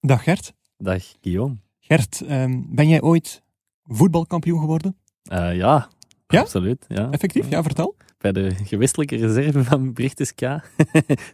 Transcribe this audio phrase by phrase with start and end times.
[0.00, 0.52] Dag Gert.
[0.76, 1.56] Dag Guillaume.
[1.78, 3.42] Gert, ehm, ben jij ooit
[3.84, 4.96] voetbalkampioen geworden?
[5.32, 5.88] Uh, ja,
[6.26, 6.40] Ja?
[6.40, 6.84] absoluut.
[6.88, 7.10] Ja.
[7.10, 7.96] Effectief, ja, vertel.
[8.18, 10.40] Bij de gewestelijke reserve van Brichtes K.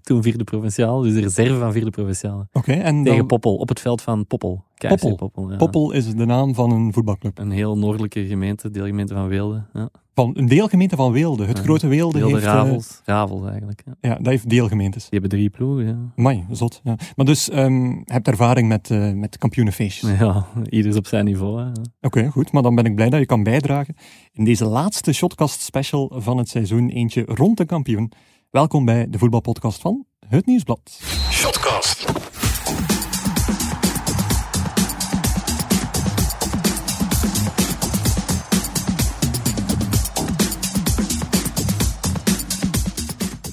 [0.02, 2.48] Toen vierde provinciaal, dus de reserve van vierde provinciale.
[2.52, 4.64] Oké, en Tegen dan, Poppel, op het veld van Poppel.
[4.76, 5.14] KFC Poppel.
[5.16, 5.56] Poppel, ja.
[5.56, 7.38] Poppel is de naam van een voetbalclub.
[7.38, 9.64] Een heel noordelijke gemeente, deelgemeente van Weelde.
[9.72, 9.88] Ja.
[10.14, 11.44] Van een deelgemeente van Weelde.
[11.46, 11.62] Het Ja.
[11.62, 12.46] grote Weelde Weelde heeft...
[12.46, 13.00] eh, Ravels.
[13.04, 13.82] Ravels eigenlijk.
[13.86, 13.94] Ja.
[14.00, 15.02] ja, dat heeft deelgemeentes.
[15.02, 16.12] Die hebben drie ploegen.
[16.16, 16.44] Ja.
[16.50, 16.80] Zot.
[16.84, 16.96] Ja.
[17.16, 20.18] Maar dus, ehm, je hebt ervaring met, eh, met kampioenenfeestjes.
[20.18, 21.72] ja, ieders op zijn niveau.
[22.00, 22.52] Oké, goed.
[22.52, 23.94] Maar dan ben ik blij dat je kan bijdragen
[24.32, 26.88] in deze laatste Shotcast special van het seizoen.
[26.88, 28.12] Eentje rond de kampioen.
[28.50, 31.00] Welkom bij de voetbalpodcast van Het Nieuwsblad.
[31.30, 32.04] Shotcast.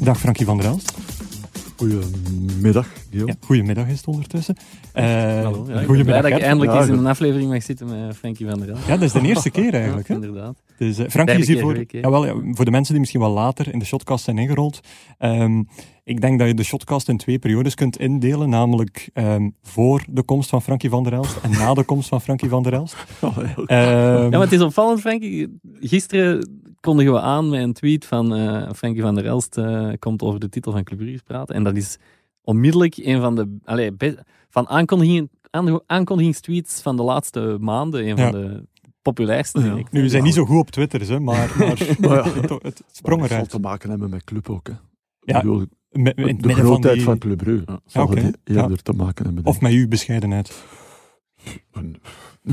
[0.03, 0.93] Dag Frankie van der Elst.
[1.77, 3.31] Goedemiddag, Guillaume.
[3.39, 4.55] Ja, goedemiddag is het ondertussen.
[4.93, 5.66] Eh Hallo.
[5.67, 8.59] Ja, goedemiddag dat ik eindelijk Ja, eens in een aflevering mag zitten met Frankie van
[8.59, 8.87] der Elst.
[8.87, 10.07] Ja, dat is de eerste keer eigenlijk.
[10.07, 10.13] Hè?
[10.13, 10.55] inderdaad.
[10.77, 11.48] Dus, eh, Frankie is
[11.87, 14.79] jawel, ja, voor de mensen die misschien wel later in de shotcast zijn ingerold.
[15.18, 15.63] Ehm,
[16.04, 18.49] ik denk dat je de shotcast in twee periodes kunt indelen.
[18.49, 22.21] Namelijk ehm, voor de komst van Frankie van der Elst en na de komst van
[22.21, 22.95] Frankie van der Elst.
[23.21, 25.60] Oh, Ehm, Ja, maar het is opvallend, Frankie.
[25.79, 30.21] Gisteren kondigen we aan met een tweet van eh Frankie van der Elst eh, komt
[30.21, 31.55] over de titel van Club Brugge praten.
[31.55, 31.98] En dat is
[32.41, 37.99] onmiddellijk een van de allee, be- van aankondigingen, aan- aankondigingstweets van de laatste maanden.
[38.01, 38.32] Een Ja.
[38.32, 38.65] van de
[39.01, 39.65] populairste, Ja.
[39.65, 39.91] denk ik.
[39.91, 41.67] nu, we zijn niet zo goed op Twitter, hè, maar, maar
[41.99, 43.49] Maar ja, het, het sprong dat zal eruit.
[43.49, 44.67] te maken hebben met club ook.
[44.67, 44.73] Hè.
[45.20, 47.80] Ja, Ik bedoel, Me- in het de grootheid die- van, Club Brugge Ja.
[47.86, 49.46] zal oké, het eerder te maken hebben.
[49.46, 50.63] Of met uw bescheidenheid.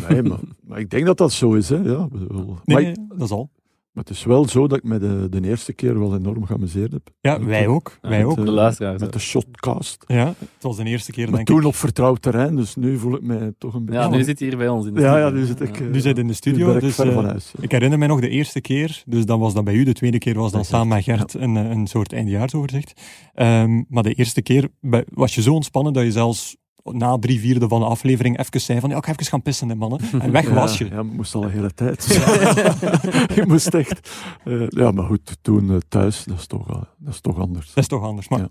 [0.08, 1.69] Nee, maar, maar ik denk dat dat zo is.
[1.69, 1.77] Hè.
[1.77, 2.28] Ja, Nee,
[2.64, 3.50] maar, nee, dat is al.
[3.92, 6.92] Maar het is wel zo dat ik me de, de eerste keer wel enorm geamuseerd
[6.92, 7.08] heb.
[7.20, 7.98] Ja, Met wij de- ook.
[8.00, 8.36] Wij met ook.
[8.36, 8.97] De de-.
[8.98, 10.05] Met de shotcast.
[10.06, 11.66] Ja, het was de eerste keer, Maar denk toen ik.
[11.66, 14.00] op vertrouwd terrein, dus nu voel ik mij toch een beetje...
[14.00, 15.27] Ja, nu zit hij hier bij ons in de Ja, studio.
[15.27, 15.78] ja, nu zit ik...
[15.78, 15.84] Ja.
[15.84, 17.52] eh, Nu zit in de studio, ik dus, ver eh, van huis.
[17.60, 19.84] Ik herinner mij nog de eerste keer, dus dan was dat bij u.
[19.84, 23.00] De tweede keer was dan samen met Gert, een, eh, een soort eindejaarsoverzicht.
[23.34, 24.69] Ehm, maar de eerste keer
[25.10, 26.56] was je zo ontspannen dat je zelfs
[26.92, 29.68] na drie vierde van de aflevering even zei van ja, ik ga even gaan pissen,
[29.68, 30.00] hè, mannen.
[30.20, 30.84] En weg was je.
[30.84, 32.04] Ja, ja, moest al een hele tijd.
[33.38, 34.10] je moest echt...
[34.44, 36.66] eh, ja, maar goed, toen eh, thuis, dat is toch,
[36.98, 37.66] dat is toch anders.
[37.66, 38.28] Dat is toch anders.
[38.28, 38.48] Maar Ja.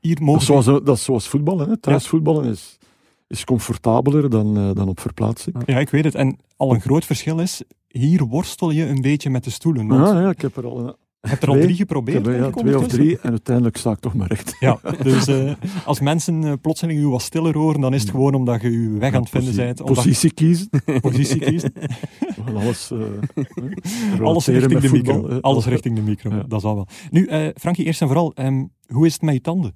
[0.00, 1.68] hier Dat mogen is zoals, dat is zoals voetballen.
[1.68, 1.76] Hè.
[1.76, 2.78] Thuis voetballen is,
[3.26, 5.56] is comfortabeler dan, eh, dan op verplaatsing.
[5.66, 6.14] Ja, ik weet het.
[6.14, 9.86] En al een groot verschil is, hier worstel je een beetje met de stoelen.
[9.86, 12.26] Want Ja, ja, ik heb er al, een- je hebt er al twee- drie geprobeerd,
[12.26, 14.56] heb, er, ja, ik, twee of drie en uiteindelijk sta ik toch maar recht.
[14.60, 15.52] Ja, dus eh,
[15.84, 18.98] als mensen eh, plotseling u wat stiller horen, dan is het gewoon omdat je uw
[18.98, 19.80] weg aan het vinden bent.
[19.80, 20.68] Omdat Positie kiezen.
[21.00, 21.68] positie kiest.
[22.36, 25.40] We gaan alles, eh, Alles richting de voetbal, micro.
[25.40, 26.42] Alles richting de micro, Ja.
[26.48, 26.86] dat zal wel.
[27.10, 29.74] Nu, Frankie, eerst en vooral, ehm, hoe is het met je tanden?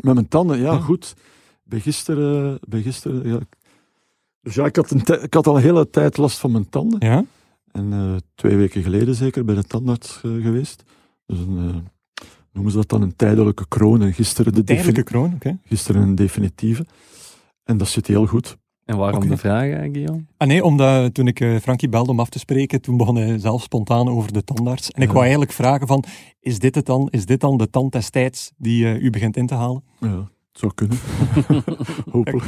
[0.00, 1.14] Met mijn tanden, ja, goed.
[1.64, 3.38] Bij gisteren, bij gisteren ja.
[4.42, 6.98] Dus ja, ik had, een ik had al een hele tijd last van mijn tanden.
[7.08, 7.24] Ja?
[7.72, 10.82] En eh, twee weken geleden zeker bij de tandarts eh, geweest.
[11.26, 14.02] Dus een, eh, noemen ze dat dan een tijdelijke kroon.
[14.02, 15.58] En gisteren, de Tijdelijke kroon, oké.
[15.64, 16.86] gisteren een definitieve.
[17.64, 18.56] En dat zit heel goed.
[18.84, 20.24] En waarom de vraag, eh, Guillaume?
[20.36, 23.38] Ah nee, omdat toen ik eh, Frankie belde om af te spreken, toen begon hij
[23.38, 24.90] zelf spontaan over de tandarts.
[24.90, 25.12] En ik Ja.
[25.12, 26.04] wou eigenlijk vragen van,
[26.40, 27.08] is dit het dan?
[27.10, 29.82] Is dit dan de tand destijds die u begint in te halen?
[30.00, 30.28] Ja,
[30.60, 30.98] zou kunnen.
[32.10, 32.44] hopelijk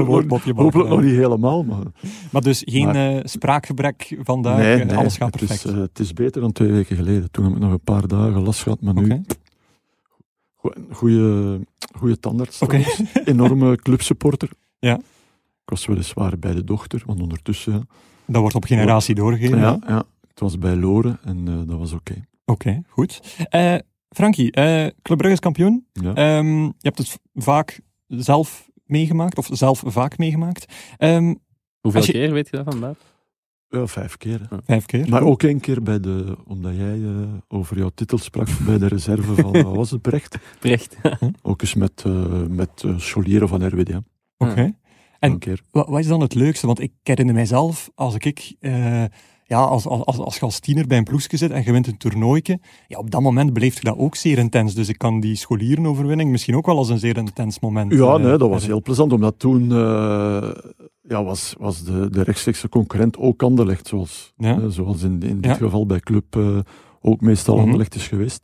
[0.00, 1.82] een woordmopje hopelijk nog niet helemaal, maar
[2.30, 5.64] Maar dus geen Maar- eh, spraakgebrek vandaag, nee, eh, nee, alles gaat het, perfect.
[5.64, 7.30] is, eh, het is beter dan twee weken geleden.
[7.30, 9.22] Toen heb ik nog een paar dagen last gehad, maar nu Oké.
[10.90, 11.60] goede,
[11.98, 12.62] goede tandarts.
[12.62, 12.80] Oké.
[12.80, 13.14] trouwens.
[13.24, 14.48] Enorme clubsupporter.
[14.78, 14.94] Ja.
[15.64, 17.72] Ik was weliswaar bij de dochter, want ondertussen...
[17.72, 17.82] Ja,
[18.26, 19.58] Dat wordt op generatie doorgegeven.
[19.58, 22.14] ja, ja, het was bij Loren en dat was oké.
[22.44, 23.20] Oké, goed.
[24.14, 25.86] Frankie, eh Club Brugge is kampioen.
[25.92, 26.14] Ja.
[26.14, 30.72] Ehm, je hebt het vaak zelf meegemaakt, of zelf vaak meegemaakt.
[30.96, 31.34] Ehm,
[31.80, 33.02] Hoeveel je- keer weet je dat van buiten?
[33.68, 34.46] ja, vvijf keer.
[34.50, 34.56] hè.
[34.64, 35.08] vijf keer.
[35.08, 38.86] Maar ook één keer bij de, omdat jij eh, over jouw titel sprak, bij de
[38.86, 40.36] reserve van, wat was het, Brecht?
[40.60, 40.96] Brecht.
[41.42, 43.88] Ook eens met, eh met Scholieren van RWD.
[43.88, 43.98] hè.
[44.36, 44.60] Oké.
[45.18, 45.60] En- Een keer.
[45.70, 46.66] Wat, wat is dan het leukste?
[46.66, 49.04] Want ik herinner mijzelf, als ik, eh,
[49.54, 51.86] ja, als, als, als, als je als tiener bij een ploegje zit en je wint
[51.86, 52.58] een toernooitje,
[52.88, 54.74] ja, op dat moment beleef je dat ook zeer intens.
[54.74, 57.92] Dus ik kan die scholierenoverwinning misschien ook wel als een zeer intens moment.
[57.92, 60.50] Ja, eh, nee, dat was heel plezant, omdat toen eh,
[61.08, 64.60] ja, was, was de, de rechtstreekse concurrent ook Anderlecht, zoals, Ja.
[64.60, 65.54] eh, zoals in, in dit Ja.
[65.54, 66.38] geval bij Club
[67.00, 67.58] ook meestal.
[67.58, 68.42] Anderlecht is geweest.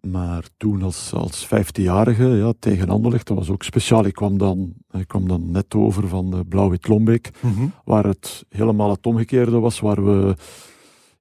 [0.00, 4.04] Maar toen als, als 15-jarige ja, tegen Anderlecht, dat was ook speciaal.
[4.06, 7.66] Ik kwam dan, ik kwam dan net over van eh, Blauw-Wit Lombeek, Mhm.
[7.84, 10.34] waar het helemaal het omgekeerde was, waar we,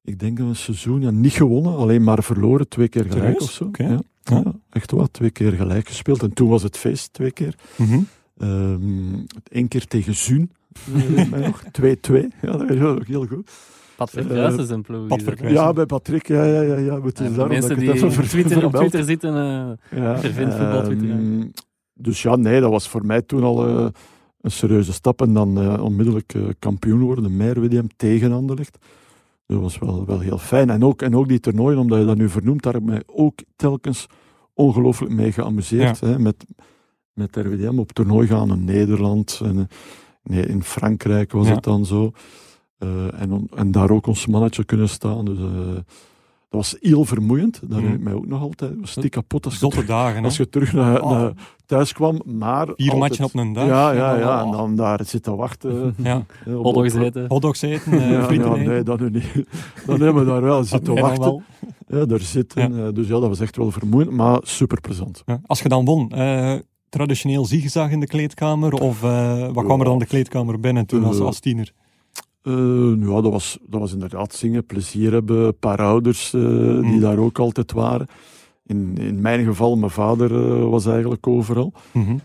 [0.04, 3.70] ik denk een seizoen ja, niet gewonnen, alleen maar verloren, twee keer gelijk of zo.
[3.72, 4.00] Ja, Ja.
[4.24, 6.24] ja, echt wel, twee keer gelijk gespeeld.
[6.24, 7.56] En toen was het feest, twee keer.
[7.76, 8.00] Mhm.
[8.38, 9.14] Ehm,
[9.52, 10.52] één keer tegen Zuun.
[10.96, 12.28] eh, mij nog 2-2.
[12.42, 13.50] Ja, dat is ook heel goed.
[14.00, 15.08] Patrick Eh, Kruijs is een ploeg.
[15.42, 16.28] Ja, bij Patrick.
[16.28, 16.78] Ja, ja, ja.
[16.78, 17.02] ja.
[17.02, 18.76] Het is En voor daarom mensen die op Twitter, op vermeld.
[18.76, 21.18] Twitter zitten, eh, Ja, Vervindt voetbal Twitter,
[21.94, 23.86] dus ja, nee, dat was voor mij toen al eh,
[24.42, 25.22] een serieuze stap.
[25.22, 28.78] En dan eh, onmiddellijk eh, kampioen worden, Meijerwedem tegen Anderlecht.
[29.46, 30.70] Dat was wel, wel heel fijn.
[30.70, 33.04] En ook, en ook die toernooien, omdat je dat nu vernoemt, daar heb ik mij
[33.06, 34.08] ook telkens
[34.54, 36.00] ongelooflijk mee geamuseerd.
[36.00, 36.46] Hè, met,
[37.14, 39.40] met RWDM op toernooi gaan in Nederland.
[39.44, 39.64] En, eh,
[40.24, 41.54] nee, in Frankrijk was Ja.
[41.54, 42.12] het dan zo.
[42.80, 45.26] Eh, en, en daar ook ons mannetje kunnen staan.
[45.26, 45.44] Dus, eh,
[46.50, 47.60] dat was heel vermoeiend.
[47.62, 48.72] Dat herinner ik mij ook nog altijd.
[48.72, 51.12] Het was stik kapot als je terug- dagen, als je terug naar, Oh.
[51.12, 51.32] naar
[51.66, 52.66] thuis kwam, maar...
[52.66, 53.68] Vier altijd- matchen op een dag.
[53.68, 54.40] Ja, ja, ja.
[54.42, 54.46] Oh.
[54.46, 55.94] En dan daar zitten wachten.
[55.98, 56.24] Ja.
[56.46, 57.26] eh, hotdogs eten.
[57.28, 59.34] Hotdogs eten, eh, Ja, ja, nee, dat nu niet.
[59.86, 61.22] Dan hebben we daar wel zitten Ja, wachten.
[61.22, 61.42] wel.
[61.88, 62.94] Ja, daar zitten.
[62.94, 65.22] Dus ja, dat was echt wel vermoeiend, maar super plezant.
[65.26, 65.42] Ja.
[65.46, 66.56] Als je dan won, eh,
[66.90, 68.74] traditioneel zigzag in de kleedkamer?
[68.74, 71.72] Of eh, wat kwam er dan de kleedkamer binnen toen als, als tiener?
[72.42, 75.46] Eh, ja, dat was, dat was inderdaad zingen, plezier hebben.
[75.46, 77.00] Een paar ouders eh, die Mm.
[77.00, 78.08] daar ook altijd waren.
[78.66, 81.74] In, in mijn geval, mijn vader eh, was eigenlijk overal.
[81.92, 82.18] Mhm.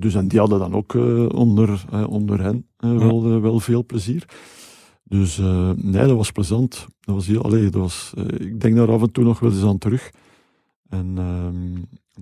[0.00, 0.94] Dus en die hadden dan ook
[1.34, 4.24] onder, onder hen wel, wel veel plezier.
[5.04, 5.38] Dus
[5.76, 6.86] nee, dat was plezant.
[7.00, 9.62] Dat was heel, allee, dat was, ik denk daar af en toe nog wel eens
[9.64, 10.10] aan terug.
[10.88, 11.72] En ehm,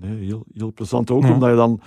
[0.07, 1.11] nee, heel, heel plezant.
[1.11, 1.33] Ook Ja.
[1.33, 1.79] omdat je dan...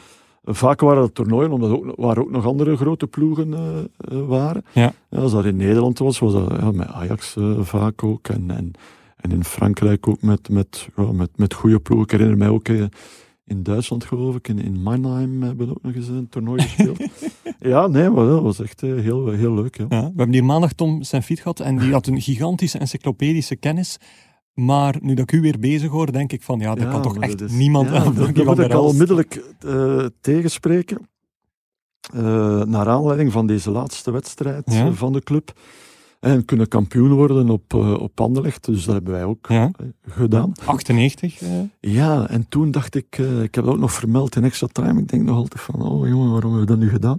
[0.51, 4.65] Vaak waren dat toernooien, omdat ook, waar ook nog andere grote ploegen eh, eh, waren.
[4.73, 4.93] Ja.
[5.11, 8.29] als dat in Nederland was, was dat ja, met Ajax eh, vaak ook.
[8.29, 8.73] En, en,
[9.17, 12.07] en in Frankrijk ook met, met, ja, met, met goede ploegen.
[12.07, 12.69] Ik herinner mij ook...
[13.45, 16.99] in Duitsland, geloof ik, in, in Mannheim hebben we ook nog eens een toernooi gespeeld.
[17.73, 19.77] ja, nee, maar dat was echt heel, heel leuk.
[19.77, 19.87] Ja.
[19.89, 23.99] We hebben hier maandag Tom Senfiet gehad en die had een gigantische encyclopedische kennis.
[24.59, 27.03] Maar nu dat ik u weer bezig hoor, denk ik van ja, dat Ja, kan
[27.03, 28.15] toch echt is- niemand ja, aan dat,
[28.45, 31.09] moet ik al onmiddellijk eh, tegenspreken.
[32.15, 34.93] Eh, naar aanleiding van deze laatste wedstrijd Ja.
[34.93, 35.53] van de club.
[36.21, 38.65] En kunnen kampioen worden op, eh op Anderlecht.
[38.65, 39.49] Dus dat hebben wij ook
[40.09, 40.53] gedaan.
[40.65, 41.41] 98.
[41.43, 41.49] eh,
[41.81, 45.01] Ja, en toen dacht ik, ik heb dat ook nog vermeld in extra time.
[45.01, 47.19] Ik denk nog altijd van, oh jongen, waarom hebben we dat nu gedaan?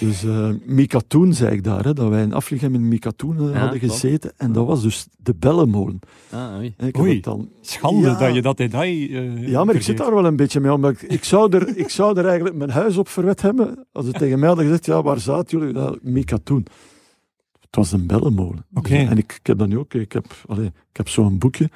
[0.00, 3.58] Dus eh Mikatoen zei ik daar, hè, dat wij in Afligem in Mikatoen eh, Ja,
[3.58, 3.94] hadden klopt.
[3.94, 4.32] gezeten.
[4.36, 5.98] En dat was dus de Bellenmolen.
[6.30, 6.74] Ah, oei.
[7.16, 8.18] Ik dan schande Ja.
[8.18, 9.08] dat je dat detail.
[9.08, 10.72] eh, Ja, maar ik zit daar wel een beetje mee.
[10.72, 13.86] Omdat ik, ik, zou er, ik zou er eigenlijk mijn huis op verwet hebben.
[13.92, 15.74] Als het tegen mij hadden gezegd, ja, waar zaten jullie?
[15.74, 16.66] Ja, Mikatoen.
[17.60, 18.66] Het was een bellenmolen.
[18.74, 18.94] Oké.
[18.94, 19.94] En ik, ik heb dat nu ook.
[19.94, 21.70] Ik heb, allee, ik heb zo'n boekje.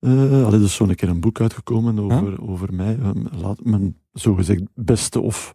[0.00, 0.10] eh
[0.44, 2.98] allee, er is zo'n keer een boek uitgekomen over, over mij.
[3.02, 3.10] eh,
[3.40, 5.52] laat, mijn zogezegd beste of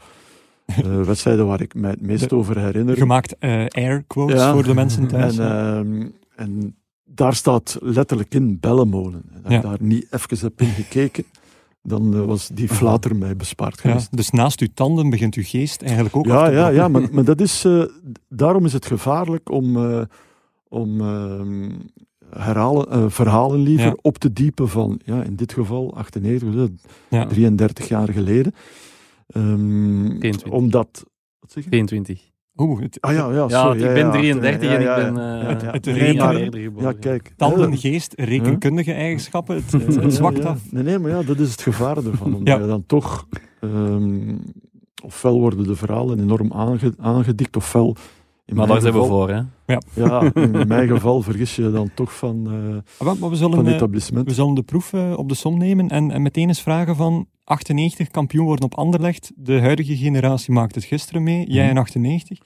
[0.77, 2.97] eh, wedstrijden waar ik mij het meest De- over herinner.
[2.97, 4.53] Gemaakt eh, air quotes Ja.
[4.53, 5.38] voor de mensen thuis.
[5.38, 5.45] En,
[5.75, 6.75] ehm, en
[7.06, 9.21] daar staat letterlijk in bellenmolen.
[9.33, 9.57] En als Ja.
[9.59, 11.23] ik daar niet even heb in gekeken,
[11.83, 14.18] dan eh, was die flater mij bespaard ja, geweest.
[14.18, 17.07] dus naast uw tanden begint uw geest eigenlijk ook af Ja, te ja, ja maar,
[17.13, 17.65] maar dat is,
[18.29, 19.77] daarom is het gevaarlijk om,
[20.67, 21.69] om ehm,
[22.38, 23.97] herhalen, verhalen liever Ja.
[24.01, 27.25] op te diepen van, ja, in dit geval 98, dus, eh, Ja.
[27.25, 28.53] 33 jaar geleden.
[29.33, 30.51] Ehm, 22.
[30.51, 31.03] omdat...
[31.39, 31.69] Wat zeg je?
[31.69, 32.29] 22.
[32.57, 35.11] Oeh, het, Ah ja, ja, Ja, ik ben ja, 33 ja, en ja, ik ja.
[35.11, 36.87] ben eh Het- het drie rekenen- jaar eerder geboren.
[36.87, 37.33] Ja, kijk.
[37.37, 40.43] tanden, geest, rekenkundige eigenschappen, het, het, Ja, het zwakt ja.
[40.43, 40.71] af.
[40.71, 42.33] Nee, nee, maar ja, dat is het gevaar ervan.
[42.35, 42.61] Omdat Ja.
[42.61, 43.27] je dan toch...
[43.59, 44.35] ehm,
[45.03, 47.95] ofwel worden de verhalen enorm aange, aangedikt, ofwel...
[48.45, 49.41] In Maar mijn daar zijn we voor, hè.
[49.93, 53.65] Ja, in mijn geval vergis je dan toch van, eh Maar, maar we, van zullen,
[53.67, 54.27] eh, etablissement.
[54.27, 57.27] we zullen de proef eh, op de som nemen en, en meteen eens vragen van
[57.51, 59.31] 98 kampioen worden op Anderlecht.
[59.36, 61.72] De huidige generatie maakt het gisteren mee, jij Mhm.
[61.72, 62.38] in 98.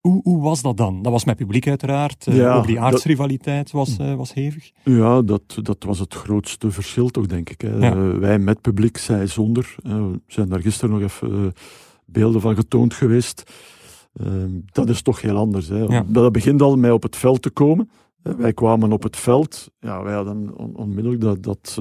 [0.00, 1.02] Hoe, hoe was dat dan?
[1.02, 2.26] Dat was met publiek uiteraard.
[2.26, 4.70] eh, Ja, ook die aardsrivaliteit was, eh, was hevig.
[4.84, 7.60] Ja, dat, dat was het grootste verschil toch, denk ik.
[7.60, 7.76] Hè.
[7.76, 7.92] Ja.
[7.92, 9.74] Eh, wij met publiek, zij zonder.
[9.82, 11.52] We zijn daar gisteren nog even
[12.04, 13.52] beelden van getoond geweest.
[14.12, 14.26] Eh,
[14.72, 15.68] dat is toch heel anders.
[15.68, 15.78] Hè.
[15.78, 16.04] Ja.
[16.08, 17.90] Dat begint al met op het veld te komen.
[18.22, 19.70] Wij kwamen op het veld.
[19.80, 21.80] Ja, wij hadden on- onmiddellijk dat, dat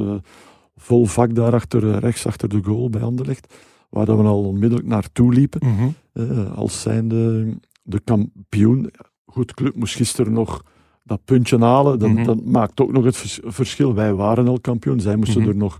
[0.76, 3.54] vol vak daar achter, eh, rechts achter de goal bij Anderlecht.
[3.90, 5.62] Waar dat we al onmiddellijk naartoe liepen.
[5.68, 5.88] Mhm.
[6.14, 7.48] Eh, als zijnde
[7.84, 8.92] de kampioen.
[9.26, 10.64] Goed, club moest gisteren nog
[11.04, 12.00] dat puntje halen.
[12.00, 12.24] Dat, Mhm.
[12.24, 13.94] dat maakt ook nog het vers- verschil.
[13.94, 15.00] Wij waren al kampioen.
[15.00, 15.50] Zij moesten Mhm.
[15.50, 15.78] er nog,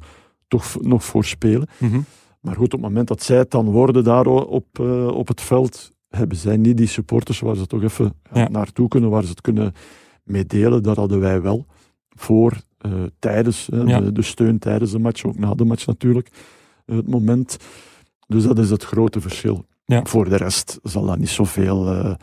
[0.48, 1.68] toch nog voor spelen.
[2.42, 5.42] Maar goed, op het moment dat zij het dan worden daar op, eh, op het
[5.42, 9.30] veld, hebben zij niet die supporters waar ze toch even ja, naartoe kunnen, waar ze
[9.30, 9.74] het kunnen
[10.24, 10.84] meedelen.
[10.84, 11.66] Dat hadden wij wel.
[12.10, 12.54] Voor,
[13.20, 14.00] tijdens, eh, Ja.
[14.00, 16.30] de, de steun tijdens de match, ook na de match natuurlijk.
[16.86, 17.58] eh, het moment.
[18.28, 19.66] Dus dat is het grote verschil.
[19.86, 20.04] Ja.
[20.06, 21.88] Voor de rest zal dat niet zoveel.
[21.94, 22.14] eh,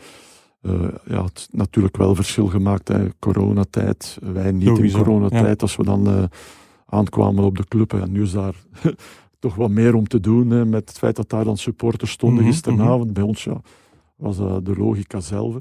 [1.05, 2.87] ja, het natuurlijk wel verschil gemaakt.
[2.87, 3.07] Hè.
[3.19, 5.61] Coronatijd, wij niet Sowieso, in coronatijd.
[5.61, 6.29] Als we dan
[6.85, 7.93] aankwamen op de club.
[7.93, 8.55] En nu is daar
[9.39, 12.43] toch wat meer om te doen hè, met het feit dat daar dan supporters stonden
[12.43, 13.13] Mhm, gisteravond.
[13.13, 13.61] Bij ons ja,
[14.15, 15.55] was de logica zelf.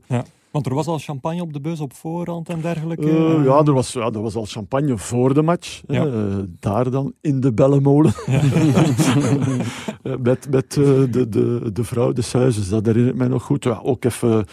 [0.52, 3.10] Want er was al champagne op de bus op voorhand en dergelijke.
[3.10, 5.82] Eh, ja, er was, ja, er was al champagne voor de match.
[5.86, 6.06] Ja.
[6.06, 6.12] Eh,
[6.60, 8.12] daar dan in de bellenmolen.
[10.22, 13.64] Met met de, de, de vrouw des huizes, dat herinnert mij nog goed.
[13.64, 14.44] Ja, ook even...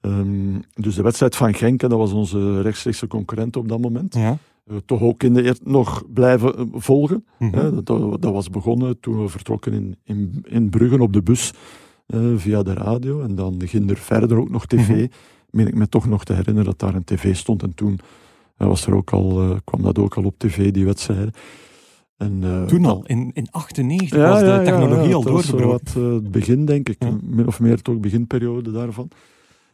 [0.00, 4.14] ehm, dus de wedstrijd van Genk, dat was onze rechtstreekse concurrent op dat moment.
[4.14, 4.38] Ja.
[4.86, 7.24] Toch ook in de nog blijven volgen.
[7.38, 7.74] Mhm.
[7.74, 11.52] Dat, dat, dat was begonnen toen we vertrokken in, in, in Brugge op de bus
[12.06, 13.22] eh, via de radio.
[13.22, 14.88] En dan ging er verder ook nog tv.
[14.88, 15.06] Mhm.
[15.50, 17.62] Meen ik me toch nog te herinneren dat daar een tv stond.
[17.62, 17.98] En toen
[18.56, 21.30] eh, was er ook al, eh, kwam dat ook al op tv, die wedstrijden.
[22.16, 25.84] En, Toen dat- al, in, in 98 was de technologie al dat was doorgebroken.
[25.94, 26.98] wat, eh, het begin, denk ik.
[27.22, 29.08] Min of meer toch beginperiode daarvan.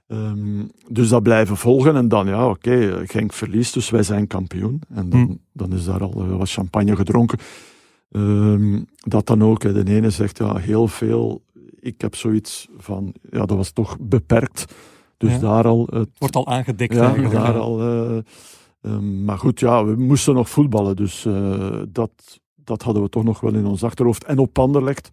[0.07, 1.97] Ehm, dus dat blijven volgen.
[1.97, 4.81] En dan, ja, oké, eh, Genk verliest, dus wij zijn kampioen.
[4.89, 5.35] En dan, Hm.
[5.53, 7.39] dan is daar al wat champagne gedronken.
[8.11, 11.43] Ehm, dat dan ook, de ene zegt, ja, heel veel.
[11.81, 14.65] Ik heb zoiets van, ja, dat was toch beperkt.
[15.17, 15.39] Dus Ja.
[15.39, 17.35] daar al het Het wordt al aangedikt ja, eigenlijk.
[17.35, 17.81] daar al.
[17.81, 18.19] eh,
[18.83, 20.97] ehm, maar goed, ja, we moesten nog voetballen.
[20.97, 22.11] Dus eh, dat,
[22.55, 24.25] dat hadden we toch nog wel in ons achterhoofd.
[24.25, 25.11] En op Anderlecht.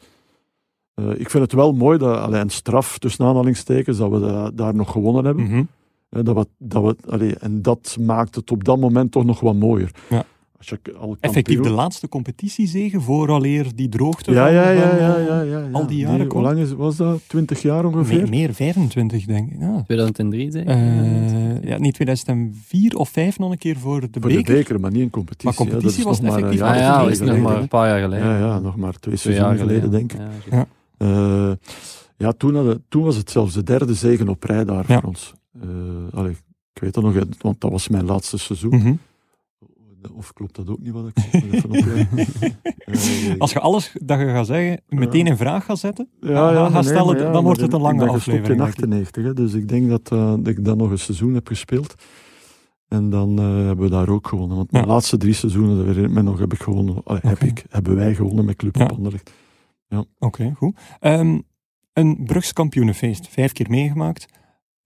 [0.94, 4.76] eh ik vind het wel mooi, dat, alleen straf tussen aanhalingstekens, dat we da- daar
[4.76, 5.44] nog gewonnen hebben.
[5.44, 5.64] Mhm.
[6.10, 9.40] Eh, dat we, dat we, allee, en dat maakt het op dat moment toch nog
[9.40, 9.92] wat mooier.
[10.10, 10.24] Ja.
[10.58, 15.26] Als je al Effectief de laatste competitiezege vooraleer die droogte ja, ja, ja, ja, eh,
[15.26, 15.70] ja, ja, ja.
[15.72, 17.22] al die jaren Hoe lang is, was dat?
[17.28, 18.22] 20 jaar ongeveer?
[18.22, 19.60] Nee, meer, 25 denk ik.
[19.60, 19.84] Ja.
[19.84, 20.70] 2003 zeker?
[20.70, 24.44] Eh, ja, niet 2004 of 5 nog een keer voor de Voor beker.
[24.46, 25.46] de beker, maar niet in competitie.
[25.46, 26.04] Maar competitie hè.
[26.04, 27.68] dat is was nog maar een effectief jaar ah of ja, is nog maar een
[27.68, 28.28] paar jaar geleden.
[28.28, 30.20] Ja, ja, nog maar twee Twee seizoenen jaar geleden, denk ik.
[30.52, 30.66] Ja, Ja.
[30.98, 31.52] Eh,
[32.18, 35.00] ja, toen, hadden, toen was het zelfs de derde zegen op rij daar Ja.
[35.00, 35.34] voor ons.
[35.62, 35.68] Eh,
[36.14, 36.32] allee,
[36.74, 38.76] ik weet dat nog, want dat was mijn laatste seizoen.
[38.76, 38.94] Mhm.
[40.16, 41.18] Of klopt dat ook niet wat ik?
[41.32, 41.70] Even.
[42.88, 46.64] Eh, Als je alles dat je gaat zeggen meteen in vraag gaat zetten, ja, ja,
[46.66, 48.76] ga maar stellen, dan wordt het een ik lange gestopt aflevering, in denk ik.
[48.76, 51.96] 98, hè, dus ik denk dat, eh, dat ik dan nog een seizoen heb gespeeld.
[52.88, 54.58] En dan eh, hebben we daar ook gewonnen.
[54.58, 54.82] Want Ja.
[54.82, 57.02] de laatste drie seizoenen, dat ik me nog, heb ik gewonnen.
[57.06, 58.84] Heb ik, hebben wij gewonnen met Club Ja.
[58.84, 59.32] op Anderlecht.
[60.20, 60.78] Oké, goed.
[61.00, 61.40] Ehm,
[61.94, 64.26] een Brugs kampioenenfeest, vijf keer meegemaakt.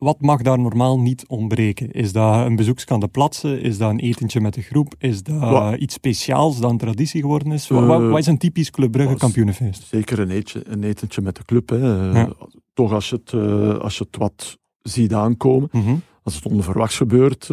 [0.03, 1.91] Wat mag daar normaal niet ontbreken?
[1.91, 3.61] Is dat een bezoeksje aan de plaatsen?
[3.61, 4.93] Is dat een etentje met de groep?
[4.97, 7.67] Is dat iets speciaals dat een traditie geworden is?
[7.67, 9.83] Wat, Eh, wat- wat is een typisch Club Brugge kampioenenfeest?
[9.87, 11.69] Zeker een, eetje, een etentje met de club.
[11.69, 12.09] Hè.
[12.09, 12.29] Eh, Ja.
[12.73, 15.69] Toch als je, het, eh, als je het wat ziet aankomen.
[15.71, 15.95] Mhm.
[16.23, 17.47] Als het onverwachts gebeurt.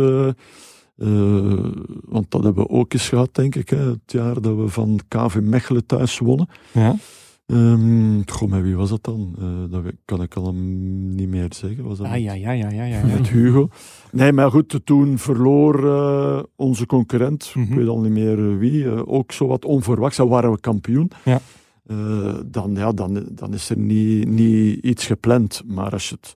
[2.04, 3.68] want dat hebben we ook eens gehad, denk ik.
[3.68, 6.48] Hè, het jaar dat we van KV Mechelen thuis wonnen.
[6.72, 6.96] Ja.
[7.52, 9.34] Ehm goh, met wie was dat dan?
[9.38, 11.84] Eh, dat kan ik al niet meer zeggen.
[11.84, 12.98] Was dat Ah, met- ja, ja, ja, ja, ja.
[12.98, 13.06] ja.
[13.16, 13.68] met Hugo.
[14.12, 17.70] Nee, maar goed, toen verloor eh, onze concurrent, Mhm.
[17.72, 20.16] ik weet al niet meer eh, wie, ook zo wat onverwachts.
[20.16, 21.10] Dan waren we kampioen.
[21.24, 21.40] Ja.
[21.86, 25.62] Eh, dan, ja, dan, dan is er niet, niet iets gepland.
[25.66, 26.34] Maar als je het...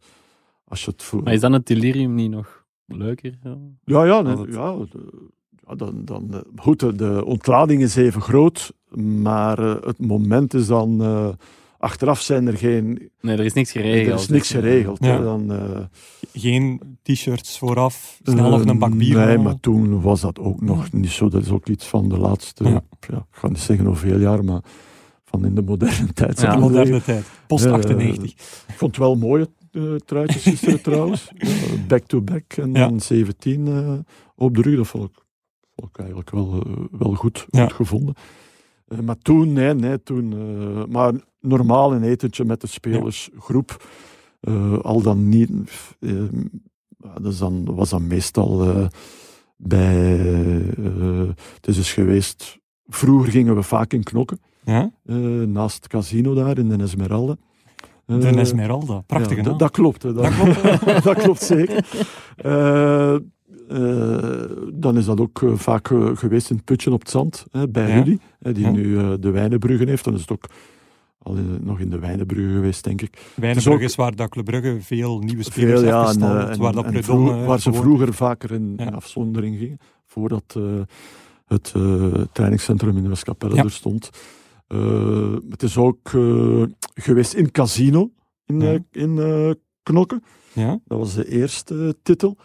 [0.64, 1.22] Als je het voor...
[1.22, 3.38] Maar is dan het delirium niet nog leuker?
[3.42, 3.56] Ja.
[3.84, 5.30] Ja, ja, nee, Als het- ja, de-
[5.66, 10.66] ja dan, dan, goed, de, de ontlading is even groot, maar eh, het moment is
[10.66, 11.02] dan...
[11.02, 11.28] eh,
[11.78, 13.10] achteraf zijn er geen...
[13.20, 14.06] Nee, er is niks geregeld.
[14.14, 15.04] Er is niks geregeld.
[15.04, 15.16] Ja.
[15.16, 15.80] hè, dan, eh,
[16.34, 19.26] Geen t-shirts vooraf, snel nog een bak bier.
[19.26, 21.28] Nee, maar toen was dat ook nog niet zo.
[21.28, 22.70] Dat is ook iets van de laatste, Ja.
[22.70, 23.16] ja.
[23.16, 24.60] ik ga niet zeggen hoeveel jaar, maar
[25.24, 26.40] van in de moderne tijd.
[26.40, 26.54] Ja.
[26.54, 27.24] De moderne tijd.
[27.46, 28.30] Post Eh, 98.
[28.68, 31.30] Ik vond het wel mooie eh, truitjes gisteren trouwens.
[31.36, 31.48] Ja,
[31.88, 32.88] Back-to-back en Ja.
[32.88, 33.92] dan 17 eh,
[34.36, 34.76] op de rug.
[34.76, 35.24] Dat vond ik,
[35.76, 37.62] vond ik eigenlijk wel, eh, wel goed, Ja.
[37.64, 38.14] goed gevonden.
[38.92, 40.32] Eh, maar toen, nee, nee, toen.
[40.32, 43.84] eh, maar normaal een etentje met de spelersgroep.
[44.40, 45.50] eh, al dan niet.
[46.98, 48.66] dat is dan, was dan meestal
[49.56, 50.06] bij.
[51.54, 52.58] het is dus geweest.
[52.86, 54.40] Vroeger gingen we vaak in knokken.
[54.64, 54.90] Ja?
[55.46, 57.36] naast het casino daar in de Esmeralda.
[58.06, 59.00] De Esmeralda.
[59.06, 59.50] Prachtige ja, naam.
[59.50, 60.02] dat- Dat klopt.
[60.02, 60.62] Dat, Dat klopt.
[61.04, 61.86] dat klopt zeker.
[62.36, 63.16] Eh,
[63.68, 64.42] eh,
[64.74, 67.68] dan is dat ook eh, vaak eh, geweest in het putje op het zand, hè,
[67.68, 67.94] bij Ja.
[67.94, 68.70] Rudy, hè, die Ja.
[68.70, 70.04] nu de Wijnenbruggen heeft.
[70.04, 70.44] Dan is het ook
[71.18, 73.18] al in- nog in de Wijnenbruggen geweest, denk ik.
[73.34, 74.14] Wijnenbrugge Dus is waar
[74.44, 77.60] Brugge veel nieuwe spelers Veel, ja, en, gestald, en- waar, dat en Predom, vroeg- waar
[77.60, 78.86] ze vroeger vaker in, Ja.
[78.86, 80.56] in afzondering gingen, voordat
[81.46, 81.72] het
[82.32, 84.10] trainingscentrum in de Westkapelle er stond.
[85.50, 86.10] Het is ook
[86.94, 88.10] geweest in Casino,
[88.46, 89.14] in, in
[89.82, 90.22] Knokken.
[90.52, 90.78] Ja?
[90.84, 92.36] Dat was de eerste titel.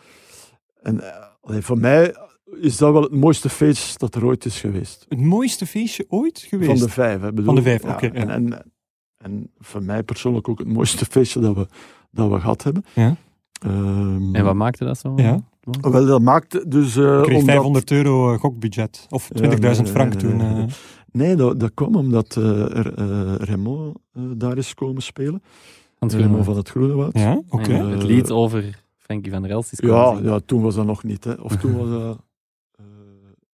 [0.88, 2.16] En eh, allee, voor mij
[2.62, 5.06] is dat wel het mooiste feest dat er ooit is geweest.
[5.10, 6.70] Het mooiste feestje ooit geweest.
[6.80, 7.22] Van de vijf.
[7.22, 8.12] Hè, bedoel, Van de vijf, ja, oké, ja.
[8.14, 8.72] En, en,
[9.18, 11.68] en voor mij persoonlijk ook het mooiste feestje dat we,
[12.12, 12.84] dat we gehad hebben.
[12.94, 13.16] Ja.
[13.62, 15.14] Ehm, En wat maakte dat zo?
[15.16, 15.40] Ja.
[15.82, 16.96] Wel, dat maakte dus...
[16.96, 19.06] eh Ik kreeg omdat- 500 euro eh, gokbudget.
[19.10, 20.36] Of 20.000 nee, frank nee, toen.
[20.38, 20.66] nee, nee.
[20.66, 20.72] eh.
[21.12, 25.42] Nee, dat, dat kwam omdat uh, uh, Remo uh, daar is komen spelen.
[26.00, 26.44] Van het Remo Groene.
[26.44, 27.18] van het Groenewoud.
[27.18, 27.72] Ja, oké.
[27.74, 30.32] Het lied over Frankie van der Elst is komen Ja, zingen.
[30.32, 31.24] ja, toen was dat nog niet.
[31.24, 31.34] Hè.
[31.34, 32.20] Of toen was dat...
[32.72, 32.86] eh,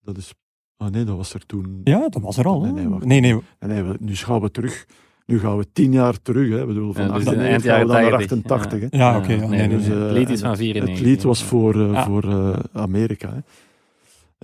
[0.02, 0.34] dat is...
[0.78, 1.82] Ah nee, dat was er toen...
[1.84, 2.60] Ja, dat was er al.
[2.62, 2.74] Nee, hè.
[2.80, 3.06] nee, wacht.
[3.06, 3.40] nee, nee.
[3.60, 4.86] En nee, we- nu gaan we terug.
[5.26, 6.50] Nu gaan we tien jaar terug.
[6.50, 6.62] Hè.
[6.62, 8.90] Ik bedoel, van Ja, dus 98 eind gaan we dan naar 80, 88.
[8.92, 8.98] Hè.
[8.98, 9.34] Ja, oké.
[9.34, 9.98] ja, nee, nee, nee, dus, nee.
[9.98, 10.98] eh, het lied is van 94.
[11.00, 12.06] Het lied was voor, eh, Ja.
[12.06, 13.30] voor eh, Amerika.
[13.34, 13.40] Hè.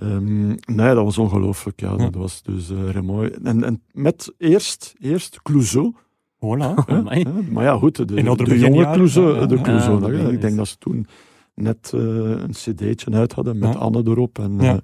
[0.06, 1.80] Ehm, nee, dat was ongelooflijk.
[1.80, 1.90] Ja.
[1.90, 1.96] Ja.
[1.96, 3.22] Dat was dus eh Remo.
[3.22, 5.94] En, en met eerst, eerst Clouseau.
[6.44, 6.74] Voilà.
[7.04, 7.22] hè.
[7.50, 9.46] Maar ja, goed, de, de, andere jonge Clouseau.
[9.46, 9.60] de.
[9.60, 11.06] Clouseau nog, Ik denk dat ze toen
[11.54, 13.78] net eh, een cd'tje uit hadden met Ja.
[13.78, 14.38] Anne erop.
[14.38, 14.66] En, Ja.
[14.68, 14.78] eh,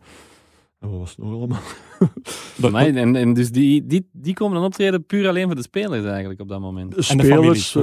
[0.81, 1.59] en wat was het nog allemaal?
[2.57, 5.63] Dat- Amai, en, en dus die, die, die komen dan optreden puur alleen voor de
[5.63, 6.95] spelers eigenlijk op dat moment.
[6.95, 7.83] de Spelers, eh,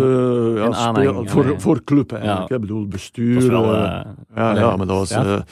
[0.56, 2.50] ja, En speel- voor, voor club eigenlijk.
[2.50, 2.56] Ja.
[2.56, 3.48] Ik bedoel, bestuur.
[3.50, 3.74] Wel...
[3.74, 5.44] ja, ja, maar dat was ja.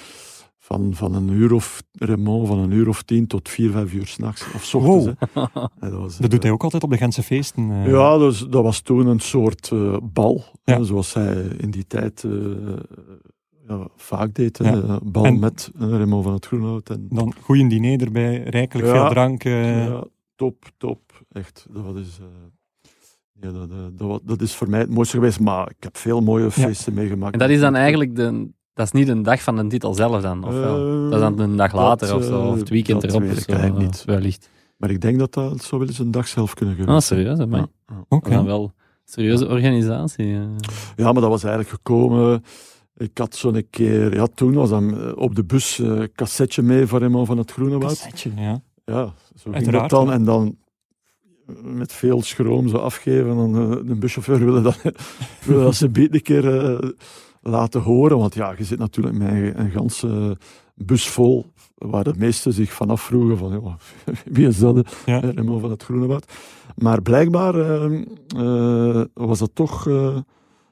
[0.71, 4.07] Van, van een uur of Raymond, van een uur of tien tot vier, vijf uur
[4.07, 4.45] s'nachts.
[4.55, 5.05] Of 's ochtends.
[5.33, 5.45] Wow.
[5.79, 5.89] hè.
[5.89, 7.71] Dat, was, Dat doet eh, hij ook altijd op de Gentse feesten.
[7.71, 7.87] eh.
[7.87, 10.43] Ja, dus, dat was toen een soort eh, bal.
[10.63, 10.77] Ja.
[10.77, 12.31] hè, zoals hij in die tijd eh,
[13.67, 14.57] ja, vaak deed.
[14.63, 14.99] Ja.
[15.03, 16.89] Bal En- met uh, Raymond van het Groenhout.
[16.89, 18.93] En, Dan goeie diner erbij, rijkelijk Ja.
[19.01, 19.43] veel drank.
[19.43, 19.85] eh.
[19.85, 20.03] ja,
[20.35, 20.99] top, top.
[21.31, 21.65] Echt.
[21.69, 22.25] Dat is, eh,
[23.41, 25.39] ja, dat, dat, wa- dat is voor mij het mooiste geweest.
[25.39, 27.33] Maar ik heb veel mooie feesten meegemaakt.
[27.33, 28.49] En dat is dan eigenlijk de...
[28.73, 30.87] Dat is niet een dag van de titel zelf dan, of wel?
[30.87, 33.09] Eh, Dat is dan een dag later dat, of zo, eh, of het weekend dat
[33.09, 33.51] erop weet of ik zo.
[33.51, 34.05] eigenlijk eh, niet.
[34.05, 34.49] Wellicht.
[34.77, 37.19] Maar ik denk dat dat zou wel eens een dag zelf kunnen Ah, geweest zijn.
[37.19, 37.71] serieus, hè, man.
[38.09, 38.29] Ja.
[38.29, 38.71] Dan wel een
[39.05, 40.25] serieuze organisatie.
[40.33, 40.41] eh.
[40.95, 42.43] Ja, maar dat was eigenlijk gekomen.
[42.95, 46.85] Ik had zo'n keer, ja, toen was dan eh, op de bus eh cassetje mee
[46.85, 47.91] voor Raymond van het Groenewoud.
[47.91, 48.61] Cassetje, ja.
[48.85, 50.07] Ja, zo ging Uiteraard, dat dan.
[50.07, 50.13] ja.
[50.13, 50.55] En dan
[51.47, 53.37] eh, met veel schroom zo afgeven.
[53.37, 54.81] En eh, de buschauffeur wilde dat,
[55.45, 56.89] wilde dat ze beet een keer eh,
[57.41, 58.17] laten horen.
[58.17, 60.37] Want ja, je zit natuurlijk met een, ganse
[60.75, 61.45] bus vol.
[61.75, 63.77] Waar de meesten zich vanaf vroegen van, ja,
[64.35, 64.95] wie is dat?
[65.05, 65.19] Ja.
[65.19, 66.31] Raymond van het Groenewoud.
[66.75, 68.01] Maar blijkbaar eh,
[68.37, 69.87] eh, was dat toch...
[69.87, 70.17] eh,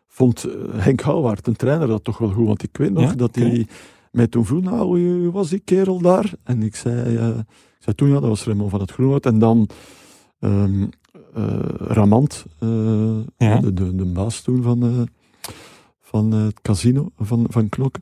[0.08, 2.48] vond Henk Houwaard, een trainer, dat toch wel goed.
[2.48, 3.68] Want ik weet nog Ja, dat hij
[4.12, 6.34] mij toen vroeg, nou, was die kerel daar?
[6.44, 9.26] En ik zei, eh, ik zei toen, ja, dat was Raymond van het Groenwoud.
[9.26, 9.70] En dan
[10.40, 10.84] ehm
[11.34, 12.46] eh, Ramant,
[13.38, 13.60] Ja.
[13.60, 15.08] de, de, de baas toen van,
[16.10, 18.02] van eh, het casino van, van Knokken.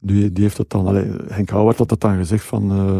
[0.00, 2.70] Die, die heeft dat dan, allee, Henk Houwaard had dat dan gezegd van...
[2.70, 2.98] eh,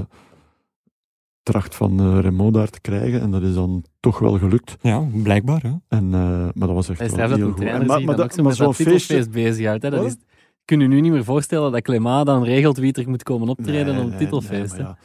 [1.43, 3.21] tracht van eh Raymond daar te krijgen.
[3.21, 4.77] En dat is dan toch wel gelukt.
[4.81, 5.63] Ja, blijkbaar.
[5.63, 5.73] Hè.
[5.89, 6.21] En, eh,
[6.55, 7.57] maar dat was echt Hij wel heel goed.
[7.57, 8.91] trainer En, maar, maar, dat- maar zo'n feestje...
[8.95, 9.83] titelfeest bezighoudt.
[9.83, 9.91] Hè?
[9.91, 10.17] Dat is,
[10.65, 13.95] kun je nu niet meer voorstellen dat Clément dan regelt wie er moet komen optreden
[13.95, 14.73] Nee, op het titelfeest.
[14.73, 14.99] nee, ja.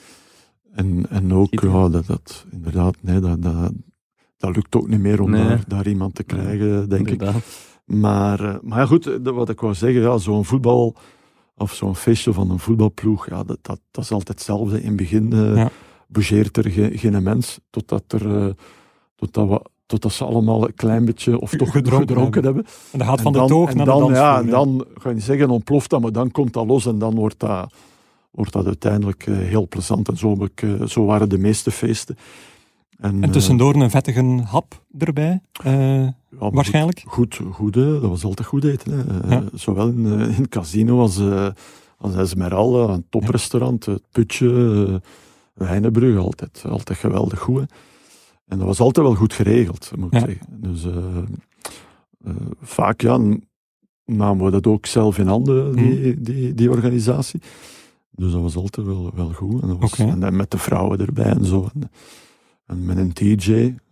[0.73, 3.71] En, en ook, ja, dat, dat, inderdaad, nee, dat, dat,
[4.37, 5.47] dat lukt ook niet meer om Nee.
[5.47, 7.21] daar, daar iemand te Nee, krijgen, denk ik.
[7.89, 10.95] Maar, eh, maar ja, goed, eh, wat ik wou zeggen, ja, zo'n voetbal
[11.57, 14.81] of zo'n feestje van een voetbalploeg, ja, dat, dat, dat is altijd hetzelfde.
[14.81, 15.69] In het begin eh Ja.
[16.07, 18.53] bougeert er ge- geen mens, totdat, er, eh,
[19.15, 22.65] totdat, we, totdat ze allemaal een klein beetje, of toch Gedronken gedronken, hebben.
[22.91, 25.09] En dat gaat van En de dan- toog naar dan, de Ja, en dan ga
[25.09, 27.73] je niet zeggen ontploft dat, maar dan komt dat los en dan wordt dat,
[28.31, 30.07] wordt dat uiteindelijk heel plezant.
[30.09, 32.17] En zo, ik, zo waren de meeste feesten.
[32.99, 37.03] En, En tussendoor een vettige hap erbij, eh, eh, ja, waarschijnlijk.
[37.07, 38.91] Goed, goed, goed, eh, dat was altijd goed eten.
[38.91, 39.21] Hè.
[39.21, 39.43] Eh, Ja.
[39.53, 41.47] Zowel in, eh, in het casino als, eh
[41.97, 45.01] als Esmeralda, een toprestaurant, het Putje,
[45.53, 47.59] Wijnenbrug, altijd, altijd geweldig goed.
[47.59, 47.65] hè.
[48.47, 50.25] En dat was altijd wel goed geregeld, moet ik Ja.
[50.25, 50.45] zeggen.
[50.61, 51.17] Dus eh,
[52.23, 53.19] eh, vaak ja,
[54.05, 57.41] namen we dat ook zelf in handen, die, die, die organisatie.
[58.11, 59.61] Dus dat was altijd wel, wel goed.
[59.61, 61.69] En, dat was, en dan met de vrouwen erbij en zo.
[61.73, 61.91] En,
[62.69, 63.13] en met een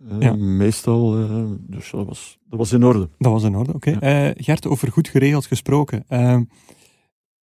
[0.08, 0.34] eh, Ja.
[0.36, 1.18] meestal.
[1.18, 3.08] eh, dus dat was, dat was in orde.
[3.18, 3.90] Dat was in orde, oké.
[3.90, 4.00] Ja.
[4.00, 6.04] Eh, Gert, over goed geregeld gesproken.
[6.08, 6.40] eh,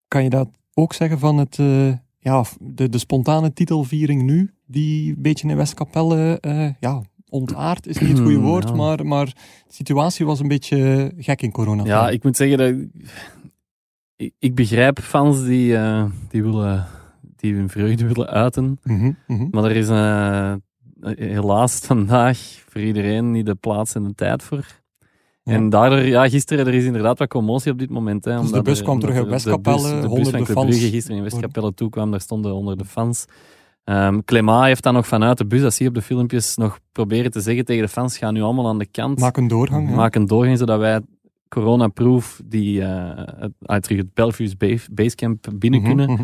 [0.07, 5.15] kan je dat ook zeggen van het, eh, ja, de, de spontane titelviering nu, die
[5.15, 8.75] een beetje in Westkapelle, eh ja, ontaard is niet het goede woord, Ja.
[8.75, 11.83] maar, maar de situatie was een beetje gek in corona.
[11.85, 12.73] Ja, ik moet zeggen dat
[14.15, 16.85] ik, ik begrijp fans die, eh, die, willen,
[17.35, 18.79] die hun vreugde willen uiten.
[18.83, 19.47] Mhm, mhm.
[19.51, 20.53] Maar er is eh,
[21.01, 22.37] helaas vandaag
[22.69, 24.65] voor iedereen niet de plaats en de tijd voor.
[25.43, 25.53] Ja.
[25.53, 28.25] En daardoor, ja, gisteren, er is inderdaad wat commotie op dit moment.
[28.25, 30.55] Hè, Dus de bus er- kwam terug uit de bus- Westkapelle, De bus honderden van
[30.55, 30.67] fans.
[30.69, 33.25] Brugge gisteren in Westkapelle toekwam, daar stonden honderden fans.
[34.25, 37.31] Clément heeft dan nog vanuit de bus, dat zie je op de filmpjes, nog proberen
[37.31, 39.19] te zeggen tegen de fans, ga nu allemaal aan de kant.
[39.19, 39.89] Maak een doorgang.
[39.89, 39.95] ja.
[39.95, 41.01] Maak een doorgang, zodat wij
[41.49, 44.13] coronaproof die eh, uit, terug het
[44.57, 46.09] Base- Basecamp binnen Mhm, kunnen.
[46.11, 46.23] mhm.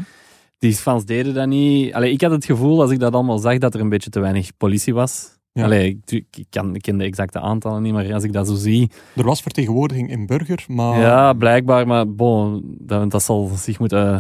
[0.61, 1.93] Die fans deden dat niet.
[1.93, 4.19] Allee, ik had het gevoel, als ik dat allemaal zag, dat er een beetje te
[4.19, 5.39] weinig politie was.
[5.51, 5.63] Ja.
[5.63, 8.47] Allee, ik, ik, ik kan, ik ken de exacte aantallen niet, maar als ik dat
[8.47, 8.91] zo zie...
[9.15, 14.15] Er was vertegenwoordiging in Burger, maar Ja, blijkbaar, maar bon, dat, dat zal zich moeten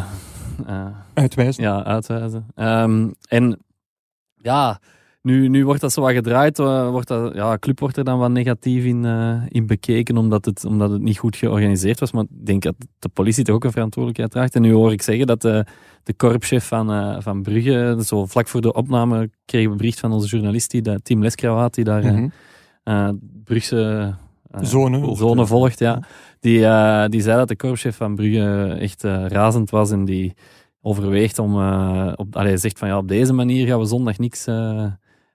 [0.65, 1.63] eh, eh, uitwijzen.
[1.63, 2.45] ja, uitwijzen.
[2.55, 3.59] Ehm, en
[4.35, 4.79] ja,
[5.21, 6.59] Nu, nu wordt dat zo wat gedraaid.
[6.59, 10.45] eh, Wordt dat, ja, club wordt er dan wat negatief in, eh, in bekeken, omdat
[10.45, 12.11] het, omdat het niet goed georganiseerd was.
[12.11, 14.55] Maar ik denk dat de politie toch ook een verantwoordelijkheid draagt.
[14.55, 15.65] En nu hoor ik zeggen dat de,
[16.03, 19.99] de korpschef van, eh, van Brugge, zo vlak voor de opname, kregen we een bericht
[19.99, 22.27] van onze journalist, die, Tim Leskrawaat, die daar eh, Mhm.
[22.83, 23.09] eh,
[23.43, 24.15] Brugse
[24.51, 25.15] eh, Zone.
[25.15, 25.79] zone volgt.
[25.79, 26.03] Ja.
[26.39, 30.33] Die, eh, die zei dat de korpschef van Brugge echt eh, razend was en die
[30.81, 34.47] overweegt om, eh, op, allee, zegt van ja, op deze manier gaan we zondag niks,
[34.47, 34.85] eh,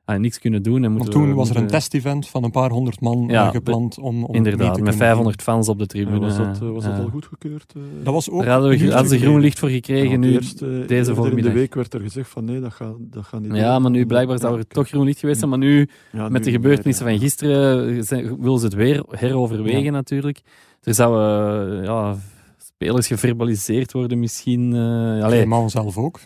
[0.06, 0.74] ah, niks kunnen doen.
[0.76, 3.46] En Want moeten toen we- was er een test-event van een paar honderd man Ja,
[3.46, 6.18] eh, gepland om, Inderdaad, te met kunnen 500 fans op de tribune.
[6.18, 7.72] was dat, eh, was dat eh, al goedgekeurd?
[7.76, 7.82] eh?
[8.04, 10.20] Dat was ook Daar hadden, we, hadden ze groen licht voor gekregen.
[10.20, 11.52] Nu, eerst, eh, in voormiddag.
[11.52, 14.06] de week werd er gezegd van nee, dat gaat, dat gaat niet ja, maar nu
[14.06, 15.50] blijkbaar zou Ja, er toch groen licht geweest zijn.
[15.50, 19.90] Maar nu, Ja, met de gebeurtenissen meer, van gisteren, willen ze het weer heroverwegen Ja.
[19.90, 20.40] natuurlijk.
[20.82, 22.16] Er zouden ja,
[22.58, 24.74] spelers geverbaliseerd worden misschien.
[24.74, 26.20] eh allee, zelf ook.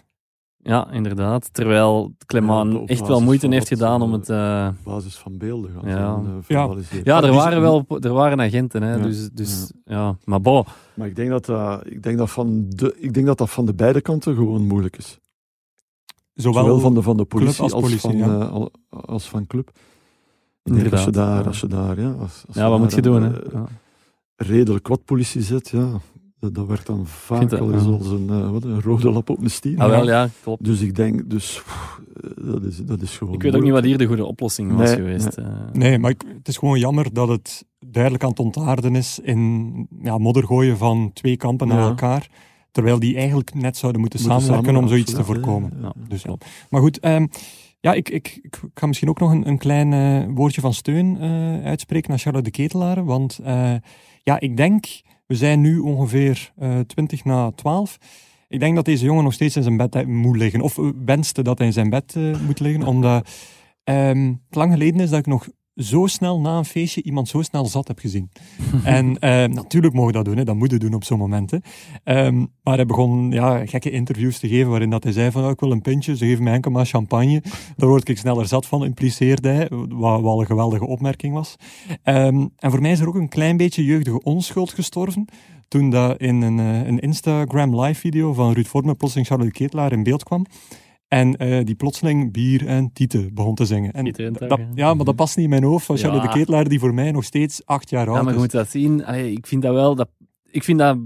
[0.62, 1.54] Ja, inderdaad.
[1.54, 4.28] Terwijl Clement Ja, echt wel moeite heeft gedaan om eh, het...
[4.28, 6.22] eh, Op basis van beelden gaan Ja.
[6.22, 7.04] ze eh, verbaliseren.
[7.04, 10.16] ja, er die- waren wel er waren agenten, hè, Ja, dus, dus ja.
[10.24, 13.38] Maar bon, Maar ik denk dat dat, ik denk dat, van de, ik denk dat
[13.38, 15.18] dat van de beide kanten gewoon moeilijk is.
[16.34, 18.40] Zowel, Zowel van de, van de politie als als, van, ja.
[18.40, 19.70] eh, al- als van club.
[20.62, 21.46] Denk als je Inderdaad, daar, ja.
[21.48, 23.22] als je daar, ja, als, als ja, wat moet je doen?
[23.22, 23.42] een, Hè?
[23.44, 23.64] eh, Ja.
[24.36, 26.00] redelijk wat politie zet, ja,
[26.40, 27.90] dat, dat werkt dan vaak dat, al eens ja.
[27.90, 29.78] als een, eh, wat, een rode lap op een stier.
[29.78, 30.64] Ah, wel, ja, klopt.
[30.64, 32.00] Dus ik denk, dus, pff,
[32.36, 34.88] dat, is, dat is gewoon Ik weet ook niet wat hier de goede oplossing was
[34.88, 35.34] Nee, geweest.
[35.36, 35.46] eh.
[35.72, 39.86] Nee, maar ik, het is gewoon jammer dat het duidelijk aan het ontaarden is in
[40.02, 42.28] ja, moddergooien van twee kampen naar elkaar.
[42.70, 45.70] Terwijl die eigenlijk net zouden moeten Moeten samenwerken samen, om zoiets te voorkomen.
[45.74, 46.26] ja, ja, Ja, Dus ja.
[46.26, 46.46] klopt.
[46.70, 47.26] Maar goed, ehm,
[47.80, 51.16] ja, ik, ik, ik ga misschien ook nog een, een klein eh, woordje van steun
[51.20, 53.04] eh, uitspreken naar Charlotte de Ketelaar.
[53.04, 53.74] Want eh,
[54.22, 54.86] ja, ik denk,
[55.30, 57.98] we zijn nu ongeveer eh 20 na 12.
[58.48, 60.60] Ik denk dat deze jongen nog steeds in zijn bed eh, moet liggen.
[60.60, 62.14] Of eh, wenste dat hij in zijn bed
[62.46, 62.82] moet liggen.
[62.82, 63.28] Omdat
[63.84, 65.48] ehm, het lang geleden is dat ik nog
[65.82, 68.30] zo snel na een feestje iemand zo snel zat heb gezien.
[68.84, 70.44] en eh, natuurlijk mogen we dat doen, hè.
[70.44, 71.50] dat moeten doen op zo'n moment.
[71.50, 71.58] hè.
[72.04, 75.50] Ehm, maar hij begon ja, gekke interviews te geven waarin dat hij zei van oh,
[75.50, 77.42] ik wil een pintje, ze geven mij enkel maar champagne.
[77.76, 81.56] Daar word ik sneller zat van, impliceerde hij, wat een geweldige opmerking was.
[82.02, 85.28] Ehm, en voor mij is er ook een klein beetje jeugdige onschuld gestorven
[85.70, 89.92] toen dat in een, eh, een Instagram live video van Ruud Vormer plotseling Charlotte Ketelaar
[89.92, 90.46] in beeld kwam.
[91.10, 93.92] En eh, die plotseling bier en tieten begon te zingen.
[93.92, 96.02] En Tieten dat, ja, maar dat past niet in mijn hoofd van Ja.
[96.02, 98.42] Charlotte de Ketelaar, die voor mij nog steeds acht jaar Ja, oud maar je is.
[98.44, 99.04] moet dat zien.
[99.04, 99.94] Allee, ik vind dat wel...
[99.94, 100.08] Dat,
[100.50, 100.98] ik vind dat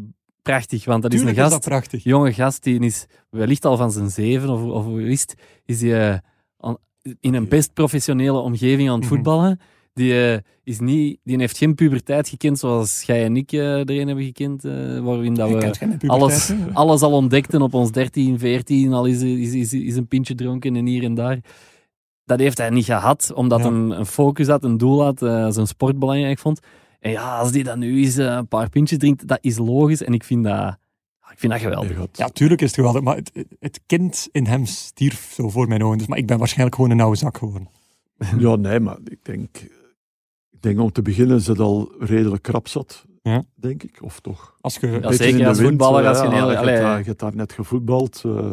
[0.43, 1.91] prachtig, want dat is een is gast...
[1.91, 5.35] dat jonge gast die is wellicht al van zijn zeven of, of hoe is het,
[5.65, 6.19] is die eh,
[7.21, 9.15] in een best professionele omgeving aan het Mhm.
[9.15, 9.61] voetballen.
[9.95, 14.25] Die, eh, is niet, die heeft geen puberteit gekend zoals jij en ik erin hebben
[14.25, 19.23] gekend, eh, waarin dat we alles, alles al ontdekten op ons 13, 14, al is,
[19.23, 21.39] is, is, is een pintje dronken en hier en daar.
[22.25, 23.73] Dat heeft hij niet gehad, omdat Ja.
[23.73, 25.19] hij een focus had, een doel had,
[25.55, 26.61] zijn sport belangrijk vond.
[27.01, 30.03] En ja, als die dan nu eens een paar pintjes drinkt, dat is logisch.
[30.03, 30.77] En ik vind dat,
[31.31, 32.09] ik vind dat geweldig.
[32.13, 33.31] Ja, tuurlijk is het geweldig, maar het,
[33.61, 35.99] het kind in hem stierf zo voor mijn ogen.
[35.99, 37.69] Dus, maar ik ben waarschijnlijk gewoon een oude zak geworden.
[38.39, 39.49] Ja, nee, maar ik denk,
[40.65, 43.45] denk om te beginnen is het al redelijk krap zat, Ja.
[43.55, 43.99] denk ik.
[44.03, 44.57] Of toch?
[44.61, 46.51] Als je, Ja, Beetje zeker in de als wind, voetballer, eh, als je ja, hele-
[46.53, 46.75] je, allee.
[46.75, 48.23] hebt je hebt daar net gevoetbald.
[48.27, 48.51] eh,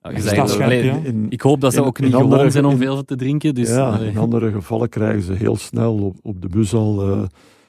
[0.00, 3.04] allee, in, Ik hoop dat ze In- ook niet andere- gewoon zijn om in- veel
[3.04, 3.54] te drinken.
[3.54, 4.10] Dus, ja, allee.
[4.10, 7.22] in andere gevallen krijgen ze heel snel op, op de bus al eh,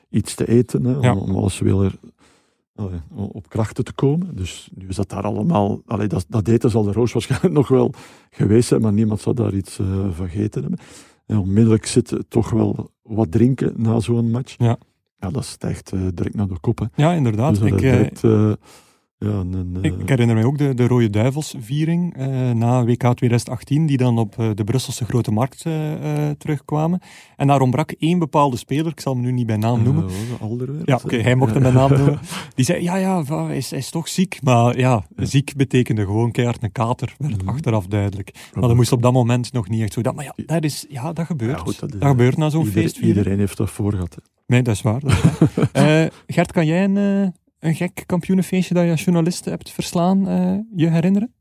[0.09, 1.15] iets te eten, hè, Ja.
[1.15, 4.35] om, om alles weer allee, op krachten te komen.
[4.35, 5.81] Dus nu is dat daar allemaal...
[5.85, 7.93] Allee, dat, dat eten zal de Roos waarschijnlijk nog wel
[8.29, 10.79] geweest zijn, maar niemand zal daar iets eh, van gegeten hebben.
[11.27, 14.55] En onmiddellijk zitten toch wel wat drinken na zo'n match.
[14.57, 14.77] Ja.
[15.19, 16.79] ja, dat stijgt eh, direct naar de kop.
[16.79, 16.85] Hè.
[16.95, 17.59] ja, inderdaad.
[17.59, 18.21] Dus ik, direct,
[19.19, 23.85] ja, een, een, ik, herinner mij ook de, de Rode Duivels-viering eh, na WK 2018,
[23.85, 26.99] die dan op eh, de Brusselse Grote Markt eh, eh, terugkwamen.
[27.35, 30.05] En daar ontbrak één bepaalde speler, ik zal hem nu niet bij naam noemen.
[30.07, 32.19] eh, Alderweireld, Ja, oké, hij mocht hem bij naam noemen.
[32.55, 34.39] Die zei, ja, ja, hij is, hij is toch ziek.
[34.43, 35.25] Maar ja, Ja.
[35.25, 37.49] ziek betekende gewoon keihard een kater, werd Mhm.
[37.49, 38.31] achteraf duidelijk.
[38.53, 40.01] Maar dat moest op dat moment nog niet echt zo.
[40.01, 41.57] Dat, maar ja, dat, is, ja, dat gebeurt.
[41.57, 43.17] Ja, goed, dat dat, gebeurt na zo'n feestviering.
[43.17, 44.15] Iedereen heeft dat voor gehad.
[44.15, 44.21] hè.
[44.47, 44.99] Nee, dat is waar.
[44.99, 45.21] Dat is
[45.55, 45.69] waar.
[46.03, 50.27] Eh, Gert, kan jij een, eh, een gek kampioenenfeestje dat je als journalist hebt verslaan
[50.27, 51.33] eh, je herinneren?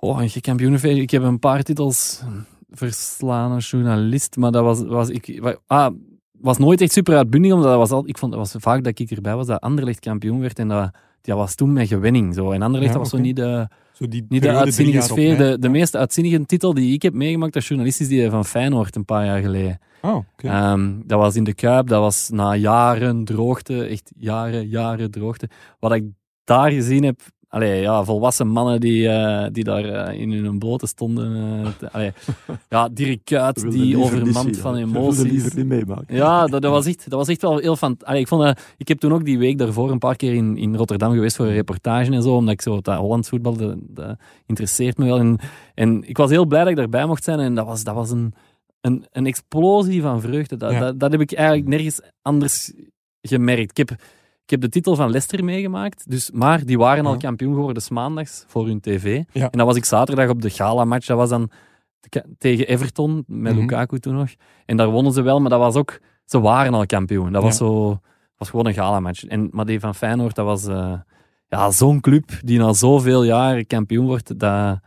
[0.00, 0.98] Oh, een kampioenenfeest.
[0.98, 2.22] Ik heb een paar titels
[2.70, 5.94] verslaan als journalist, maar dat was, was ik ah,
[6.32, 8.98] was nooit echt super uitbundig, omdat dat was al, ik vond dat was vaak dat
[8.98, 10.90] ik erbij was dat Anderlecht kampioen werd en dat,
[11.20, 12.34] dat was toen met gewinning.
[12.34, 12.50] Zo.
[12.50, 15.36] En Anderlecht Ja, was zo niet de, Zo die niet de uitzinnige op sfeer.
[15.36, 18.96] De, de meest uitzinnige titel die ik heb meegemaakt als journalist is die van Feyenoord
[18.96, 19.78] een paar jaar geleden.
[20.02, 20.48] Oh, oké.
[20.48, 25.48] Ehm, dat was in de Kuip, dat was na jaren droogte, echt jaren, jaren droogte.
[25.78, 26.04] Wat ik
[26.44, 30.86] daar gezien heb, allee, ja, volwassen mannen die, eh, die daar eh, in hun blote
[30.86, 31.36] stonden.
[31.64, 32.12] eh, te- allee,
[32.68, 35.22] ja, Dirk Kuyt, die overmand van emoties.
[35.22, 36.14] liever niet meemaken.
[36.16, 37.96] Ja, dat, dat, was echt, dat was echt wel heel van.
[38.12, 41.12] Ik, vond, ik heb toen ook die week daarvoor een paar keer in, in Rotterdam
[41.12, 44.98] geweest voor een reportage en zo, omdat ik zo dat Hollands voetbal, dat, dat interesseert
[44.98, 45.18] me wel.
[45.18, 45.38] En,
[45.74, 48.10] en ik was heel blij dat ik daarbij mocht zijn en dat was, dat was
[48.10, 48.34] een,
[48.80, 50.56] een, een explosie van vreugde.
[50.56, 50.80] Dat, Ja.
[50.80, 52.72] dat, dat heb ik eigenlijk nergens anders
[53.20, 53.78] gemerkt.
[53.78, 54.00] Ik heb,
[54.46, 57.88] ik heb de titel van Leicester meegemaakt, dus, maar die waren al kampioen geworden 's
[57.90, 59.22] maandags voor hun tv.
[59.32, 59.50] Ja.
[59.50, 61.50] En dan was ik zaterdag op de gala-match, dat was dan
[62.08, 63.60] te- tegen Everton, met Mhm.
[63.60, 64.28] Lukaku toen nog.
[64.66, 66.00] En daar wonnen ze wel, maar dat was ook...
[66.24, 67.32] Ze waren al kampioen.
[67.32, 68.00] Dat was, zo,
[68.36, 69.24] was gewoon een gala-match.
[69.24, 70.92] En, maar die van Feyenoord, dat was eh,
[71.48, 74.38] ja, zo'n club die na zoveel jaar kampioen wordt.
[74.38, 74.80] Dat,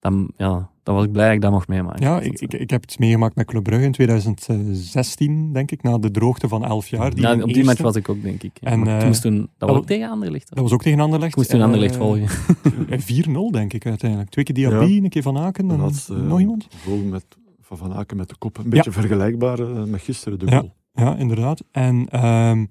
[0.00, 2.02] dat, ja, dan was ik blij dat ik dat mocht meemaken.
[2.06, 5.98] Ja, ik, ik, ik heb het meegemaakt met Club Brugge in 2016, denk ik, na
[5.98, 7.14] de droogte van 11 jaar.
[7.14, 8.56] Die Ja, op die eerste- match was ik ook, denk ik.
[8.60, 10.48] En, eh, toen moest toen, dat was dat- ook tegen Anderlecht.
[10.48, 11.30] Dat was ook tegen Anderlecht.
[11.30, 12.28] Ik moest toen En, Anderlecht eh, volgen.
[12.90, 14.30] eh, 4-0, denk ik, uiteindelijk.
[14.30, 15.02] Twee keer Diaby, Ja.
[15.02, 16.68] een keer Van Aken en Dat was, eh, nog iemand.
[17.10, 17.24] Met,
[17.60, 18.58] van Van Aken met de kop.
[18.58, 20.72] Een beetje vergelijkbaar eh, met gisteren, de goal.
[20.92, 21.62] Ja, inderdaad.
[21.72, 22.64] En ehm,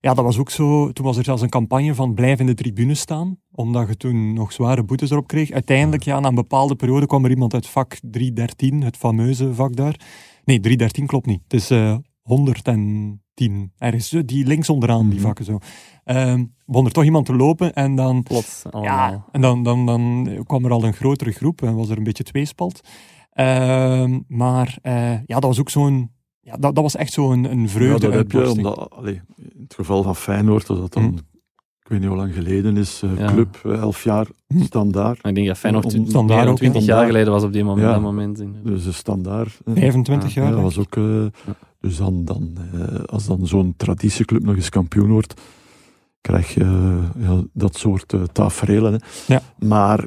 [0.00, 0.92] ja, dat was ook zo.
[0.92, 4.32] Toen was er zelfs een campagne van blijf in de tribune staan, omdat je toen
[4.32, 5.50] nog zware boetes erop kreeg.
[5.50, 9.76] Uiteindelijk, ja, na een bepaalde periode kwam er iemand uit vak 313, het fameuze vak
[9.76, 10.00] daar.
[10.44, 11.40] Nee, 313 klopt niet.
[11.42, 13.72] Het is eh 110.
[13.78, 15.26] Ergens die links onderaan, die Mhm.
[15.26, 15.58] vakken zo.
[16.66, 19.10] Begon er toch iemand te lopen en dan Plots allemaal.
[19.10, 22.02] ja, en dan, dan, dan kwam er al een grotere groep en was er een
[22.02, 22.80] beetje tweespalt.
[23.30, 26.10] Ehm, maar eh, ja, dat was ook zo'n...
[26.40, 28.66] Ja, dat, dat was echt zo'n een Ja, vreugde dat heb je, uitbarsting.
[28.66, 31.16] omdat, allee, in het geval van Feyenoord, dat dat dan, Hm.
[31.82, 33.26] ik weet niet hoe lang geleden is, eh, Ja.
[33.32, 34.62] club, eh, elf jaar, Hm.
[34.62, 35.22] standaard.
[35.22, 36.86] Maar ik denk dat Feyenoord Om- standaard meer dan ook, 20 hè?
[36.94, 37.86] jaar geleden was op die moment.
[37.86, 37.92] Ja.
[37.92, 38.56] Dat moment in.
[38.64, 39.60] Dus de standaard.
[39.64, 40.50] eh, 25 Ja, jaar.
[40.50, 41.26] Ja, dat was ook, eh,
[41.80, 45.40] dus dan, dan, eh, als dan zo'n traditieclub nog eens kampioen wordt,
[46.20, 48.92] krijg je eh, ja, dat soort eh tafereelen.
[48.92, 48.98] hè.
[49.34, 49.42] Ja.
[49.58, 50.06] Maar,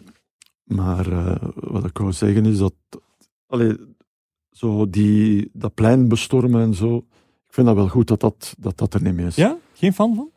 [0.64, 2.74] maar eh, wat ik wou zeggen is dat
[3.48, 3.78] allee,
[4.54, 6.98] zo die, dat plein bestormen en zo,
[7.48, 9.36] ik vind dat wel goed dat dat, dat, dat er niet meer is.
[9.36, 9.58] Ja?
[9.74, 10.30] Geen fan van?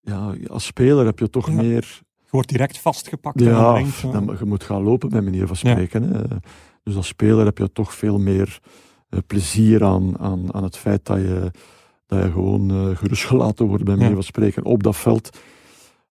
[0.00, 1.54] Ja, als speler heb je toch Ja.
[1.54, 2.00] meer...
[2.18, 4.10] Je wordt direct vastgepakt en Ja, ja.
[4.10, 6.02] dan, je moet gaan lopen, bij manier van spreken.
[6.02, 6.22] Hè.
[6.82, 8.60] Dus als speler heb je toch veel meer
[9.08, 11.50] eh, plezier aan, aan, aan het feit dat je,
[12.06, 15.38] dat je gewoon eh, gerustgelaten wordt, bij manier van spreken, op dat veld.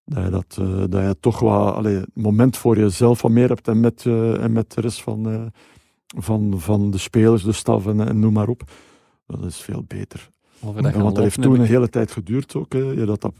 [0.04, 3.48] Dat je, dat, eh, dat je toch wat allee, een moment voor jezelf wat meer
[3.48, 4.06] hebt en met,
[4.40, 5.52] en met de rest van,
[6.18, 8.62] van, van de spelers, de staf en, en noem maar op.
[9.26, 10.30] Dat is veel beter.
[10.60, 12.72] Dat Ja, want dat heeft toen een hele tijd geduurd ook.
[12.72, 12.78] Hè.
[12.78, 13.30] Ja, dat,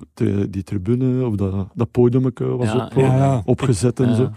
[0.50, 3.42] die tribune of dat, dat podium was Ja, op, Ja, ja.
[3.44, 4.14] opgezet en ja.
[4.14, 4.30] zo.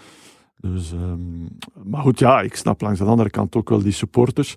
[0.57, 1.43] Dus, ehm,
[1.83, 4.55] maar goed, ja, ik snap langs de andere kant ook wel die supporters.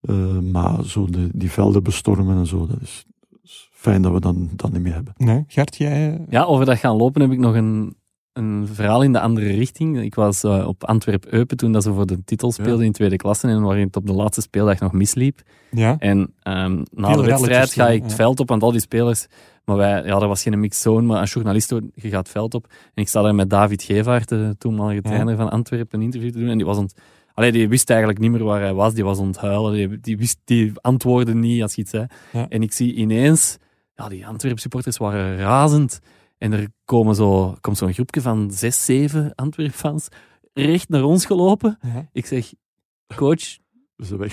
[0.00, 3.04] Eh, maar zo de, die velden bestormen en zo, dat is,
[3.42, 5.14] is fijn dat we dan, dat niet meer hebben.
[5.16, 6.12] Nee, Gert, jij...
[6.14, 7.94] eh, Ja, over dat gaan lopen heb ik nog een,
[8.38, 10.02] een verhaal in de andere richting.
[10.02, 13.48] Ik was eh, op Antwerp-Eupen toen dat ze voor de titel speelden in tweede klasse
[13.48, 15.40] en waarin het op de laatste speeldag nog misliep.
[15.70, 15.96] Ja?
[15.98, 19.26] En ehm, na de wedstrijd ga ik het veld op, want al die spelers...
[19.64, 22.54] Maar wij, ja, er was geen mixed zone, maar als journalist, je gaat het veld
[22.54, 22.66] op.
[22.94, 26.38] En ik sta daar met David Gevaert, de toenmalige trainer van Antwerpen, een interview te
[26.38, 26.48] doen.
[26.48, 26.94] En die was ont...
[27.34, 28.94] Allee, die wist eigenlijk niet meer waar hij was.
[28.94, 29.72] Die was onthuilen.
[29.72, 32.06] Die, die, wist, die antwoordde niet als je iets zei.
[32.32, 32.46] Ja.
[32.48, 33.58] En ik zie ineens...
[33.94, 36.00] Ja, die Antwerp supporters waren razend.
[36.38, 40.08] En er komen zo, komt zo'n groepje van zes, zeven Antwerp-fans
[40.52, 41.78] recht naar ons gelopen.
[41.82, 42.08] Ja.
[42.12, 42.52] Ik zeg,
[43.16, 43.58] coach,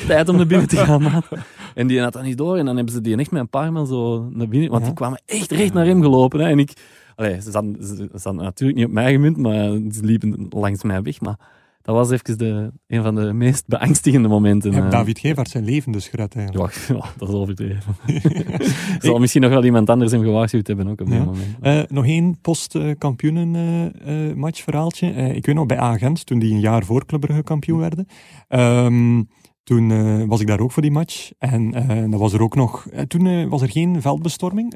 [0.08, 1.28] tijd om naar binnen te gaan, maat.
[1.76, 2.58] En die had dat niet door.
[2.58, 4.70] En dan hebben ze die echt met een paar man zo naar binnen.
[4.70, 4.88] Want Ja.
[4.88, 6.40] die kwamen echt recht naar hem gelopen.
[6.40, 6.50] Hè.
[6.50, 6.74] En ik...
[7.16, 10.84] Allee, ze zaten, ze ze zaten natuurlijk niet op mij gemunt, maar ze liepen langs
[10.84, 11.22] mij weg.
[11.22, 11.40] Maar
[11.86, 14.70] dat was even de, een van de meest beangstigende momenten.
[14.72, 15.00] Je hebt eh.
[15.00, 16.74] David Gevaert zijn leven dus gered eigenlijk.
[16.88, 17.96] Ja, ja, dat is overdreven.
[19.00, 21.24] Zal misschien nog wel iemand anders hem gewaarschuwd hebben ook op Ja.
[21.24, 21.56] moment.
[21.62, 25.12] Eh, nog één post-kampioenen-match verhaaltje.
[25.12, 28.08] Eh, ik weet nog, bij Agent, toen die een jaar voor Club Brugge kampioen werden,
[28.48, 29.24] ehm,
[29.64, 31.32] toen was ik daar ook voor die match.
[31.38, 32.88] En eh, dan was er ook nog...
[33.08, 34.76] toen was er geen veldbestorming.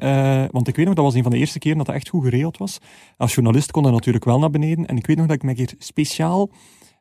[0.50, 2.24] want ik weet nog, dat was een van de eerste keren dat dat echt goed
[2.24, 2.78] geregeld was.
[3.16, 4.86] Als journalist kon dat natuurlijk wel naar beneden.
[4.86, 6.50] En ik weet nog dat ik me keer speciaal...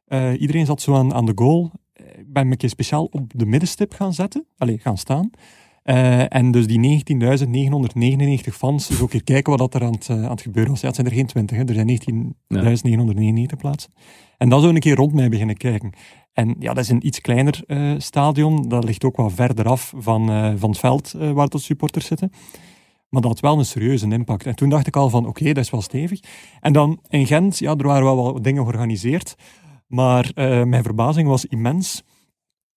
[0.10, 1.72] eh, iedereen zat zo aan, aan de goal.
[1.94, 4.46] Eh, Ik ben me een keer speciaal op de middenstip gaan zetten.
[4.58, 5.30] Allee, gaan staan.
[5.84, 10.10] Eh, en dus die 19.999 fans, dus ook hier kijken wat dat er aan het,
[10.10, 10.82] aan het gebeuren was.
[10.82, 11.64] Ja, het zijn er geen 20, hè.
[11.64, 13.94] er zijn 19.999 plaatsen.
[14.38, 15.94] En dan zo een keer rond mij beginnen kijken.
[16.34, 17.64] En ja, dat is een iets kleiner
[17.98, 18.70] stadion.
[18.70, 20.26] Dat ligt ook wat verder af van,
[20.60, 22.32] van het veld waar de supporters zitten.
[23.10, 24.46] Maar dat had wel een serieuze impact.
[24.46, 26.20] En toen dacht ik al van, oké, dat is wel stevig.
[26.60, 29.36] En dan in Gent, ja, er waren wel wat dingen georganiseerd.
[29.90, 32.04] Maar eh, mijn verbazing was immens.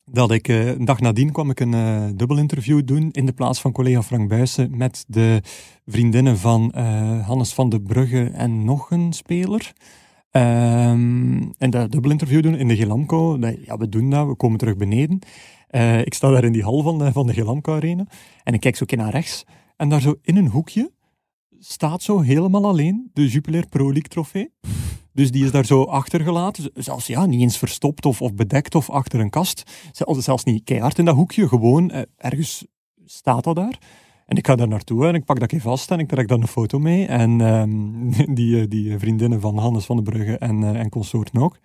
[0.04, 3.32] dat ik eh, een dag nadien kwam ik een uh, dubbel interview doen in de
[3.32, 5.40] plaats van collega Frank Buijsen met de
[5.86, 6.74] vriendinnen van
[7.24, 9.72] Hannes van de Brugge en nog een speler.
[10.30, 13.38] Um, en dat dubbel interview doen in de Gelamco.
[13.64, 15.18] Ja, we doen dat, we komen terug beneden.
[16.04, 18.06] ik sta daar in die hal van de, van de Gelamco Arena
[18.44, 19.44] en ik kijk zo een keer naar rechts.
[19.76, 20.92] En daar zo in een hoekje
[21.58, 24.50] staat zo helemaal alleen de Jupiler Pro League trofee.
[25.12, 26.70] Dus die is daar zo achtergelaten.
[26.74, 29.62] Zelfs ja, niet eens verstopt of, of bedekt of achter een kast.
[30.18, 31.48] Zelfs niet keihard in dat hoekje.
[31.48, 32.66] Gewoon eh, ergens
[33.04, 33.78] staat dat daar.
[34.26, 36.38] En ik ga daar naartoe en ik pak dat even vast en ik trek daar
[36.38, 37.06] een foto mee.
[37.06, 41.42] En um, die, eh, die vriendinnen van Hannes van de Brugge en, uh, en consorten
[41.42, 41.58] ook.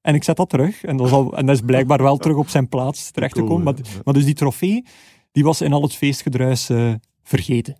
[0.00, 0.84] En ik zet dat terug.
[0.84, 3.42] En dat, is al, en dat is blijkbaar wel terug op zijn plaats terecht te
[3.42, 3.62] komen.
[3.62, 4.84] Maar, maar, dus die trofee,
[5.32, 7.76] die was in al het feestgedruis uh, vergeten.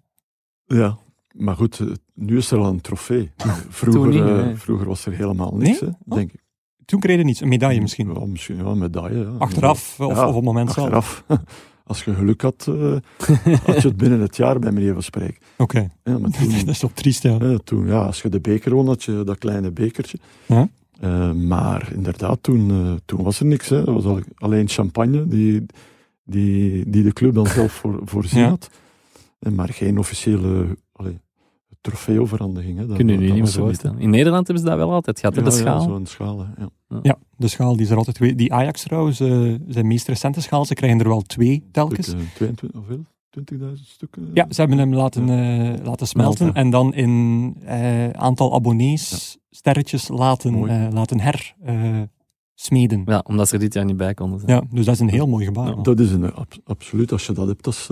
[0.66, 0.98] Ja,
[1.33, 3.31] maar goed, eh, nu is er al een trofee.
[3.68, 6.16] Vroeger, niet, uh, vroeger was er helemaal niks, hè, oh.
[6.16, 6.42] denk ik.
[6.85, 8.12] Toen kreeg je niets, een medaille misschien?
[8.14, 9.18] Ja, misschien ja, een medaille.
[9.18, 9.35] Ja.
[9.38, 11.24] Achteraf of, of, op het moment achteraf.
[11.27, 11.40] zelf?
[11.87, 12.96] Als je geluk had, uh,
[13.66, 15.37] had je het binnen het jaar bij meneer van spreken.
[15.57, 16.20] Oké, okay.
[16.59, 17.59] dat is toch triest, ja.
[17.64, 18.05] toen, ja.
[18.05, 20.18] Als je de beker won, had je dat kleine bekertje.
[20.46, 20.68] Ja?
[21.00, 23.68] Uh, maar inderdaad, toen, toen was er niks.
[23.68, 23.85] Hè.
[23.85, 25.66] Was alleen champagne die,
[26.24, 28.48] die, die de club dan zelf voor, voorzien ja.
[28.48, 28.70] had.
[29.38, 31.18] Maar geen officiële allee,
[31.85, 32.79] trofeeoverhandiging.
[32.79, 32.87] Hè.
[32.87, 33.99] Dat, Kunnen jullie niet meer voorstellen.
[33.99, 35.81] In Nederland hebben ze dat wel altijd gehad, ja, de schaal.
[35.81, 37.01] Ja, zo'n schaal, ja.
[37.03, 37.18] ja.
[37.37, 38.38] de schaal die is er altijd...
[38.38, 42.07] Die Ajax trouwens, uh, zijn meest recente schaal, ze krijgen er wel twee telkens.
[42.07, 43.05] Stuk, uh, 22, hoeveel?
[43.75, 44.31] 20.000 stukken?
[44.35, 47.57] Ja, ze hebben hem laten, uh, laten smelten en dan in
[48.12, 51.55] aantal abonnees, sterretjes laten, laten her
[52.55, 53.03] smeden.
[53.07, 54.51] Ja, omdat ze er dit jaar niet bij konden zijn.
[54.51, 55.83] Ja, dus dat is een heel mooi gebaar.
[55.83, 57.90] dat is een, ab absoluut, als je dat hebt als,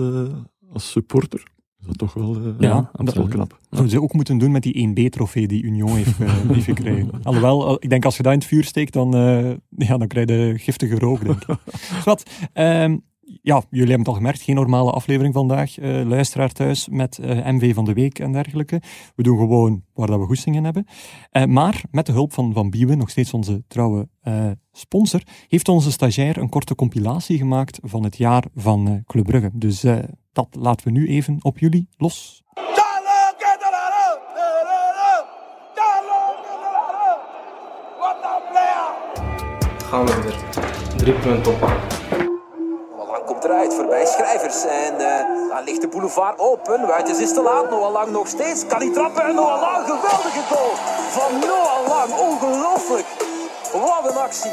[0.73, 1.51] als supporter
[1.83, 3.49] is dat toch wel, uh, ja, dat wel knap.
[3.49, 7.09] Dat zouden ze ook moeten doen met die 1B-trofee die Union heeft, uh, heeft gekregen.
[7.23, 10.29] Alhoewel, ik denk als je dat in het vuur steekt, dan, uh, ja, dan krijg
[10.29, 11.57] je giftige rook, denk ik.
[12.05, 13.03] wat, um,
[13.41, 15.79] ja, jullie hebben het al gemerkt, geen normale aflevering vandaag.
[15.79, 18.81] Uh, luisteraar thuis met uh, MV van de Week en dergelijke.
[19.15, 20.85] We doen gewoon waar dat we goesting in hebben.
[21.31, 24.07] Uh, maar met de hulp van, van Biewen, nog steeds onze trouwe
[24.71, 29.49] sponsor, heeft onze stagiair een korte compilatie gemaakt van het jaar van Club Brugge.
[29.53, 29.83] Dus
[30.33, 32.43] dat laten we nu even op jullie los.
[39.89, 40.97] Gaan we weer.
[40.97, 42.01] Drie punten op
[43.25, 44.65] komt eruit voorbij Schrijvers.
[44.65, 46.87] En uh, dan ligt de boulevard open.
[46.87, 47.69] Wuitjes is te laat.
[47.69, 48.67] Noah Lang nog steeds.
[48.67, 49.23] Kan hij trappen?
[49.23, 50.71] En Noah Lang, geweldige goal
[51.09, 52.19] van Noah Lang.
[52.19, 53.05] Ongelooflijk.
[53.71, 54.51] Wat een actie.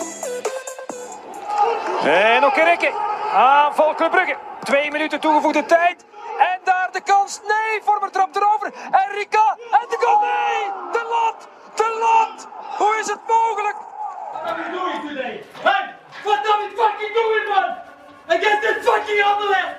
[2.03, 3.10] En ook Rikke.
[3.33, 4.37] Aanval Club Brugge.
[4.63, 6.05] Twee minuten toegevoegde tijd.
[6.39, 7.41] En daar de kans.
[7.49, 8.73] Nee, Vormer trapt erover.
[8.91, 9.57] En Rika.
[9.71, 10.21] En de goal.
[10.21, 11.49] Nee, de lat.
[11.75, 12.49] De lat.
[12.79, 13.77] Hoe is het mogelijk?
[14.33, 15.45] What are we doing today?
[15.63, 17.89] Hey, what are we fucking doing, man?
[18.31, 19.77] against this fucking Anderlecht.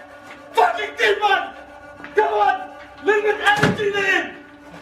[0.51, 1.53] Fucking dit, man.
[2.15, 2.57] Come on.
[3.05, 4.31] Met energy erin.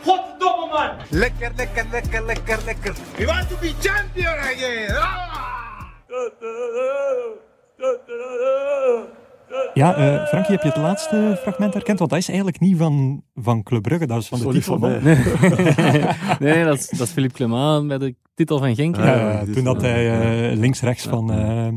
[0.03, 0.97] Godverdomme, man.
[1.09, 2.93] Lekker, lekker, lekker, lekker, lekker.
[3.17, 4.95] We want to be champion again.
[4.95, 5.29] Ah!
[9.73, 11.99] Ja, uh, Frankie, heb je het laatste fragment herkend?
[11.99, 14.79] Want dat is eigenlijk niet van, van Club Brugge, dat is van de titel.
[14.79, 15.17] Van nee,
[16.39, 18.95] nee dat, is, dat is Philippe Clement met de titel van Genk.
[18.95, 21.67] Ja, toen dat hij uh, links-rechts van, uh,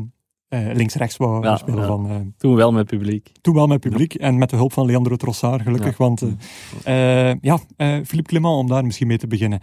[0.49, 1.85] uh, links-rechts wou ja, spelen.
[1.85, 3.31] Van, uh, toen wel met publiek.
[3.41, 5.97] Toen wel met publiek en met de hulp van Leandro Trossard, gelukkig.
[5.97, 9.59] Want uh, ja, Philippe Clement, om daar misschien mee te beginnen.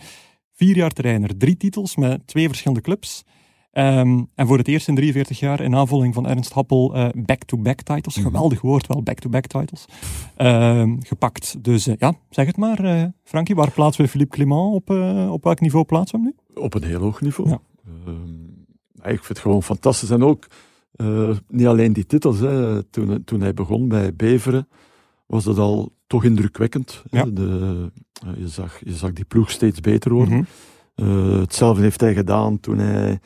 [0.54, 3.24] Vier jaar trainer, drie titels met twee verschillende clubs.
[3.72, 8.16] Um, en voor het eerst in 43 jaar, in aanvulling van Ernst Happel, back-to-back titles.
[8.16, 9.84] Mm Geweldig woord wel, back-to-back titles.
[10.38, 11.64] Uh, gepakt.
[11.64, 14.90] Dus ja, zeg het maar, Frankie, waar plaatsen we Philippe Clement op?
[15.30, 16.62] op welk niveau plaatsen we hem nu?
[16.62, 17.50] Op een heel hoog niveau.
[17.50, 17.60] Ja.
[18.06, 20.10] Ehm, ik vind het gewoon fantastisch.
[20.10, 20.46] En ook
[20.96, 22.38] uh, niet alleen die titels.
[22.38, 22.82] Hè.
[22.82, 24.68] Toen, toen hij begon bij Beveren,
[25.26, 27.02] was dat al toch indrukwekkend.
[27.10, 27.24] Ja.
[27.24, 27.90] De,
[28.24, 30.34] uh, je, zag, je zag die ploeg steeds beter worden.
[30.34, 30.46] Mm
[30.94, 31.32] -hmm.
[31.32, 33.20] uh, hetzelfde heeft hij gedaan toen hij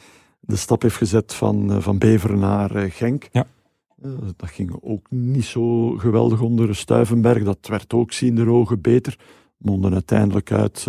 [0.46, 3.28] de stap heeft gezet van, van Beveren naar Genk.
[3.32, 3.46] Ja.
[4.36, 7.44] dat ging ook niet zo geweldig onder Stuivenberg.
[7.44, 9.18] Dat werd ook zien de ogen beter.
[9.56, 10.86] Monden uiteindelijk uit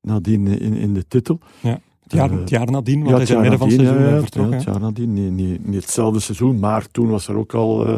[0.00, 1.38] nadien in, in de titel.
[1.60, 1.80] Ja.
[2.02, 4.20] Het jaar, het jaar nadien, want ja, hij is in midden van het seizoen ja,
[4.20, 4.52] vertrokken.
[4.52, 7.88] Ja, het jaar nadien, niet, niet, niet, hetzelfde seizoen, maar toen was er ook al
[7.88, 7.96] uh,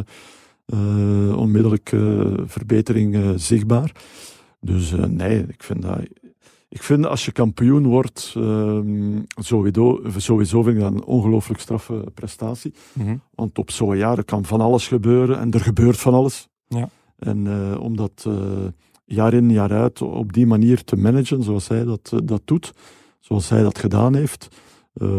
[0.66, 3.93] uh, onmiddellijk uh, verbetering zichtbaar.
[4.61, 5.99] Dus nee, ik vind dat...
[6.73, 12.05] Ik vind als je kampioen wordt, ehm, sowieso, sowieso vind ik dat een ongelooflijk straffe
[12.14, 12.75] prestatie.
[12.93, 13.20] Mm -hmm.
[13.35, 16.49] Want op zo'n jaar kan van alles gebeuren en er gebeurt van alles.
[16.68, 16.89] Ja.
[17.18, 17.49] En
[17.79, 18.27] om dat
[19.05, 22.73] jaar in jaar uit op die manier te managen, zoals hij dat, dat doet,
[23.20, 24.49] zoals hij dat gedaan heeft.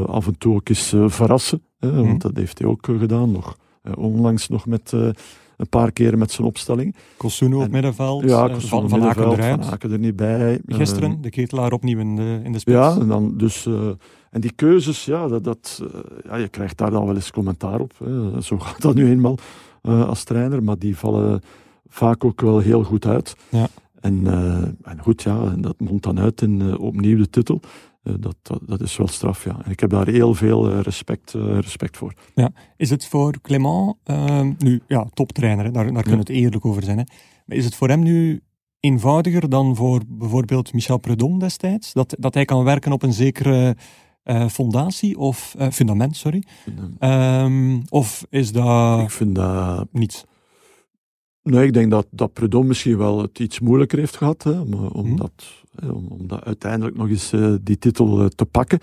[0.05, 1.61] Af en toe ook eens verrassen.
[1.83, 2.07] Hè, Mhm.
[2.07, 3.31] Want dat heeft hij ook eh, gedaan.
[3.31, 5.09] Nog, eh, onlangs nog met, eh,
[5.57, 6.95] een paar keer met zijn opstelling.
[7.17, 9.63] Kosuno op En- middenveld, Ja, eh, van, Aken middenveld, eruit.
[9.63, 10.61] Van Aken er niet bij.
[10.65, 12.77] Eh, Gisteren, de ketelaar opnieuw in de, in de spits.
[12.77, 13.87] Ja, en, dan dus, eh,
[14.31, 15.83] en die keuzes, ja, dat, dat,
[16.23, 17.93] ja, je krijgt daar dan wel eens commentaar op.
[18.03, 18.41] Hè.
[18.41, 19.37] Zo gaat dat nu eenmaal
[19.81, 21.41] als trainer, maar die vallen
[21.87, 23.35] vaak ook wel heel goed uit.
[23.49, 23.67] Ja.
[23.99, 24.27] En,
[24.81, 27.59] en goed, ja, en dat mondt dan uit in opnieuw de titel.
[28.03, 29.59] Eh, dat, dat, dat is wel straf, ja.
[29.65, 32.13] En ik heb daar heel veel eh, respect, eh, respect voor.
[32.77, 36.65] Is het voor Clément, ehm, nu ja, toptrainer, hè, daar, daar kunnen we het eerlijk
[36.65, 36.97] over zijn.
[36.97, 37.03] Hè.
[37.45, 38.41] Maar is het voor hem nu
[38.79, 41.93] eenvoudiger dan voor bijvoorbeeld Michel Prudhomme destijds?
[41.93, 43.75] Dat, dat hij kan werken op een zekere
[44.23, 46.43] eh, fondatie of fundament, sorry.
[46.99, 49.87] Ehm, of is dat Ik vind dat...
[49.91, 50.25] niets?
[51.43, 54.73] Nee, ik denk dat, dat Prudhomme misschien wel het iets moeilijker heeft gehad, hè, om,
[54.73, 55.31] om, dat,
[55.75, 58.79] hè, om, om dat uiteindelijk nog eens eh, die titel eh, te pakken.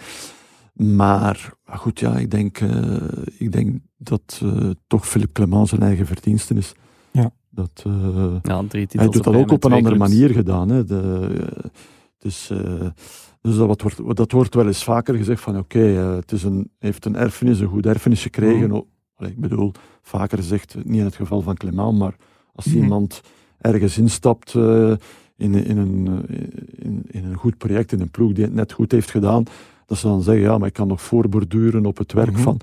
[0.74, 2.96] Maar, maar goed, ja, ik denk, eh,
[3.38, 6.72] ik denk dat eh, toch Philippe Clement zijn eigen verdiensten is.
[7.10, 7.30] Ja.
[7.50, 10.10] Dat, eh, Ja, drie hij doet dat ook op een andere clubs.
[10.10, 10.68] manier gedaan.
[10.68, 10.84] Hè.
[10.84, 11.28] De,
[11.62, 11.70] eh,
[12.18, 12.86] dus eh,
[13.40, 16.42] dus dat, wat wordt, dat wordt wel eens vaker gezegd van oké, eh, het is
[16.42, 18.70] een, heeft een erfenis, een goed erfenis gekregen.
[19.14, 22.14] Allee, ik bedoel, vaker gezegd, niet in het geval van Clement, maar
[22.64, 22.82] als Mhm.
[22.82, 23.20] iemand
[23.60, 24.92] ergens instapt eh,
[25.36, 26.36] in, in, een, eh,
[26.84, 29.44] in, in een goed project, in een ploeg die het net goed heeft gedaan,
[29.86, 32.40] dat ze dan zeggen, ja, maar ik kan nog voorborduren op het werk Mhm.
[32.42, 32.56] van.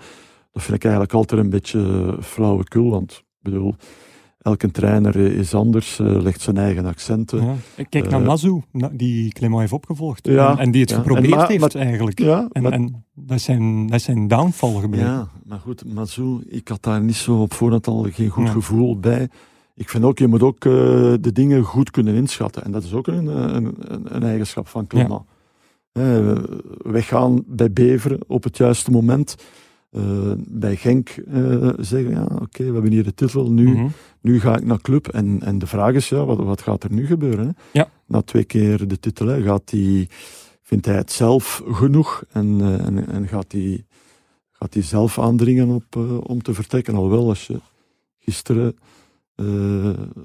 [0.52, 3.76] Dat vind ik eigenlijk altijd een beetje flauwekul, want ik bedoel,
[4.42, 7.44] elke trainer is anders, eh, legt zijn eigen accenten.
[7.78, 7.84] Ja.
[7.90, 10.28] Kijk naar Mazou, die Clément heeft opgevolgd.
[10.28, 10.96] Ja, en, en die het ja.
[10.96, 12.20] Geprobeerd maar- heeft maar- eigenlijk.
[12.20, 15.08] Ja, En, maar- en dat, is zijn, dat zijn downfall gebleken.
[15.08, 19.00] Ja, maar goed, Mazou, ik had daar niet zo op voorhand al geen goed gevoel
[19.00, 19.30] bij.
[19.80, 20.72] Ik vind ook, je moet ook eh,
[21.22, 22.64] de dingen goed kunnen inschatten.
[22.64, 25.22] En dat is ook een, een, een, een eigenschap van Clement.
[25.92, 26.38] Eh,
[26.78, 29.36] weggaan bij Beveren op het juiste moment.
[29.92, 33.88] Eh, bij Genk eh, zeggen, ja, oké, we hebben hier de titel, nu, Mhm.
[34.22, 35.08] nu ga ik naar club.
[35.08, 37.46] En, en de vraag is, ja, wat, wat gaat er nu gebeuren?
[37.46, 37.52] Hè?
[37.80, 37.90] Ja.
[38.06, 40.08] Na twee keer de titel, hè, gaat hij,
[40.62, 42.24] vindt hij het zelf genoeg?
[42.32, 43.86] En, eh, en, en gaat hij
[44.52, 46.96] gaat hij zelf aandringen op, eh, om te vertrekken?
[46.96, 47.60] Alhoewel, als je
[48.20, 48.76] gisteren...
[49.46, 49.46] eh,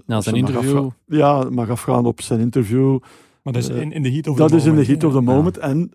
[0.06, 0.88] Ja, als zijn mag interview.
[1.06, 2.98] ja, mag afgaan op zijn interview.
[3.42, 5.04] Maar dat is Eh, in, in de heat of dat the is in moment, heat
[5.04, 5.24] of the Ja.
[5.24, 5.58] moment.
[5.58, 5.90] En,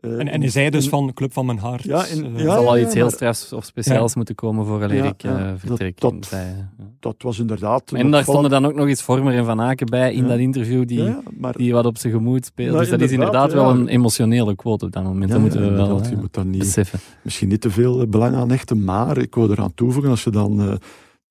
[0.00, 1.82] eh, En, en hij zei dus in- van Club van mijn hart.
[1.82, 4.80] Ja, in- Er ja, zal wel ja, iets heel strafs of speciaals moeten komen voor
[4.94, 6.00] Ja, ik eh, dat- vertrek.
[6.00, 6.68] dat- zei hij.
[6.78, 6.84] Ja.
[7.00, 7.92] Dat was inderdaad...
[7.92, 10.28] En daar stonden dan ook nog eens Vormer en Van Aken bij in Ja.
[10.28, 12.72] dat interview die, Ja, ja, maar, die wat op zijn gemoed speelt.
[12.72, 15.26] Ja, dus dat is inderdaad, wel een emotionele quote op dat moment.
[15.26, 16.98] ja, dat moeten we ja, wel je moet dan niet, beseffen.
[17.22, 20.60] misschien niet te veel belang aan hechten, maar ik wil eraan toevoegen, als je dan
[20.60, 20.74] eh,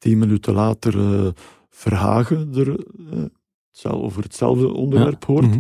[0.01, 1.27] tien minuten later eh,
[1.69, 2.67] Verhagen er,
[3.71, 5.59] hetzelfde- over hetzelfde onderwerp hoort, mhm.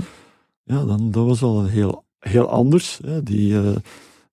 [0.63, 2.99] ja, dan dat was al heel, heel anders.
[3.05, 3.23] Hè.
[3.23, 3.75] Die, eh,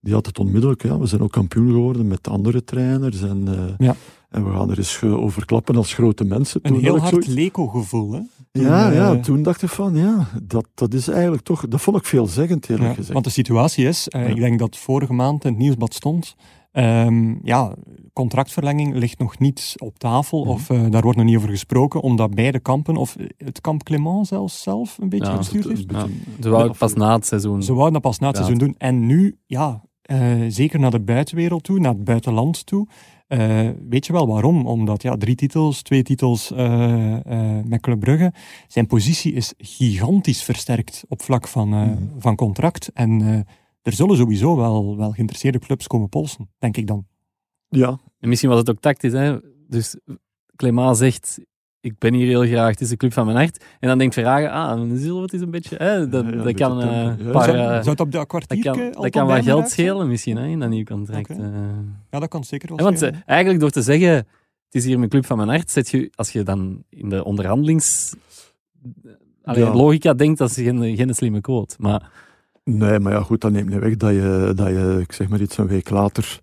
[0.00, 3.48] die had het onmiddellijk, ja, we zijn ook kampioen geworden met andere trainers en,
[3.78, 3.94] Ja.
[4.28, 6.60] en we gaan er eens over klappen als grote mensen.
[6.62, 8.12] Een Toen heel hard zoiets- Leco-gevoel.
[8.12, 8.20] Hè?
[8.52, 11.96] Toen, ja, ja, toen dacht ik van, ja, dat, dat is eigenlijk toch, dat vond
[11.96, 13.12] ik veelzeggend eerlijk Ja, gezegd.
[13.12, 14.18] want de situatie is, Ja.
[14.20, 16.34] ik denk dat vorige maand in het nieuwsblad stond,
[16.72, 17.74] ehm, ja,
[18.12, 20.48] contractverlenging ligt nog niet op tafel, Mhm.
[20.50, 24.26] of eh, daar wordt nog niet over gesproken, omdat beide kampen, of het kamp Clément
[24.26, 25.86] zelfs zelf een beetje Ja, is heeft.
[25.86, 26.08] beetje-
[26.40, 27.62] Ze wou Ja, het pas na het seizoen.
[27.62, 28.42] Ze wouden dat pas na het Ja.
[28.44, 28.74] seizoen doen.
[28.78, 32.86] En nu, ja, eh, zeker naar de buitenwereld toe, naar het buitenland toe.
[33.28, 34.66] eh, weet je wel waarom?
[34.66, 37.14] Omdat ja, drie titels, twee titels eh,
[37.58, 38.32] eh, met Club Brugge.
[38.66, 41.96] Zijn positie is gigantisch versterkt op vlak van, eh, Mhm.
[42.18, 42.90] van contract.
[42.94, 43.40] En eh,
[43.82, 47.06] er zullen sowieso wel, wel geïnteresseerde clubs komen polsen, denk ik dan.
[47.68, 49.12] Ja, En misschien was het ook tactisch.
[49.12, 49.36] Hè?
[49.68, 49.96] Dus
[50.56, 51.38] Clément zegt,
[51.80, 53.64] ik ben hier heel graag, het is de club van mijn hart.
[53.80, 54.80] En dan denkt Verhagen, ah,
[55.22, 55.76] het eens een beetje...
[55.76, 56.08] Hè?
[56.08, 57.02] Dat, Ja, ja, dat een kan beetje eh.
[57.02, 59.26] Ja, een paar, zou, eh, zou het op dat dat kwartiertje kan, al dat kan
[59.26, 61.30] wat geld schelen misschien, hè, in dat nieuwe contract.
[61.30, 61.42] Oké.
[61.42, 61.50] eh.
[62.10, 64.26] Ja, dat kan zeker wel want eigenlijk door te zeggen, het
[64.70, 68.14] is hier mijn club van mijn hart, zet je, als je dan in de onderhandelings...
[69.42, 69.74] Allee, Ja.
[69.74, 71.74] logica denkt, dat is geen, geen slimme quote.
[71.78, 72.10] Maar
[72.76, 75.40] nee, maar ja, goed, dat neemt niet weg dat je, dat je ik zeg maar
[75.40, 76.40] iets, een week later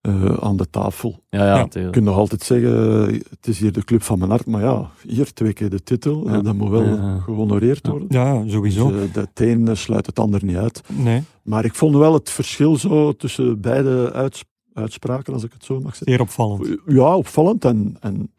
[0.00, 1.22] eh, aan de tafel.
[1.30, 1.54] ja, ja, Ja.
[1.54, 1.92] Je natuurlijk.
[1.92, 5.32] kunt nog altijd zeggen, het is hier de club van mijn hart, maar ja, hier
[5.32, 6.40] twee keer de titel, eh, Ja.
[6.40, 7.18] dat moet wel Ja.
[7.18, 7.90] gehonoreerd Ja.
[7.90, 8.08] worden.
[8.10, 8.90] Ja, sowieso.
[8.92, 10.82] Dus, de het een eh, sluit het ander niet uit.
[10.92, 15.64] nee, Maar ik vond wel het verschil zo tussen beide uits- uitspraken, als ik het
[15.64, 16.06] zo mag zeggen.
[16.06, 16.76] zeer opvallend.
[16.86, 18.32] Ja, opvallend en, en,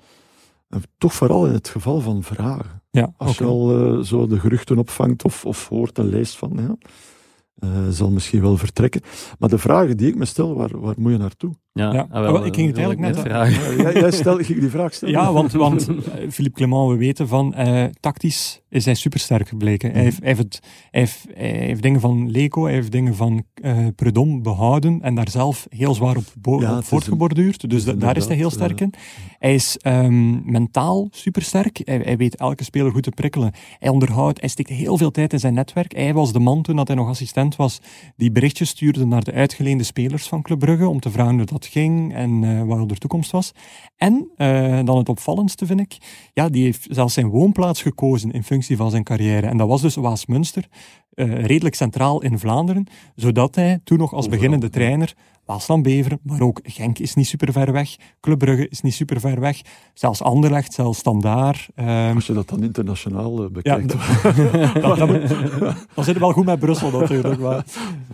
[0.69, 2.81] en toch vooral in het geval van vragen.
[2.91, 6.51] Ja, Als je al eh, zo de geruchten opvangt of, of hoort en leest van,
[6.55, 6.75] ja,
[7.89, 9.01] zal misschien wel vertrekken.
[9.39, 11.53] Maar de vragen die ik me stel, waar, waar moet je naartoe?
[11.77, 13.77] Ja, Ja, ah, wel, wel, ik ging het eigenlijk net- vragen.
[13.77, 15.13] Ja, jij, jij stel, ging die vraag stellen?
[15.15, 15.87] Ja, want, want
[16.29, 19.91] Philippe Clement, we weten van, eh, tactisch is hij supersterk gebleken.
[19.91, 20.59] Hij, heeft, hij, heeft het,
[20.91, 25.15] hij, heeft, hij heeft dingen van Leco, hij heeft dingen van eh Predom behouden en
[25.15, 27.69] daar zelf heel zwaar op, Ja, op voortgeborduurd.
[27.69, 28.93] Dus da- daar is hij heel sterk in.
[29.39, 31.81] Hij is ehm, mentaal supersterk.
[31.83, 33.51] Hij, hij weet elke speler goed te prikkelen.
[33.79, 35.95] Hij onderhoudt, hij steekt heel veel tijd in zijn netwerk.
[35.95, 37.79] Hij was de man toen dat hij nog assistent was,
[38.15, 41.65] die berichtjes stuurde naar de uitgeleende spelers van Club Brugge om te vragen hoe dat
[41.67, 43.51] ging en eh wat de toekomst was.
[43.95, 45.97] En eh, dan het opvallendste vind ik,
[46.33, 49.47] ja, die heeft zelfs zijn woonplaats gekozen in functie van zijn carrière.
[49.47, 50.67] En dat was dus Waasmunster,
[51.17, 55.13] eh, redelijk centraal in Vlaanderen, zodat hij toen nog als Overal, beginnende trainer
[55.45, 59.39] Waasland-Beveren, maar ook Genk is niet super ver weg, Club Brugge is niet super ver
[59.39, 59.61] weg,
[59.93, 61.67] zelfs Anderlecht, zelfs Standaard.
[61.75, 63.89] ehm, Als je dat dan internationaal eh, bekijkt.
[64.81, 65.27] dat, dat moet-
[65.93, 67.39] dan zit het wel goed met Brussel natuurlijk.
[67.39, 67.65] Maar,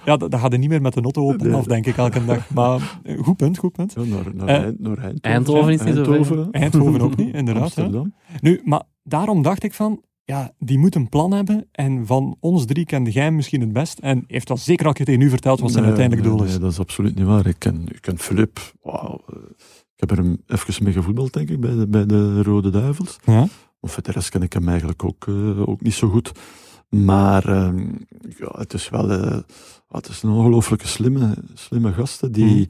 [0.05, 1.55] ja, dat, dat gaat er niet meer met de auto open Nee.
[1.55, 2.49] af, denk ik, elke dag.
[2.49, 3.93] Maar eh, goed punt, goed punt.
[3.95, 5.21] Ja, naar, naar, Eind- naar Eindhoven.
[5.21, 6.13] Eindhoven is niet zo ver.
[6.13, 6.51] Eindhoven.
[6.51, 7.75] Eindhoven ook niet, inderdaad.
[8.41, 11.67] Nu, maar daarom dacht ik van, ja, die moet een plan hebben.
[11.71, 13.99] En van ons drie kende jij misschien het best.
[13.99, 16.51] En heeft dat zeker al tegen u verteld wat zijn Nee, uiteindelijk nee, doel is.
[16.53, 17.47] Nee, dat is absoluut niet waar.
[17.47, 18.59] Ik ken, ik ken Filip.
[18.83, 19.13] Eh,
[19.95, 23.17] Ik heb er hem even mee gevoetbald, denk ik, bij de, bij de Rode Duivels.
[23.25, 23.47] Ja.
[23.79, 26.31] Of voor de rest ken ik hem eigenlijk ook, eh, ook niet zo goed.
[26.89, 27.77] Maar ehm,
[28.37, 29.37] ja, het is wel uh,
[29.87, 32.21] het is een ongelooflijke slimme, slimme gast.
[32.21, 32.63] hè, Die, Mhm.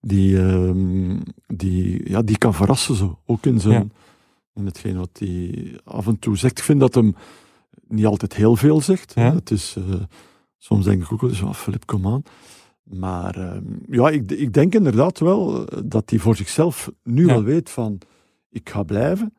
[0.00, 3.18] die, um, die, ja, die kan verrassen zo.
[3.26, 3.86] Ook in, zijn, Ja.
[4.54, 6.58] In hetgeen wat hij af en toe zegt.
[6.58, 7.14] Ik vind dat hem
[7.88, 9.12] niet altijd heel veel zegt.
[9.14, 9.34] Ja.
[9.34, 9.94] Het is, uh,
[10.58, 12.22] soms denk ik ook wel eens, oh, Philip, kom aan.
[12.82, 17.32] Maar um, ja, ik, ik, denk inderdaad wel eh, dat hij voor zichzelf nu ja.
[17.32, 17.98] wel weet van,
[18.50, 19.34] ik ga blijven.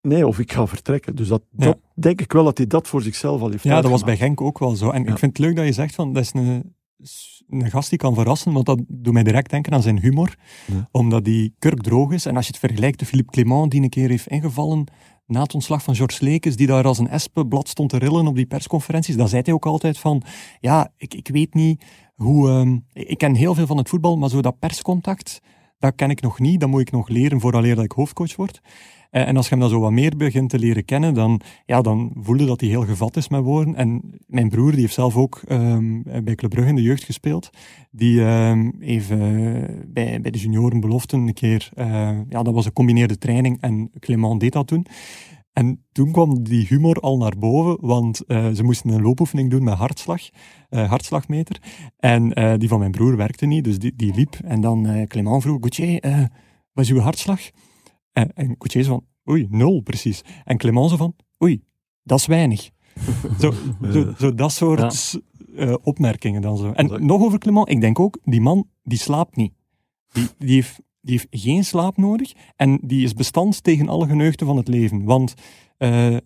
[0.00, 1.16] Nee, of ik ga vertrekken.
[1.16, 1.64] Dus dat, Ja.
[1.64, 4.16] dat denk ik wel dat hij dat voor zichzelf al heeft Ja, dat was bij
[4.16, 4.90] Genk ook wel zo.
[4.90, 6.75] En ik vind het leuk dat je zegt van dat is een,
[7.48, 10.36] een gast die kan verrassen, want dat doet mij direct denken aan zijn humor.
[10.66, 10.88] Ja.
[10.90, 12.26] Omdat die kurkdroog is.
[12.26, 14.86] En als je het vergelijkt, de Philippe Clement die een keer heeft ingevallen
[15.26, 18.36] na het ontslag van Georges Lekes, die daar als een espenblad stond te rillen op
[18.36, 20.22] die persconferenties, dan zei hij ook altijd van,
[20.60, 21.84] ja, ik, ik weet niet
[22.14, 22.48] hoe...
[22.48, 25.40] ehm, ik ken heel veel van het voetbal, maar zo dat perscontact,
[25.78, 26.60] dat ken ik nog niet.
[26.60, 28.60] Dat moet ik nog leren vooraleer dat ik hoofdcoach word.
[29.16, 31.80] Uh, en als je hem dan zo wat meer begint te leren kennen, dan, ja,
[31.80, 33.74] dan voelde dat hij heel gevat is met woorden.
[33.74, 37.50] En mijn broer, die heeft zelf ook um, bij Club Brugge in de jeugd gespeeld.
[37.90, 39.18] Die um, heeft uh,
[39.86, 41.70] bij, bij de junioren beloften een keer...
[41.74, 41.86] Uh,
[42.28, 44.86] ja, dat was een combineerde training en Clement deed dat toen.
[45.52, 49.74] En toen kwam die humor al naar boven, want ze moesten een loopoefening doen met
[49.74, 50.22] hartslag,
[50.68, 51.62] hartslagmeter.
[51.96, 54.38] En die van mijn broer werkte niet, dus die, die liep.
[54.44, 56.00] En dan Clement vroeg, Gauthier,
[56.72, 57.40] wat is uw hartslag?
[58.16, 60.22] En, en van, oei, nul precies.
[60.44, 61.62] En Clement zo van, oei,
[62.02, 62.70] dat is weinig.
[63.40, 63.52] zo,
[63.92, 65.20] zo, zo, dat soort
[65.56, 65.78] ja.
[65.82, 66.72] opmerkingen dan zo.
[66.72, 69.52] En nog over Clement, ik denk ook, die man, die slaapt niet.
[70.12, 74.46] Die, die heeft die heeft geen slaap nodig en die is bestand tegen alle geneugten
[74.46, 75.04] van het leven.
[75.04, 75.34] Want,
[75.78, 76.18] uh, uh,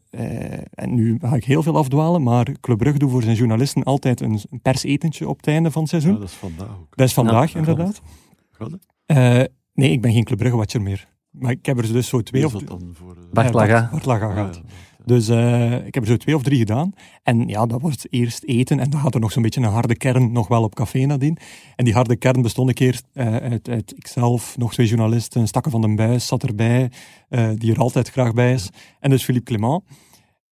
[0.70, 4.20] en nu ga ik heel veel afdwalen, maar Club Brugge doet voor zijn journalisten altijd
[4.20, 6.12] een, een persetentje op het einde van het seizoen.
[6.12, 6.96] Ja, dat is vandaag ook.
[6.96, 8.02] Dat is vandaag, ja, inderdaad.
[8.50, 8.86] Gaat het?
[9.06, 11.08] Uh, nee, ik ben geen Club Brugge-watcher meer.
[11.30, 12.52] Maar ik heb er dus zo twee of...
[12.52, 13.16] dan voor...
[13.16, 13.22] Uh...
[13.32, 13.88] Bart Laga.
[13.90, 14.54] Bart Laga gaat.
[14.54, 14.88] Ja, ja.
[15.04, 16.92] Dus uh, ik heb er zo twee of drie gedaan.
[17.22, 18.80] En ja, dat wordt eerst eten.
[18.80, 21.36] En dan gaat er nog zo'n beetje een harde kern nog wel op café nadien.
[21.76, 25.48] En die harde kern bestond een keer uh, uit, uit ikzelf, nog twee journalisten.
[25.48, 26.90] Stakken van den Buis zat erbij,
[27.30, 28.70] uh, die er altijd graag bij is.
[29.00, 29.82] En dus Philippe Clement.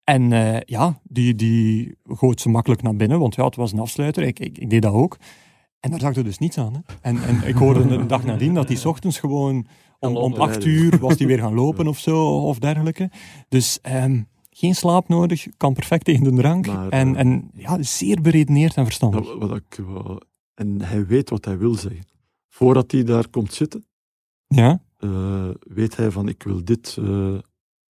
[0.05, 3.79] En uh, ja, die, die gooit ze makkelijk naar binnen, want ja, het was een
[3.79, 4.23] afsluiter.
[4.23, 5.17] Ik, ik, ik deed dat ook.
[5.81, 6.75] En daar zag er dus niets aan.
[6.75, 6.81] Hè.
[7.01, 9.67] En, en ik hoorde een dag nadien dat hij ochtends gewoon
[9.99, 13.11] om, om acht uur was hij weer gaan lopen of zo, of dergelijke.
[13.49, 13.79] Dus...
[13.83, 16.67] Um, geen slaap nodig, kan perfect tegen de drank.
[16.67, 19.37] Maar, en, uh, en ja, zeer beredeneerd en verstandig.
[19.39, 20.17] Wat ik, uh,
[20.55, 22.07] en hij weet wat hij wil zeggen.
[22.49, 23.87] Voordat hij daar komt zitten,
[24.47, 24.83] ja?
[24.99, 26.99] uh, weet hij van ik wil dit,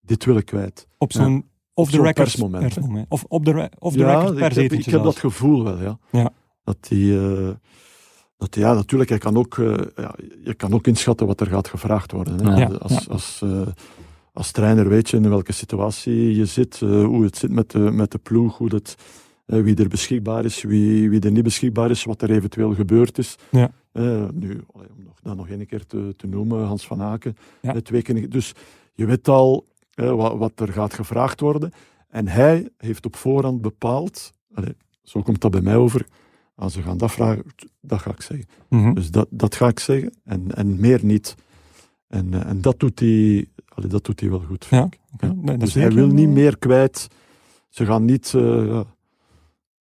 [0.00, 0.88] dit wil ik kwijt.
[0.98, 1.42] Op zo'n ja.
[1.74, 3.06] off the record persmoment.
[3.08, 3.50] Of op de
[3.80, 5.98] the ja, record ik heb, ik heb dat gevoel wel, ja.
[6.10, 6.30] ja.
[6.64, 7.56] Dat hij...
[8.38, 9.54] dat, ja, natuurlijk, hij kan ook,
[9.96, 10.14] ja,
[10.44, 12.46] je kan ook inschatten wat er gaat gevraagd worden.
[12.46, 12.78] Hè.
[12.78, 13.42] Als, als,
[14.38, 17.78] als trainer weet je in welke situatie je zit, uh, hoe het zit met de,
[17.78, 18.94] met de ploeg, hoe het,
[19.46, 23.18] uh, wie er beschikbaar is, wie, wie er niet beschikbaar is, wat er eventueel gebeurd
[23.18, 23.36] is.
[23.50, 23.70] Ja.
[24.32, 27.36] Nu, om nog, dat nog één keer te, te noemen, Hans van Aken.
[27.82, 28.52] Twee keer, dus
[28.92, 31.72] je weet al wat, wat, er gaat gevraagd worden.
[32.08, 34.72] En hij heeft op voorhand bepaald, allez,
[35.02, 36.06] zo komt dat bij mij over,
[36.58, 37.44] als ze gaan dat vragen,
[37.80, 38.46] dat ga ik zeggen.
[38.68, 38.94] Mm -hmm.
[38.94, 41.34] Dus dat, dat ga ik zeggen en, en meer niet.
[42.08, 43.48] En, en dat doet hij
[43.78, 44.66] Allee, dat doet hij wel goed.
[44.70, 45.28] Ja, okay.
[45.28, 45.34] ja.
[45.36, 47.08] Nee, dus hij wil niet meer kwijt.
[47.68, 48.80] Ze gaan niet uh,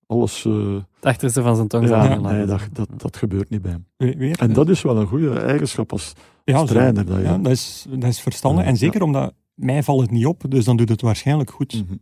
[0.06, 1.88] alles uh, Het achterste van zijn tong.
[1.88, 3.86] Ja, nee, dat, dat, dat gebeurt niet bij hem.
[4.18, 6.14] Weer, En dat is wel een goede eigenschap als,
[6.44, 6.76] ja, als zo.
[6.76, 7.06] trainer.
[7.06, 8.64] Dat je, Ja, dat is, dat is verstandig.
[8.64, 11.74] Ja, En zeker omdat mij valt het niet op, dus dan doet het waarschijnlijk goed.
[11.74, 11.96] Mhm.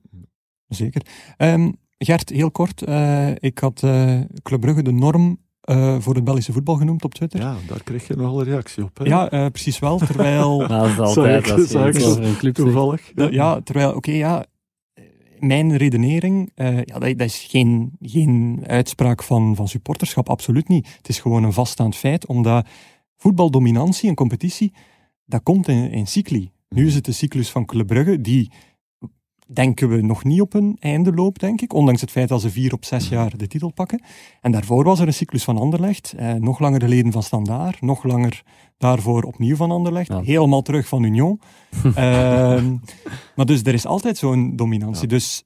[0.68, 1.02] Zeker.
[1.38, 2.82] Ehm, Gert, heel kort.
[2.82, 7.14] eh, ik had eh Club Brugge de norm eh, voor het Belgische voetbal genoemd op
[7.14, 7.40] Twitter.
[7.40, 8.98] Ja, ja, daar kreeg je nogal een reactie op.
[8.98, 9.06] Hè?
[9.30, 9.98] eh, precies wel.
[9.98, 12.54] Terwijl, dat is altijd een club.
[12.54, 13.12] Toevallig.
[13.30, 14.46] ja, terwijl oké, ja,
[15.40, 20.94] mijn redenering, eh, ja, dat, dat is geen, geen uitspraak van, van supporterschap, absoluut niet.
[20.98, 22.68] Het is gewoon een vaststaand feit, omdat
[23.18, 24.74] voetbaldominantie en competitie,
[25.26, 26.52] dat komt in, in cycli.
[26.70, 28.52] Nu is het de cyclus van Club Brugge, die
[29.46, 31.74] denken we nog niet op een einde loopt, denk ik.
[31.74, 34.02] Ondanks het feit dat ze vier op zes jaar de titel pakken.
[34.42, 36.14] En daarvoor was er een cyclus van Anderlecht.
[36.18, 37.82] Eh, nog langer de leden van Standaard.
[37.82, 38.44] Nog langer
[38.78, 40.08] daarvoor opnieuw van Anderlecht.
[40.08, 40.22] Ja.
[40.22, 41.40] Helemaal terug van Union.
[41.96, 42.76] Ehm,
[43.36, 45.02] maar dus er is altijd zo'n dominantie.
[45.02, 45.08] Ja.
[45.08, 45.44] Dus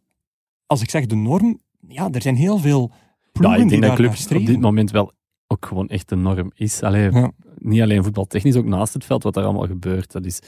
[0.66, 3.82] als ik zeg de norm, ja, er zijn heel veel Ja, ploegen ik die denk
[3.82, 5.12] dat daar club naar op dit moment wel
[5.48, 6.84] ook gewoon echt de norm is.
[6.84, 7.32] Allee, Ja.
[7.58, 10.12] Niet alleen voetbaltechnisch, ook naast het veld, wat er allemaal gebeurt.
[10.12, 10.40] Dat is,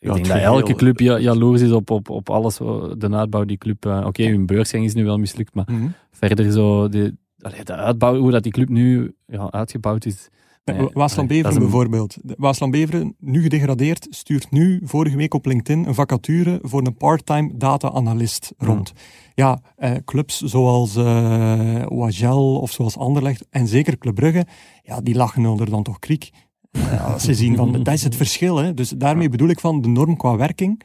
[0.00, 2.56] ik Ja, denk dat elke club ja, jaloers is op, op, op alles,
[2.98, 3.86] de uitbouw die club...
[3.86, 5.86] eh, Oké, hun beursgang is nu wel mislukt, maar Mhm.
[6.10, 6.88] verder zo...
[6.88, 10.28] De, allee, de uitbouw, hoe dat die club nu ja, uitgebouwd is...
[10.64, 12.16] Nee, Waasland Beveren een- bijvoorbeeld.
[12.36, 17.50] Waasland Beveren, nu gedegradeerd, stuurt nu vorige week op LinkedIn een vacature voor een part-time
[17.56, 18.92] data-analyst rond.
[19.34, 24.46] Ja, eh, clubs zoals eh Wagel of zoals Anderlecht en zeker Club Brugge,
[24.82, 26.30] ja, die lachen er dan toch kriek.
[27.04, 28.56] Als ze zien van, dat is het verschil.
[28.56, 28.74] Hè.
[28.74, 30.82] Dus daarmee bedoel ik van, de norm qua werking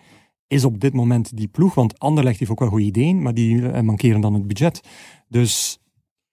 [0.48, 3.70] is op dit moment die ploeg, want Anderlecht heeft ook wel goede ideeën, maar die
[3.70, 4.82] eh, mankeren dan het budget.
[5.28, 5.80] Dus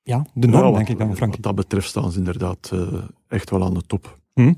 [0.03, 1.32] ja, de norm Ja, wat- denk ik dan, Frank.
[1.32, 2.92] Wat dat betreft staan ze inderdaad eh,
[3.28, 4.18] echt wel aan de top.
[4.34, 4.40] Hm?
[4.40, 4.55] Eh,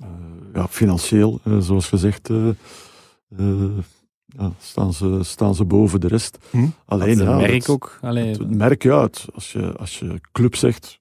[0.55, 3.79] ja, financieel, eh, zoals gezegd, eh, eh,
[4.27, 6.39] ja, staan, ze, staan ze boven de rest.
[6.51, 6.67] Hm?
[6.85, 7.99] Alleen, dat ja, merk het- ook.
[8.03, 9.27] Allee, het merk je uit.
[9.35, 11.01] Als je, als je club zegt,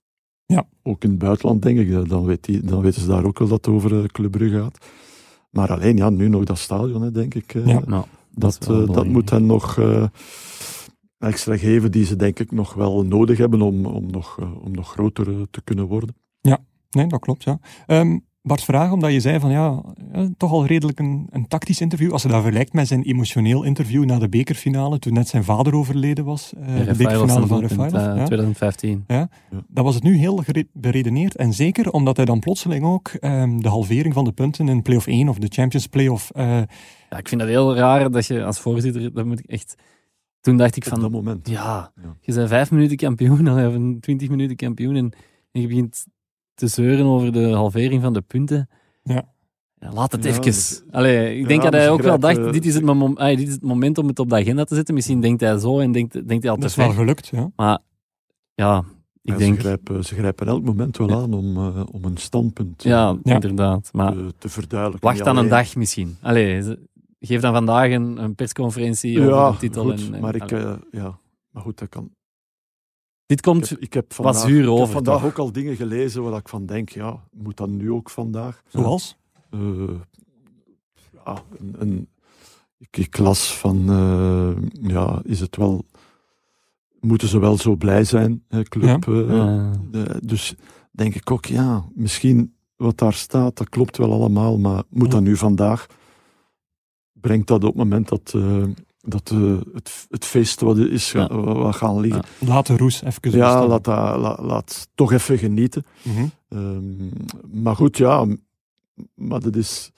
[0.53, 0.65] Ja.
[0.83, 3.39] ook in het buitenland denk ik, eh, dan, weet die, dan weten ze daar ook
[3.39, 4.85] wel dat het over eh, Club Brugge gaat.
[5.49, 7.53] Maar alleen, ja, nu nog dat stadion, hè, denk ik.
[7.55, 7.81] eh, Ja.
[7.85, 9.07] nou, dat, eh, dat belangrijk.
[9.11, 10.03] moet hen nog eh,
[11.19, 14.71] extra geven die ze denk ik nog wel nodig hebben om, om, nog, eh, om
[14.71, 16.15] nog groter eh, te kunnen worden.
[16.91, 17.59] Nee, dat klopt, ja.
[17.87, 19.81] Ehm, Bart, vraag omdat je zei van ja,
[20.37, 22.11] toch al redelijk een, een tactisch interview.
[22.11, 25.75] Als je dat vergelijkt met zijn emotioneel interview na de bekerfinale, toen net zijn vader
[25.75, 28.11] overleden was, eh, de bekerfinale van doelpunt, Rafael.
[28.11, 28.25] eh, ja.
[28.25, 29.03] 2015.
[29.67, 31.35] Dat was het nu heel beredeneerd.
[31.35, 35.07] En zeker omdat hij dan plotseling ook ehm, de halvering van de punten in play-off
[35.07, 36.31] 1 of de Champions Play-off...
[36.31, 36.45] eh,
[37.09, 39.75] Ja, ik vind dat heel raar dat je als voorzitter, dat moet ik echt...
[40.41, 41.49] Toen dacht ik Op van, dat moment.
[41.49, 42.15] ja, Ja.
[42.21, 45.11] je bent vijf minuten kampioen, of een twintig minuten kampioen, en,
[45.51, 46.05] en je begint
[46.53, 48.69] te zeuren over de halvering van de punten.
[49.03, 49.31] Ja.
[49.79, 50.41] Ja, laat het Ja, even.
[50.43, 52.83] dat- Allee, ik Ja, denk dat hij ze ook wel dacht, grijpen- dit is, het
[52.83, 54.93] mom- ah, dit is het moment om het op de agenda te zetten.
[54.93, 56.95] Misschien denkt hij zo en denkt, denkt hij al dat te is wel ver.
[56.95, 57.51] gelukt, ja.
[57.55, 57.79] Maar
[58.55, 58.77] ja,
[59.21, 59.55] ik Ja, denk...
[59.55, 61.15] ze, grijpen, ze grijpen elk moment wel Ja.
[61.15, 63.33] aan om, eh, om een standpunt eh, Ja, Ja.
[63.33, 63.89] inderdaad.
[63.93, 65.09] Maar te, te verduidelijken.
[65.09, 66.17] wacht dan een dag misschien.
[66.21, 66.79] Allee, ze-
[67.19, 69.83] geef dan vandaag een, een persconferentie over Ja, de titel.
[69.83, 71.17] goed, en, en- maar, ik, eh, ja,
[71.51, 72.09] maar goed, dat kan.
[73.35, 73.69] Dit Ik komt...
[73.69, 75.29] heb, ik heb wat vandaag, zuur ik heb over, vandaag toch?
[75.29, 78.63] ook al dingen gelezen waar ik van denk, ja, moet dat nu ook vandaag?
[78.67, 79.17] Zoals?
[79.49, 79.59] Eh,
[81.25, 82.07] ja, een, een,
[82.77, 85.85] ik, ik las van, eh, ja, is het wel,
[86.99, 89.07] moeten ze wel zo blij zijn, hè, club?
[89.07, 90.55] eh, eh, dus
[90.91, 95.21] denk ik ook, ja, misschien wat daar staat, dat klopt wel allemaal, maar moet dat
[95.21, 95.85] nu vandaag?
[97.13, 98.63] Brengt dat op het moment dat, eh,
[99.05, 101.27] dat eh, het, het feest wat is, Ja.
[101.43, 102.23] wat gaan liggen?
[102.39, 103.67] Laat de roes even Ja, bestaan.
[103.67, 105.85] laat, dat, laat, laat toch even genieten.
[106.01, 106.25] Mhm.
[106.49, 108.25] Ehm, maar goed, ja,
[109.15, 109.91] maar dat is,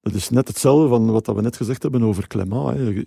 [0.00, 2.76] dat is net hetzelfde van wat dat we net gezegd hebben over Clément.
[2.78, 3.02] Hè.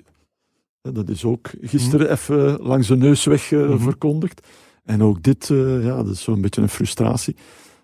[0.93, 3.77] Dat is ook gisteren even langs de neus weg eh, Mhm.
[3.77, 4.47] verkondigd.
[4.83, 7.35] En ook dit, eh, ja, dat is zo'n beetje een frustratie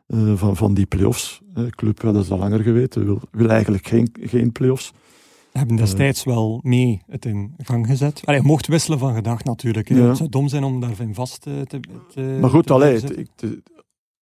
[0.08, 1.42] eh, van, van die play-offs.
[1.54, 4.92] De club, ja, dat is al langer geweten, wil, wil eigenlijk geen, geen play-offs.
[5.58, 8.22] Hebben destijds wel mee het in gang gezet.
[8.26, 9.88] Allee, je mocht wisselen van gedacht natuurlijk.
[9.90, 9.96] hè.
[9.98, 10.08] Ja.
[10.08, 11.80] Het zou dom zijn om daarin vast te, te
[12.42, 13.62] Maar goed, te allee, ik-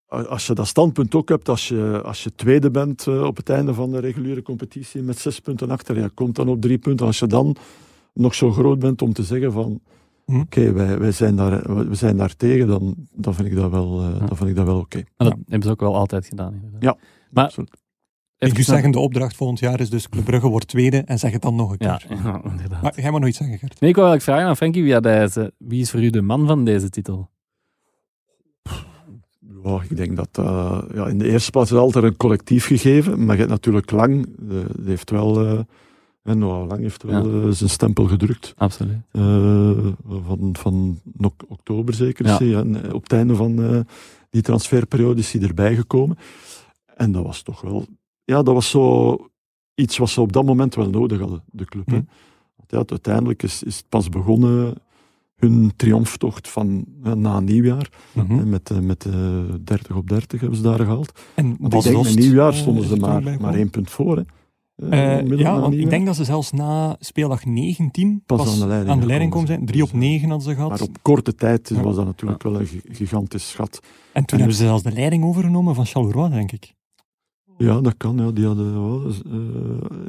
[0.08, 3.50] als je dat standpunt ook hebt, als je, als je tweede bent eh, op het
[3.50, 7.06] einde van de reguliere competitie met zes punten achter, ja, komt dan op drie punten.
[7.06, 7.56] Als je dan
[8.14, 9.80] nog zo groot bent om te zeggen van,
[10.26, 10.40] Hm.
[10.40, 14.02] oké, wij, wij, zijn daar, we zijn daar tegen, dan, dan vind ik dat wel,
[14.02, 14.26] eh, Ja.
[14.26, 15.04] dan vind ik dat wel oké.
[15.18, 16.54] maar dat hebben ze ook wel altijd gedaan.
[16.54, 16.82] inderdaad.
[16.82, 16.98] Ja.
[17.32, 17.84] Maar Absoluut.
[18.46, 21.20] Ik even moet zeggen, de opdracht volgend jaar is dus Club Brugge wordt tweede en
[21.20, 22.06] zeg het dan nog een keer.
[22.10, 22.82] ja, inderdaad.
[22.82, 23.80] Maar jij maar nooit zeggen, Gert.
[23.80, 25.54] Nee, ik wou eigenlijk vragen aan Frankie deze.
[25.58, 27.30] Wie is voor u de man van deze titel?
[29.64, 33.26] Ja, ik denk dat eh, ja, in de eerste plaats is altijd een collectief gegeven,
[33.26, 35.60] maar je hebt natuurlijk lang, eh, die heeft wel eh,
[36.24, 38.54] En Noah Lang heeft wel eh, zijn stempel gedrukt.
[38.58, 38.98] Absoluut.
[39.12, 39.72] Eh,
[40.26, 41.00] van, van
[41.48, 42.26] oktober zeker.
[42.26, 42.32] Ja.
[42.32, 43.80] is hij, en, eh, op het einde van eh,
[44.30, 46.18] die transferperiode is hij erbij gekomen.
[46.96, 47.86] En dat was toch wel...
[48.26, 49.18] Ja, dat was zo
[49.76, 51.86] iets wat ze op dat moment wel nodig hadden, de club.
[51.90, 52.02] hè.
[52.56, 54.74] Want ja, uiteindelijk is, is het pas begonnen,
[55.36, 57.90] hun triomftocht van na nieuwjaar.
[58.12, 58.50] Mhm.
[58.50, 59.14] Met, eh, met eh
[59.64, 61.20] 30 op 30 hebben ze daar gehaald.
[61.36, 63.90] En Want Bas ik denk, Dost, met nieuwjaar eh, stonden ze maar, maar één punt
[63.90, 64.18] voor.
[64.18, 64.24] Hè.
[64.90, 68.66] Ja, na want ik denk dat ze zelfs na speeldag 19 Pas pas aan de
[68.68, 69.66] leiding aan de leiding komen zijn.
[69.66, 70.70] 3 op 9 hadden ze gehad.
[70.70, 71.82] Maar op korte tijd Ja.
[71.82, 73.80] was dat natuurlijk wel een gi- gigantisch schat.
[74.14, 76.74] En toen en- hebben ze zelfs de leiding overgenomen van Charleroi, denk ik.
[77.58, 78.18] Ja, dat kan.
[78.18, 78.32] Ja.
[78.32, 79.32] Die hadden wat, was, eh,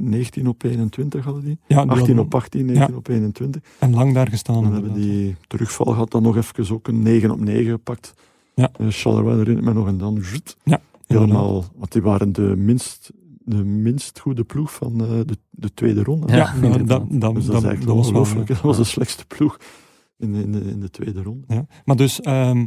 [0.00, 1.58] 19 op 21 hadden die.
[1.66, 3.62] Ja, die 18 hadden- op 18, 19 op 21.
[3.78, 4.62] En lang daar gestaan.
[4.62, 8.14] Dan hebben die terugval gehad dan nog even ook een 9 op 9 gepakt.
[8.54, 8.70] Ja.
[8.78, 11.64] Eh, Charleroi herinnert me nog en dan zut, Ja, helemaal.
[11.76, 13.10] Want die waren de minst,
[13.44, 16.32] de minst goede ploeg van eh, de, de tweede ronde.
[16.32, 18.46] Ja, Ja, dat, dat, Dus dat, dat- is dat was wel, ongelooflijk.
[18.48, 19.56] Dat was de slechtste ploeg
[20.18, 21.44] in, de- in, de, in de tweede ronde.
[21.48, 21.66] Ja.
[21.84, 22.66] Maar dus, ehm,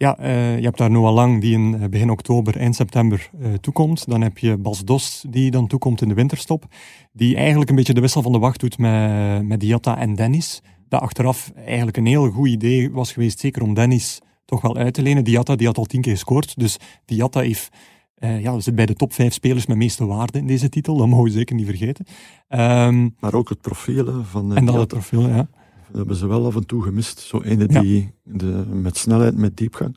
[0.00, 3.52] ja, eh, je hebt daar Noah Lang die in eh, begin oktober, eind september eh,
[3.52, 4.08] toekomt.
[4.08, 6.64] Dan heb je Bas Dost die dan toekomt in de winterstop.
[7.12, 10.62] Die eigenlijk een beetje de wissel van de wacht doet met, met Diatta en Dennis.
[10.88, 14.94] Dat achteraf eigenlijk een heel goed idee was geweest, zeker om Dennis toch wel uit
[14.94, 15.24] te lenen.
[15.24, 17.68] Diatta die had al tien keer gescoord, dus Diatta heeft,
[18.18, 20.96] ja, zit bij de top vijf spelers met meeste waarde in deze titel.
[20.96, 22.04] Dat mogen we zeker niet vergeten.
[22.48, 25.48] Ehm, Maar ook het profiel van en dan het profiel, ja.
[25.90, 27.18] Dat hebben ze wel af en toe gemist.
[27.18, 27.80] Zo ene Ja.
[27.80, 29.96] die de, met snelheid, met diepgang.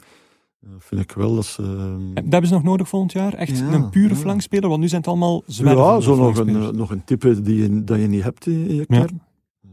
[0.61, 1.61] Eh, vind ik wel dat ze...
[1.61, 3.33] ehm, Dat hebben ze nog nodig volgend jaar.
[3.33, 4.15] Echt Ja, een pure ja.
[4.19, 7.41] flankspeler, want nu zijn het allemaal zwervende ja, zo nog een, eh, nog een type
[7.41, 9.21] die je, dat je niet hebt in, in je kern.
[9.63, 9.69] Eh,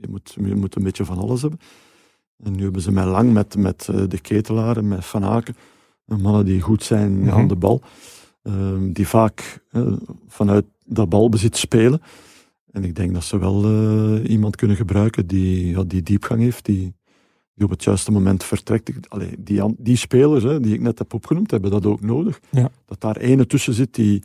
[0.00, 1.60] je, moet, je moet een beetje van alles hebben.
[2.42, 5.56] En nu hebben ze mij lang met, met eh, de ketelaar en met Van Aken.
[6.06, 7.30] eh, Mannen die goed zijn Mhm.
[7.30, 7.80] aan de bal.
[8.42, 9.92] ehm, die vaak eh,
[10.28, 12.00] vanuit dat balbezit spelen.
[12.72, 16.64] En ik denk dat ze wel eh, iemand kunnen gebruiken die, ja, die diepgang heeft,
[16.64, 16.94] die,
[17.54, 19.10] die op het juiste moment vertrekt.
[19.10, 22.40] Allee, die, die spelers hè, die ik net heb opgenoemd, hebben dat ook nodig.
[22.50, 22.70] Ja.
[22.84, 24.22] Dat daar ene tussen zit die,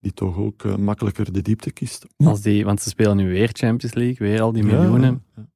[0.00, 2.06] die toch ook eh, makkelijker de diepte kiest.
[2.16, 2.28] Ja.
[2.28, 5.22] Als die, want ze spelen nu weer Champions League, weer al die miljoenen.
[5.36, 5.46] ja.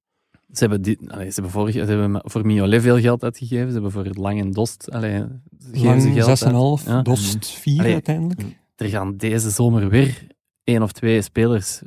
[0.53, 3.67] Ze hebben, die, allee, ze hebben, vorig, ze hebben voor Miolet veel geld uitgegeven.
[3.67, 5.25] Ze hebben voor Lang en Dost allee,
[5.73, 6.83] geven ze Lang geld 6,5, uit.
[6.85, 7.03] Ja.
[7.03, 7.93] Dost 4 Allee.
[7.93, 8.41] uiteindelijk.
[8.77, 10.27] Er gaan deze zomer weer
[10.65, 11.83] één of twee spelers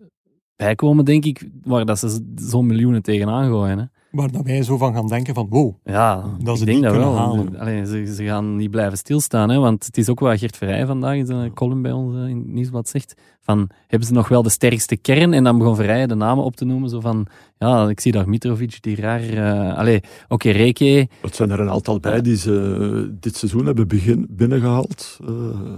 [0.56, 3.78] bijkomen, denk ik, waar dat ze zo'n miljoenen tegenaan gooien.
[3.78, 3.86] Hè.
[4.12, 7.08] Waar dat wij zo van gaan denken van, wow, Ja, Dat ze die dat kunnen
[7.10, 7.18] wel.
[7.18, 7.60] halen.
[7.60, 10.86] Allee, ze, ze gaan niet blijven stilstaan, hè, want het is ook wat Gert Verheij
[10.86, 13.14] vandaag in zijn column bij ons eh, in het Nieuwsblad zegt.
[13.42, 15.34] Van, hebben ze nog wel de sterkste kern?
[15.34, 17.28] En dan begon Verheij de namen op te noemen, zo van,
[17.58, 19.22] ja, ik zie daar Mitrovic, die raar...
[19.30, 22.78] eh allee, oké, Reke, Het zijn er een aantal bij die ze
[23.10, 25.18] eh, dit seizoen hebben begin, binnengehaald.
[25.28, 25.72] eh eh,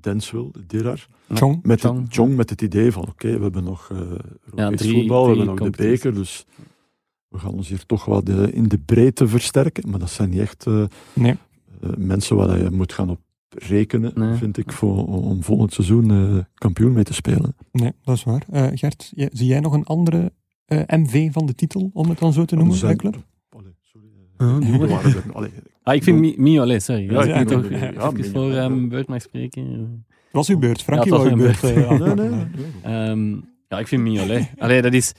[0.00, 1.06] Denswil, Dirar.
[1.32, 1.62] Chong.
[1.62, 2.02] Met Chong.
[2.02, 3.98] het, Jong met het idee van, oké, we hebben nog eh
[4.54, 6.46] Europees drie- voetbal, we hebben nog de beker, dus
[7.28, 9.90] we gaan ons hier toch wat eh, in de breedte versterken.
[9.90, 11.36] Maar dat zijn niet echt eh, Nee.
[11.80, 14.34] eh, mensen waar je moet gaan op rekenen, Nee.
[14.36, 17.56] vind ik, voor, om volgend seizoen eh, kampioen mee te spelen.
[17.72, 18.44] Nee, dat is waar.
[18.50, 20.32] Eh, Gert, zie jij nog een andere
[20.64, 23.24] eh, MV van de titel, om het dan zo te noemen, bij club?
[23.48, 24.06] Allee, sorry.
[24.36, 25.50] Eh, waren er- allee,
[25.82, 27.10] Ah, ik vind Mi- Miolet, sorry.
[27.10, 28.68] Ja, Als ik toch even voor ja.
[28.68, 29.62] mijn beurt mag spreken.
[30.08, 30.82] Het was uw beurt.
[30.82, 31.62] Frankie het uw was beurt.
[32.82, 33.30] Ehm,
[33.68, 34.50] ja, ik vind Mignolet.
[34.58, 35.12] Allee, dat is...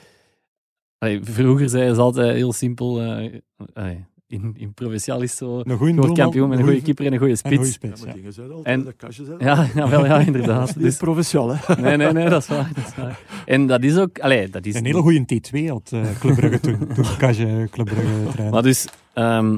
[0.97, 3.01] Allee, vroeger zeiden ze altijd heel simpel...
[3.01, 3.33] eh,
[3.73, 5.61] allee, in, in Provinciaal is zo...
[5.63, 7.93] Een goede doelman, kampioen met een goede keeper en een goede en een goede spits.
[7.93, 7.99] spits.
[7.99, 8.21] Ja, maar ja.
[8.21, 10.67] dingen zijn altijd, En- de kastjes zijn Ja, ja, wel, ja, inderdaad.
[10.73, 11.81] Dit is Dus, provinciaal, hè?
[11.81, 12.71] nee, nee, nee, dat is waar.
[12.75, 13.19] Dat is waar.
[13.45, 14.19] En dat is ook...
[14.19, 17.85] Allee, dat is Een hele goede T2 had eh Club Brugge toen, toen Kage Club
[17.85, 18.51] Brugge trainde.
[18.53, 19.57] Maar dus, ehm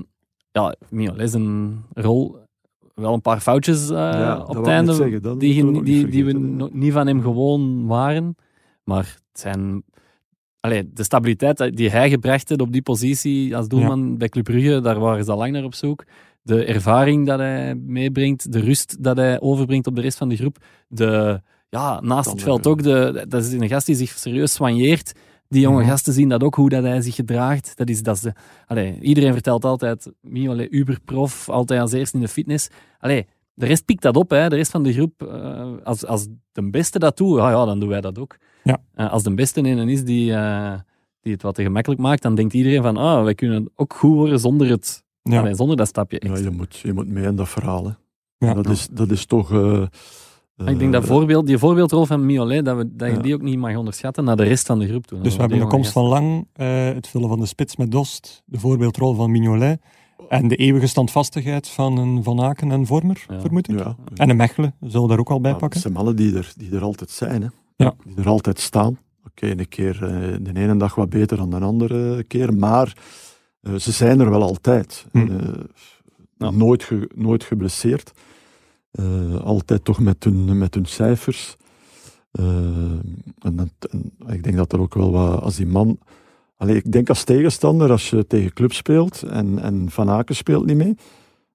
[0.55, 2.43] ja, Mignolet is een rol...
[2.93, 6.31] Wel een paar foutjes eh, Ja, op het einde zeggen, die, die, niet die we
[6.31, 8.35] nog niet van hem gewoon waren.
[8.83, 9.83] Maar het zijn...
[10.59, 14.81] Allee, de stabiliteit die hij gebracht heeft op die positie als doelman bij Club Brugge,
[14.81, 16.03] daar waren ze al lang naar op zoek.
[16.41, 20.35] De ervaring dat hij meebrengt, de rust dat hij overbrengt op de rest van de
[20.35, 20.57] groep.
[20.87, 24.53] De, ja, naast het veld eh, ook, de, dat is een gast die zich serieus
[24.53, 25.13] soigneert.
[25.49, 25.89] Die jonge Mhm.
[25.89, 27.71] gasten zien dat ook, hoe dat hij zich gedraagt.
[27.77, 28.33] Dat is, dat is de,
[28.67, 32.67] allee, iedereen vertelt altijd, Mignolet, uberprof, altijd als eerste in de fitness.
[32.99, 34.49] Allee, de rest pikt dat op, hè.
[34.49, 35.21] de rest van de groep.
[35.23, 38.37] eh, als, als de beste dat doet, ja, ja, dan doen wij dat ook.
[38.63, 38.77] Ja.
[38.93, 40.73] Eh, als de beste een is die, eh,
[41.21, 44.13] die het wat te gemakkelijk maakt, dan denkt iedereen van, ah, wij kunnen ook goed
[44.13, 45.39] worden zonder, het, Ja.
[45.39, 47.85] allee, zonder dat stapje Ja, je, moet, je moet mee in dat verhaal.
[47.85, 47.91] Hè.
[48.47, 48.53] Ja.
[48.53, 49.49] dat, is, dat is toch.
[50.57, 53.21] Ik denk dat eh, voorbeeld, die voorbeeldrol van Miolet, dat, we, dat je Ja.
[53.21, 55.21] die ook niet mag onderschatten naar de rest van de groep toe.
[55.21, 58.43] Dus we hebben de komst van Lang, eh, het vullen van de spits met Dost,
[58.45, 59.79] de voorbeeldrol van Mignolet
[60.29, 63.39] en de eeuwige standvastigheid van een Van Aken en Vormer, Ja.
[63.41, 63.77] vermoed ik.
[63.79, 65.79] Ja, En een Mechelen, zullen we daar ook al bij Ja, pakken.
[65.79, 67.41] Het zijn mannen die er, die er altijd zijn.
[67.41, 67.47] Hè.
[67.75, 67.93] Ja.
[68.05, 68.97] die er altijd staan.
[69.25, 72.97] Oké, een keer eh, de ene dag wat beter dan de andere keer, maar
[73.61, 75.05] eh, ze zijn er wel altijd.
[75.11, 75.17] Hm.
[76.37, 78.11] Eh, nooit, ge- nooit geblesseerd.
[78.95, 81.55] Eh, altijd toch met hun, met hun cijfers.
[82.31, 82.45] Eh,
[83.39, 85.99] en, dat- en ik denk dat er ook wel wat, als die man.
[86.57, 90.65] Allee, ik denk als tegenstander, als je tegen club speelt en, en Van Aken speelt
[90.65, 90.95] niet mee,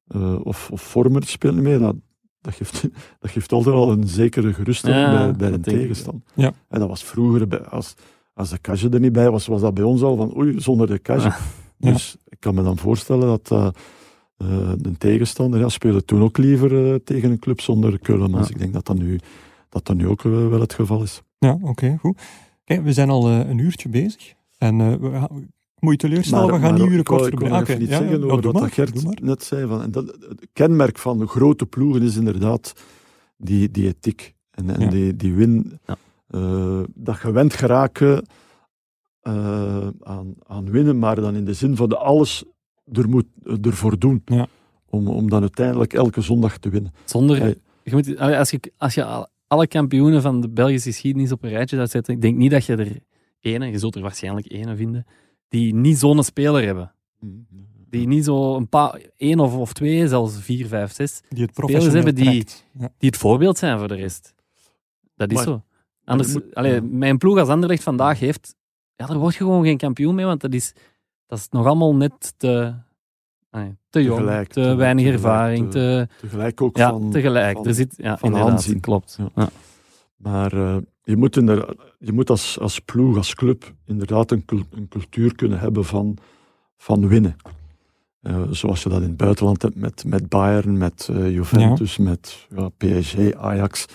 [0.07, 1.95] eh, of, of Vormer speelt niet mee, dat,
[2.41, 2.82] dat, geeft,
[3.20, 5.62] dat geeft altijd al een zekere geruststelling Ja, bij, een ik.
[5.62, 6.22] tegenstander.
[6.34, 6.53] Ja.
[6.68, 7.95] En dat was vroeger, bij, als,
[8.34, 10.86] als de Kage er niet bij was, was dat bij ons al van oei, zonder
[10.86, 11.28] de Kage.
[11.28, 11.36] Ja.
[11.76, 11.93] Ja.
[11.93, 13.72] Dus ik kan me dan voorstellen dat
[14.41, 18.49] eh, de tegenstander, ja, speelde toen ook liever eh, tegen een club zonder Keulemans.
[18.49, 18.55] Ja.
[18.55, 19.18] Ik denk dat dat nu,
[19.68, 21.22] dat dat nu ook wel het geval is.
[21.38, 22.22] Ja, oké, goed.
[22.64, 24.34] Kijk, we zijn al eh, een uurtje bezig.
[24.59, 27.86] En we gaan, moet je teleurstellen, we gaan die uren kort ik iets Oké, ja,
[27.86, 29.18] zeggen over wat maar, dat Gert maar.
[29.22, 29.66] net zei.
[29.66, 32.72] Van, en dat, het kenmerk van de grote ploegen is inderdaad
[33.36, 34.34] die, die ethiek.
[34.51, 35.80] En, en die, die win,
[36.95, 38.26] dat gewend geraken
[40.01, 42.45] aan, aan winnen, maar dan in de zin van de alles
[42.93, 43.26] er moet,
[43.62, 44.22] ervoor doen.
[44.24, 44.47] Ja.
[44.88, 46.93] Om, om dan uiteindelijk elke zondag te winnen.
[47.05, 47.57] Zonder, Hey.
[47.82, 51.51] je moet, als, je, als je al- alle kampioenen van de Belgische geschiedenis op een
[51.51, 52.97] rijtje zou zetten, ik denk niet dat je er
[53.41, 55.07] ene, je zult er waarschijnlijk ene vinden,
[55.49, 56.93] die niet zo'n speler hebben.
[57.91, 61.51] Die niet zo een paar, één of, of twee, zelfs vier, vijf, zes, Die het
[61.51, 62.45] Spelers professioneel hebben die-.
[62.78, 62.93] Ja.
[62.99, 64.34] die het voorbeeld zijn voor de rest.
[65.16, 65.62] Dat is Maar- zo.
[66.05, 66.80] Anders, moet- allee, ja.
[66.82, 68.55] mijn ploeg als Anderlecht vandaag heeft,
[68.97, 70.72] ja, daar word je gewoon geen kampioen mee, want dat is,
[71.31, 72.74] dat is nog allemaal net te,
[73.91, 77.11] te jong, Tegelijk, te, te- weinig tegelijk, ervaring, te- te, Tegelijk ook ja, van...
[77.11, 77.57] tegelijk.
[77.57, 78.81] van- er zit, ja, van inderdaad, aanzien.
[78.81, 79.16] klopt.
[79.18, 79.28] Ja.
[79.35, 79.49] Ja.
[80.16, 84.89] Maar eh, je moet, inder- je moet als, als ploeg, als club, inderdaad een, een
[84.89, 86.16] cultuur kunnen hebben van,
[86.76, 87.37] van winnen.
[88.20, 92.47] Eh, zoals je dat in het buitenland hebt met, met Bayern, met eh, Juventus, met
[92.57, 93.87] ja, PSG, Ajax.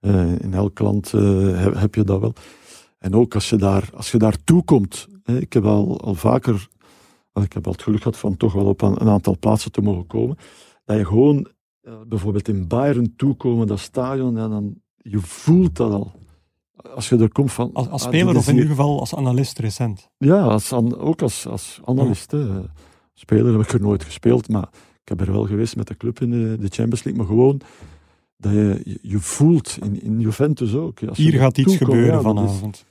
[0.00, 2.32] Eh, in elk land eh, heb, heb je dat wel.
[2.98, 5.08] En ook als je daar, als je daar toekomt.
[5.24, 6.68] Ik heb al, al vaker,
[7.32, 9.82] ik heb al het geluk gehad van toch wel op een, een aantal plaatsen te
[9.82, 10.36] mogen komen.
[10.84, 11.48] Dat je gewoon
[11.80, 16.12] eh, bijvoorbeeld in Bayern toekomen, dat stadion, en dan, je voelt dat al.
[16.94, 17.70] Als je er komt van...
[17.72, 20.10] Als, als ah, speler of in ieder geval als analist recent.
[20.18, 22.34] Ja, als, ook als, als analist.
[23.14, 24.68] Speler heb ik er nooit gespeeld, maar
[25.02, 27.22] ik heb er wel geweest met de club in de, de Champions League.
[27.22, 27.60] Maar gewoon,
[28.36, 31.02] dat je, je, voelt, in, in Juventus ook.
[31.02, 32.84] Als Hier er gaat iets toekomt, gebeuren ja, dat is- vanavond.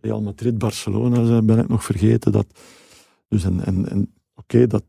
[0.00, 2.32] Real Madrid, Barcelona eh, ben ik nog vergeten.
[2.32, 2.46] Dat,
[3.28, 4.84] dus en, en, en oké, dat,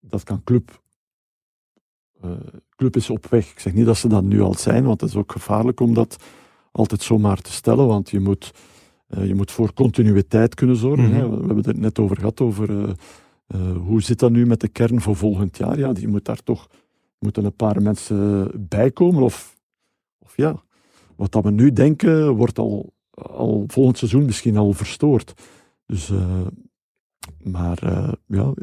[0.00, 0.82] dat kan club.
[2.20, 2.30] eh,
[2.76, 3.50] club is op weg.
[3.50, 5.94] Ik zeg niet dat ze dat nu al zijn, want het is ook gevaarlijk om
[5.94, 6.16] dat
[6.72, 7.86] altijd zomaar te stellen.
[7.86, 8.50] Want je moet,
[9.06, 11.08] eh, je moet voor continuïteit kunnen zorgen.
[11.08, 11.14] Mhm.
[11.14, 11.28] hè.
[11.30, 12.94] We, we hebben het net over gehad, over
[13.84, 15.78] hoe zit dat nu met de kern voor volgend jaar.
[15.78, 16.68] Ja, die moet daar toch
[17.18, 19.22] moeten een paar mensen bij komen.
[19.22, 19.56] Of,
[20.18, 20.62] of ja,
[21.16, 25.32] wat dat we nu denken, wordt al, al volgend seizoen misschien al verstoord.
[25.86, 26.46] Dus, eh,
[27.42, 28.54] maar eh, ja,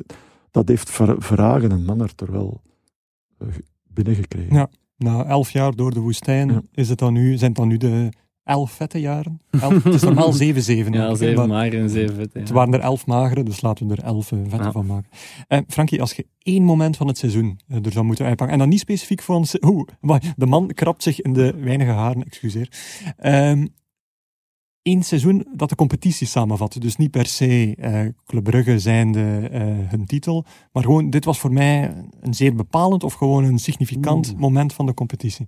[0.52, 2.62] dat heeft Ver- Verhagen en er wel
[3.38, 3.48] eh,
[3.84, 4.56] binnengekregen.
[4.56, 4.70] Ja.
[4.98, 6.62] Na elf jaar door de woestijn Ja.
[6.72, 8.10] is het dan nu, zijn het dan nu de
[8.44, 9.42] elf vette jaren.
[9.50, 10.94] Elf, het is normaal zeven, zeven.
[10.94, 12.34] Ja, zeven maar mager en zeven vet.
[12.34, 14.72] Het waren er elf magere, dus laten we er elf eh, vette Ja.
[14.72, 15.10] van maken.
[15.48, 18.70] En Frankie, als je één moment van het seizoen er zou moeten uitpakken, en dan
[18.72, 19.56] niet specifiek voor ons...
[19.62, 22.70] Oeh, maar de man krabt zich in de weinige haren, excuseer.
[24.88, 26.82] Eén seizoen dat de competitie samenvat.
[26.82, 31.40] Dus niet per se eh Club Brugge zijnde eh, hun titel, maar gewoon, dit was
[31.40, 34.40] voor mij een zeer bepalend of gewoon een significant Oeh.
[34.40, 35.48] moment van de competitie.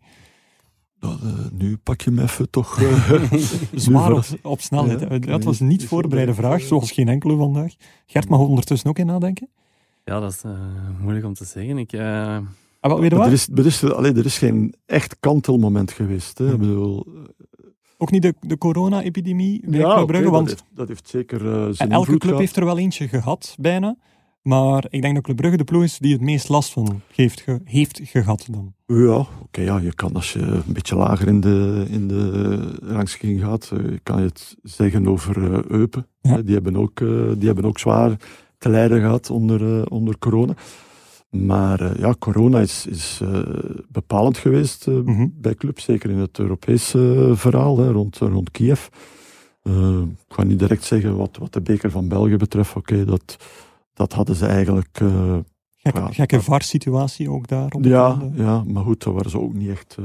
[0.99, 2.81] Dat, eh, nu pak je me even toch...
[3.73, 4.99] Zwaar op, snelheid.
[4.99, 5.85] Ja, dat was niet.
[5.85, 7.73] voorbereide vraag, zoals geen enkele vandaag.
[8.05, 9.49] Gert mag ondertussen ook in nadenken.
[10.05, 10.51] Ja, dat is eh,
[11.01, 11.77] moeilijk om te zeggen.
[11.77, 12.37] Ik, eh,
[12.81, 15.91] Ah, wat, weet je Maar er, is, er, is, allee, er is geen echt kantelmoment
[15.91, 16.37] geweest.
[16.37, 16.51] Hè.
[16.51, 17.07] Ik bedoel,
[18.01, 21.39] Ook niet de, de corona-epidemie bij ja, Club Brugge, want heeft, dat heeft zeker
[21.75, 22.39] zijn en elke club gehad.
[22.39, 23.95] heeft er wel eentje gehad, bijna.
[24.41, 27.41] Maar ik denk dat Club Brugge de ploeg is die het meest last van heeft,
[27.41, 28.73] ge- heeft gehad dan.
[28.85, 33.41] Ja, oké, ja, je kan als je een beetje lager in de, in de rangschikking
[33.41, 36.07] gaat, eh, kan je het zeggen over eh, Eupen.
[36.21, 36.41] Ja.
[36.41, 36.97] Die, hebben ook,
[37.37, 38.15] die hebben ook zwaar
[38.57, 40.53] te lijden gehad onder, onder corona.
[41.29, 43.39] Maar eh, ja, corona is, is eh,
[43.87, 45.27] bepalend geweest eh, Mhm.
[45.33, 48.87] bij clubs, zeker in het Europese verhaal hè, rond, rond Kiev.
[49.63, 52.75] Eh, ik ga niet direct zeggen wat, wat de beker van België betreft.
[52.75, 53.35] Oké, dat,
[53.93, 54.99] dat hadden ze eigenlijk
[55.81, 56.07] Gekke, Ja.
[56.11, 57.71] gekke VAR-situatie ook daar.
[57.71, 59.95] Op ja, ja, maar goed, dat waren ze ook niet echt.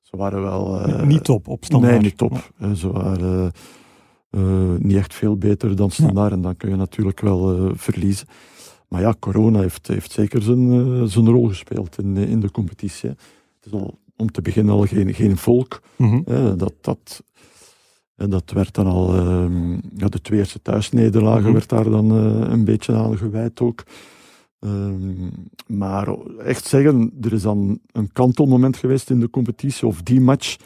[0.00, 0.86] ze waren wel.
[1.04, 1.92] niet top op standaard.
[1.92, 2.52] Nee, niet top.
[2.58, 3.52] Eh, Ze waren
[4.78, 6.32] niet echt veel beter dan standaard.
[6.32, 8.26] En dan kun je natuurlijk wel verliezen.
[8.92, 13.08] Maar ja, corona heeft, heeft zeker zijn, eh, zijn rol gespeeld in, in de competitie.
[13.08, 13.14] hè.
[13.60, 15.80] Het is al om te beginnen al geen, geen volk.
[15.96, 16.20] Mhm.
[16.24, 17.22] Hè, dat, dat,
[18.14, 21.52] en dat werd dan al, ehm, ja, de twee eerste thuisnederlagen Mhm.
[21.52, 23.82] werd daar dan eh, een beetje aan gewijd ook.
[24.58, 25.28] Ehm,
[25.66, 30.56] maar echt zeggen, er is dan een kantelmoment geweest in de competitie, of die match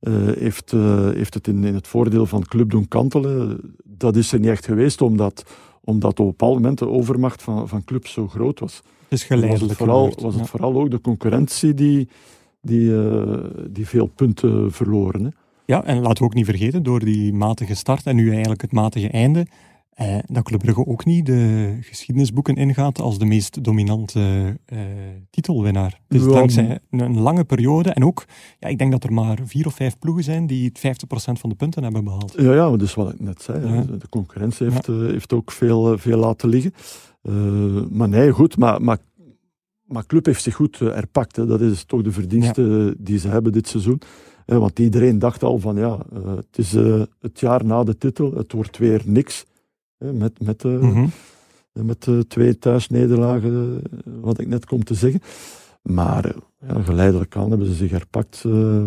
[0.00, 3.60] eh, heeft, eh, heeft het in, in het voordeel van club doen kantelen.
[3.84, 5.44] Dat is er niet echt geweest, omdat,
[5.84, 8.76] omdat op een bepaald moment de overmacht van, van club zo groot was.
[8.76, 10.48] Het is Was geleidelijk het vooral, gebeurd, was het ja.
[10.48, 12.08] vooral ook de concurrentie die,
[12.60, 15.24] die, eh, die veel punten verloren.
[15.24, 15.30] Hè.
[15.66, 18.72] Ja, en laten we ook niet vergeten, door die matige start en nu eigenlijk het
[18.72, 19.46] matige einde,
[19.94, 24.78] eh, dat Club Brugge ook niet de geschiedenisboeken ingaat als de meest dominante eh,
[25.30, 26.00] titelwinnaar.
[26.08, 28.24] Ja, dankzij een, lange periode en ook,
[28.58, 31.50] ja, ik denk dat er maar vier of vijf ploegen zijn die het 50% van
[31.50, 32.34] de punten hebben behaald.
[32.36, 33.82] Ja, ja, dus wat ik net zei, Ja.
[33.82, 36.72] de concurrentie heeft, eh, heeft ook veel, eh, veel laten liggen.
[37.90, 38.98] Maar nee, goed, maar, maar,
[39.84, 41.36] maar club heeft zich goed herpakt.
[41.36, 41.46] Hè.
[41.46, 44.00] Dat is toch de verdienste die ze hebben dit seizoen.
[44.46, 45.98] Want iedereen dacht al van ja,
[46.36, 46.72] het is
[47.20, 49.44] het jaar na de titel, het wordt weer niks.
[50.12, 51.06] Met, met, eh, Mhm.
[51.72, 55.20] met de twee thuisnederlagen, eh, wat ik net kom te zeggen.
[55.82, 56.36] Maar eh,
[56.68, 58.42] ja, geleidelijk aan hebben ze zich herpakt.
[58.46, 58.84] eh,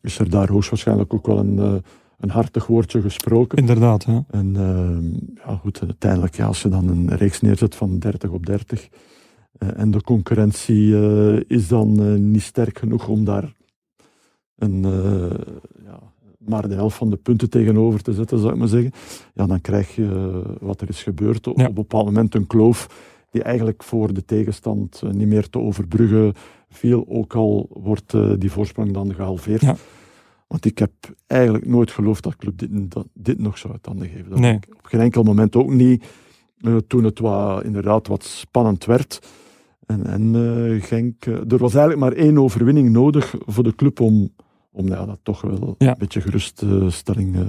[0.00, 1.74] is er daar hoogstwaarschijnlijk ook wel een, eh,
[2.18, 3.58] een hartig woordje gesproken.
[3.58, 4.18] Inderdaad, hè.
[4.30, 8.46] En eh, ja, goed, uiteindelijk, ja, als je dan een reeks neerzet van 30 op
[8.46, 8.88] 30
[9.58, 13.52] eh, en de concurrentie eh, is dan eh, niet sterk genoeg om daar
[14.56, 15.38] een, eh,
[15.84, 16.00] ja,
[16.48, 18.92] maar de helft van de punten tegenover te zetten, zou ik maar zeggen,
[19.34, 21.46] ja, dan krijg je eh, wat er is gebeurd.
[21.46, 22.88] Op een bepaald moment een kloof
[23.30, 26.32] die eigenlijk voor de tegenstand eh, niet meer te overbruggen
[26.68, 29.60] viel, ook al wordt eh, die voorsprong dan gehalveerd.
[29.60, 29.76] Ja.
[30.46, 30.92] Want ik heb
[31.26, 34.30] eigenlijk nooit geloofd dat Club dit, dat, dit nog zou uit handen geven.
[34.30, 34.54] Dat Nee.
[34.54, 36.04] ik op geen enkel moment ook niet.
[36.86, 39.20] toen het wat, inderdaad wat spannend werd.
[39.86, 44.32] En, en eh, Genk, er was eigenlijk maar één overwinning nodig voor de club om,
[44.76, 45.88] om ja, dat toch wel Ja.
[45.90, 47.40] een beetje geruststelling eh,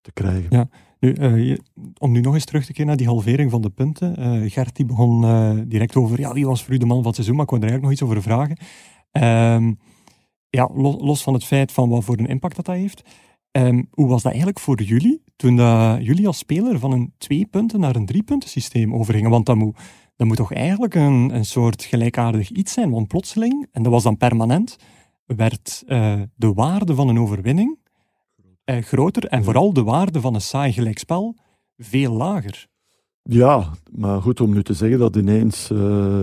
[0.00, 0.46] te krijgen.
[0.50, 0.68] Ja.
[1.00, 1.60] Nu, eh, je-
[1.98, 4.50] om nu nog eens terug te keren naar die halvering van de punten.
[4.50, 5.20] Gert die begon
[5.68, 7.60] direct over ja, wie was voor u de man van het seizoen, maar ik wil
[7.60, 8.56] er eigenlijk nog iets over vragen.
[9.10, 9.72] Ehm,
[10.48, 13.02] ja, los, los van het feit van wat voor een impact dat, dat heeft.
[13.50, 15.56] ehm, hoe was dat eigenlijk voor jullie toen
[16.02, 19.30] jullie als speler van een twee punten naar een drie punten systeem overgingen?
[19.30, 19.76] Want dat moet,
[20.16, 24.02] dat moet toch eigenlijk een, een soort gelijkaardig iets zijn, want plotseling, en dat was
[24.02, 24.76] dan permanent,
[25.36, 27.78] werd eh, de waarde van een overwinning
[28.64, 31.36] eh, groter en vooral de waarde van een saai gelijkspel
[31.76, 32.66] veel lager.
[33.22, 36.22] Ja, maar goed om nu te zeggen dat ineens eh,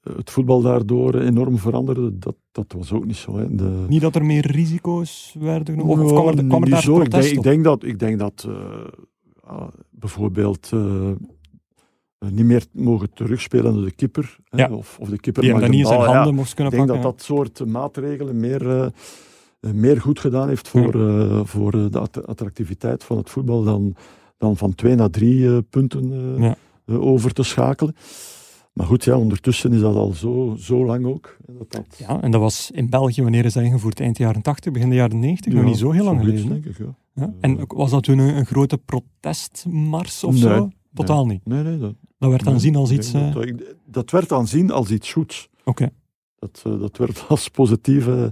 [0.00, 3.36] het voetbal daardoor enorm veranderde, dat, dat was ook niet zo.
[3.36, 3.54] Hè.
[3.54, 6.82] De, Niet dat er meer risico's werden genomen, of, kwam er, kwam er niet daar
[6.82, 7.00] zo.
[7.00, 8.48] Ik denk, ik denk dat, ik denk dat
[9.42, 10.70] ja, bijvoorbeeld
[12.18, 14.36] niet meer mogen terugspelen door de keeper.
[14.48, 14.64] hè.
[14.66, 16.90] Of, of de keeper Die mag dan niet in zijn handen moest kunnen Ik denk
[16.90, 17.10] pakken.
[17.10, 18.86] dat dat soort maatregelen meer, eh,
[19.60, 23.62] eh, meer goed gedaan heeft voor, eh, voor eh, de att- attractiviteit van het voetbal
[23.64, 23.94] dan,
[24.38, 26.56] dan van twee naar drie eh, punten eh, Ja.
[26.86, 27.94] eh, over te schakelen.
[28.72, 31.36] Maar goed, ja, ondertussen is dat al zo, zo lang ook.
[31.46, 34.00] Dat dat, Ja, en dat was in België, wanneer is dat ingevoerd?
[34.00, 36.48] Eind jaren 80, begin de jaren 90, nog niet zo heel lang geleden.
[36.48, 36.78] denk ik,
[37.14, 37.32] ja.
[37.40, 40.70] En was dat toen een, een grote protestmars of Nee, zo?
[40.96, 41.40] Totaal niet.
[41.46, 43.12] Nee, nee, dat, Dat werd Nee, aanzien als ik iets...
[43.12, 45.48] eh, Dat, ik- dat werd aanzien als iets goeds.
[45.64, 45.88] Oké.
[46.38, 48.24] Dat, eh, dat werd als positief eh,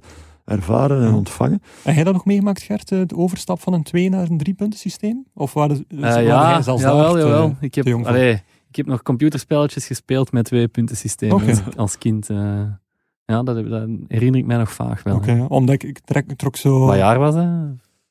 [0.45, 1.15] ervaren en Ja.
[1.17, 1.62] ontvangen.
[1.83, 4.55] Heb jij dat nog meegemaakt, Gert, eh, de overstap van een twee naar een drie
[4.55, 5.25] punten systeem?
[5.35, 7.57] Of waren, waren ja, zelfs jawel, daar jawel.
[7.61, 8.33] Ik heb, allee,
[8.69, 12.31] ik heb nog computerspelletjes gespeeld met twee punten systeem als, als kind.
[12.31, 12.62] eh.
[13.25, 13.57] ja, dat,
[14.09, 15.17] herinner ik mij nog vaag wel.
[15.17, 16.87] Oké, omdat ik, ik, trek, ik trok zo...
[16.87, 17.43] Wat jaar was dat?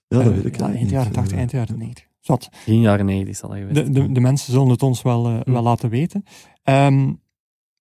[0.07, 0.89] Ja, dat weet ik ja, eind niet.
[0.89, 2.05] jaren 80, Eh, eind jaren 90.
[2.23, 2.49] Zat.
[2.51, 5.51] Begin jaren 90 zal dat geweest De, de, mensen zullen het ons wel, Hm.
[5.51, 6.23] wel laten weten.
[6.63, 7.13] Ehm,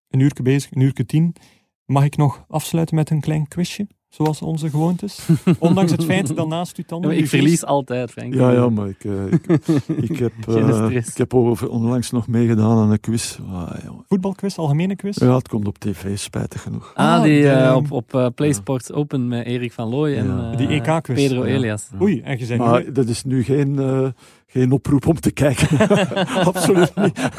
[0.09, 1.35] een uurtje bezig, een uurtje tien.
[1.85, 5.27] Mag ik nog afsluiten met een klein quizje, zoals onze gewoonte is?
[5.59, 7.17] Ondanks het feit dat naast u tanden...
[7.17, 8.35] ik verlies altijd, Frank.
[8.35, 9.47] Ja, ja, maar ik, eh, ik,
[10.11, 13.39] ik heb, eh, ik heb over- onlangs nog meegedaan aan een quiz.
[13.53, 13.71] Ah.
[14.09, 15.17] Voetbalquiz, algemene quiz?
[15.19, 16.93] ja, het komt op tv, spijtig genoeg.
[16.95, 20.51] Ah, Ah, die eh, op, op PlaySports Open met Erik van Looy en Ja.
[20.51, 21.17] eh, Die EK-quiz.
[21.17, 21.55] Pedro Ja.
[21.55, 21.89] Elias.
[22.01, 24.09] Oei, en je nu- Maar dat is nu geen, eh,
[24.53, 25.79] geen oproep om te kijken.
[26.53, 27.19] Absoluut niet.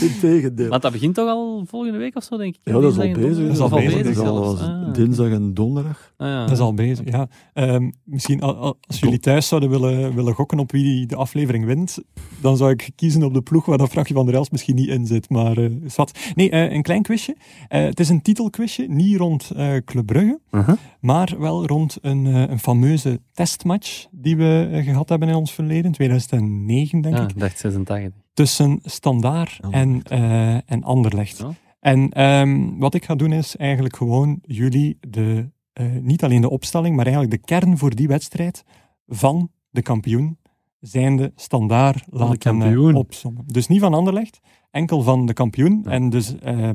[0.00, 0.68] Integendeel.
[0.68, 2.60] Want dat begint toch al volgende week of zo, denk ik?
[2.64, 3.44] Ja, dat is al Dinsdag en bezig.
[3.46, 4.02] Dat is al donderdag?
[4.02, 4.14] bezig.
[4.14, 4.92] Dat is al Ah.
[4.94, 6.12] dinsdag en donderdag.
[6.16, 6.40] Ah, ja.
[6.42, 7.28] Dat is al bezig, ja.
[7.52, 11.64] Ehm, misschien al- al- als jullie thuis zouden willen, willen gokken op wie de aflevering
[11.64, 11.98] wint,
[12.40, 14.88] dan zou ik kiezen op de ploeg waar dat Frankie van der Els misschien niet
[14.88, 15.30] in zit.
[15.30, 16.18] Maar eh, is wat.
[16.34, 17.36] Nee, eh, een klein quizje.
[17.68, 20.74] Eh, het is een titelquizje, niet rond eh Club Brugge, Uh-huh.
[21.00, 25.52] maar wel rond een, eh, een fameuze testmatch die we eh, gehad hebben in ons
[25.52, 28.12] verleden, 2009 denk Ja, ik, ik dacht 86.
[28.34, 30.10] tussen Standaard en, Anderlecht.
[30.10, 31.38] eh en Anderlecht.
[31.38, 31.50] Ja.
[31.80, 36.50] En ehm, wat ik ga doen is eigenlijk gewoon jullie de, eh, niet alleen de
[36.50, 38.64] opstelling, maar eigenlijk de kern voor die wedstrijd
[39.06, 40.38] van de kampioen
[40.80, 42.94] zijnde standaard laten kampioen.
[42.94, 43.44] opsommen.
[43.46, 45.80] Dus niet van Anderlecht, enkel van de kampioen.
[45.84, 45.90] Ja.
[45.90, 46.68] En dus eh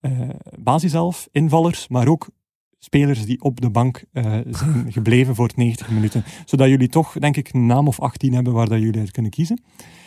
[0.00, 0.28] eh
[0.58, 2.28] basiself, invallers, maar ook
[2.78, 6.24] spelers die op de bank eh, zijn gebleven voor het 90 minuten.
[6.44, 9.30] Zodat jullie toch, denk ik, een naam of 18 hebben waar dat jullie uit kunnen
[9.30, 9.60] kiezen.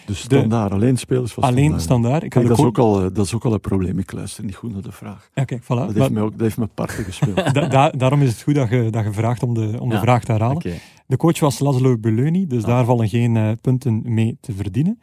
[0.06, 1.82] Dus standaard, alleen spelers van Alleen standaard.
[1.84, 2.24] standaard.
[2.24, 4.00] Ik Kijk, dat, is ook al, eh, dat is ook al een probleem.
[4.00, 5.30] Ik luister niet goed naar de vraag.
[5.34, 5.68] Ja, kijk, voilà.
[5.68, 7.36] Dat Maar- heeft, mij ook, dat heeft me parten gespeeld.
[7.54, 10.00] Da- da- daarom is het goed dat je, dat je vraagt om de, om de
[10.00, 10.64] vraag te herhalen.
[11.08, 12.68] De coach was Laszlo Beleuni, dus Ah.
[12.70, 15.00] daar vallen geen eh, punten mee te verdienen.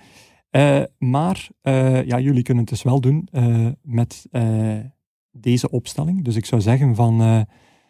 [0.99, 1.49] Maar
[2.05, 3.29] ja, jullie kunnen het dus wel doen
[3.83, 4.27] met
[5.41, 6.25] deze opstelling.
[6.25, 7.41] Dus ik zou zeggen van, eh,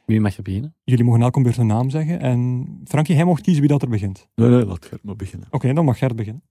[0.06, 0.74] Wie mag je beginnen?
[0.84, 2.20] jullie mogen elk beurt een naam zeggen.
[2.20, 4.28] En Frankie, hij mocht kiezen wie dat er begint.
[4.34, 5.48] Nee, nee, laat Gert maar beginnen.
[5.50, 6.42] Oké, dan mag Gert beginnen.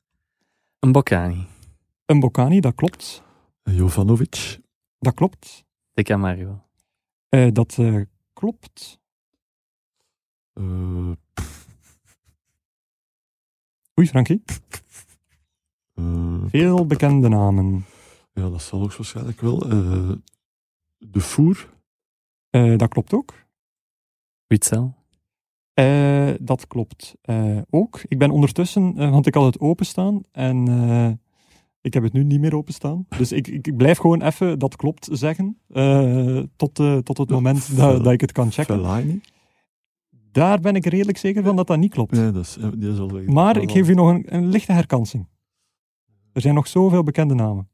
[0.79, 1.45] Een Boccani.
[2.05, 3.23] Een Bocani, dat klopt.
[3.63, 4.59] Jovanovic,
[4.99, 5.65] Dat klopt.
[5.93, 6.61] De Camario.
[7.29, 8.01] Eh, dat eh,
[8.33, 8.99] klopt.
[10.53, 11.11] eh,
[13.99, 14.43] Oei, Frankie.
[16.47, 17.85] Veel bekende namen.
[18.33, 19.57] ja, dat zal ook waarschijnlijk wel.
[20.97, 21.75] De Voer,
[22.49, 23.33] Eh, dat klopt ook.
[24.47, 24.95] Witzel.
[25.73, 28.01] Eh, dat klopt eh, ook.
[28.07, 31.11] Ik ben ondertussen, want ik had het openstaan en eh,
[31.81, 33.05] ik heb het nu niet meer openstaan.
[33.17, 37.29] Dus ik, ik, ik blijf gewoon even dat klopt zeggen eh, tot, eh, tot het
[37.29, 38.75] moment dat, dat ik het kan checken.
[38.75, 39.21] Fellaini.
[40.31, 42.11] Daar ben ik redelijk zeker van dat dat niet klopt.
[42.11, 43.25] Nee, dat is, die is al weg.
[43.25, 45.27] Maar ik geef u nog een, een lichte herkansing.
[46.33, 47.69] Er zijn nog zoveel bekende namen.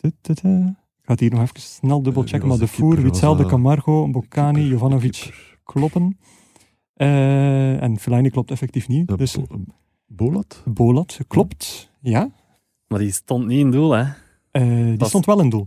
[0.00, 0.14] Ik
[1.02, 3.10] ga het hier nog even snel dubbelchecken, wie maar was de Voer, keeper?
[3.10, 5.34] Witzel, de Was, eh, Camargo, Boccani, Keeper, Jovanovic
[5.64, 6.18] kloppen.
[6.94, 9.18] Eh, en Fellaini klopt effectief niet.
[9.18, 9.60] Dus Bo- eh,
[10.06, 10.62] Bolat?
[10.66, 12.30] Bolat klopt, ja.
[12.88, 14.04] Maar die stond niet in doel, hè?
[14.50, 15.66] Eh, die stond wel in doel.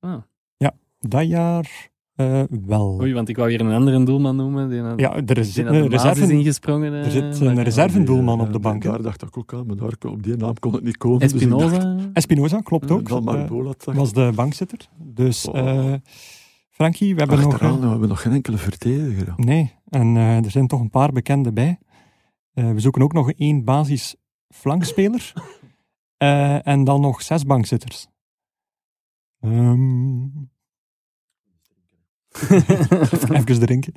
[0.00, 0.22] Ah.
[1.04, 2.98] Dat jaar eh, wel.
[3.00, 4.68] Oei, want ik wou hier een andere doelman noemen.
[4.68, 6.92] Die, Ja, er is die een reserve, ingesprongen.
[6.92, 8.82] er eh, zit een maar- reservendoelman Ja, op de bank.
[8.82, 11.18] Daar dacht ik ook aan, maar daar, kon- op die naam kon het niet komen.
[11.18, 11.96] dus dacht, Espinoza.
[12.12, 13.20] Espinoza klopt ook.
[13.24, 14.78] Maar Eh, was de bankzitter.
[14.98, 15.58] Dus Oh.
[15.58, 15.94] eh,
[16.70, 17.52] Frankie, we hebben nog...
[17.52, 19.32] Achteraan, eh, we hebben nog geen enkele verdediger.
[19.36, 21.78] nee, en eh, er zijn toch een paar bekende bij.
[22.54, 24.16] Eh, we zoeken ook nog één basis
[24.48, 25.32] flankspeler.
[26.16, 28.06] Eh, en dan nog zes bankzitters.
[29.40, 30.22] Ehm,
[33.36, 33.92] even drinken.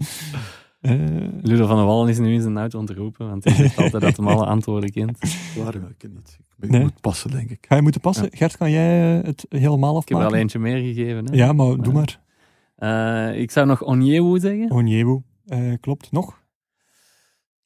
[0.82, 0.94] Eh,
[1.42, 4.18] Ludo van der Wallen is nu in zijn auto ontroepen, want hij zegt altijd dat
[4.18, 5.20] hem alle antwoorden kent.
[5.58, 6.38] Waar wil ik het niet.
[6.40, 6.80] Ik, ben, Nee.
[6.80, 7.66] ik moet passen, denk ik.
[7.68, 8.28] ga je moeten passen?
[8.32, 10.34] Gert, kan jij eh, het helemaal Ik heb er afmaken?
[10.36, 11.26] al eentje meer gegeven.
[11.26, 11.36] Hè?
[11.36, 12.20] Ja, maar doe maar.
[12.76, 14.72] Eh, ik zou nog Onyewu zeggen.
[14.72, 16.12] Onyewu, eh, klopt.
[16.12, 16.44] Nog?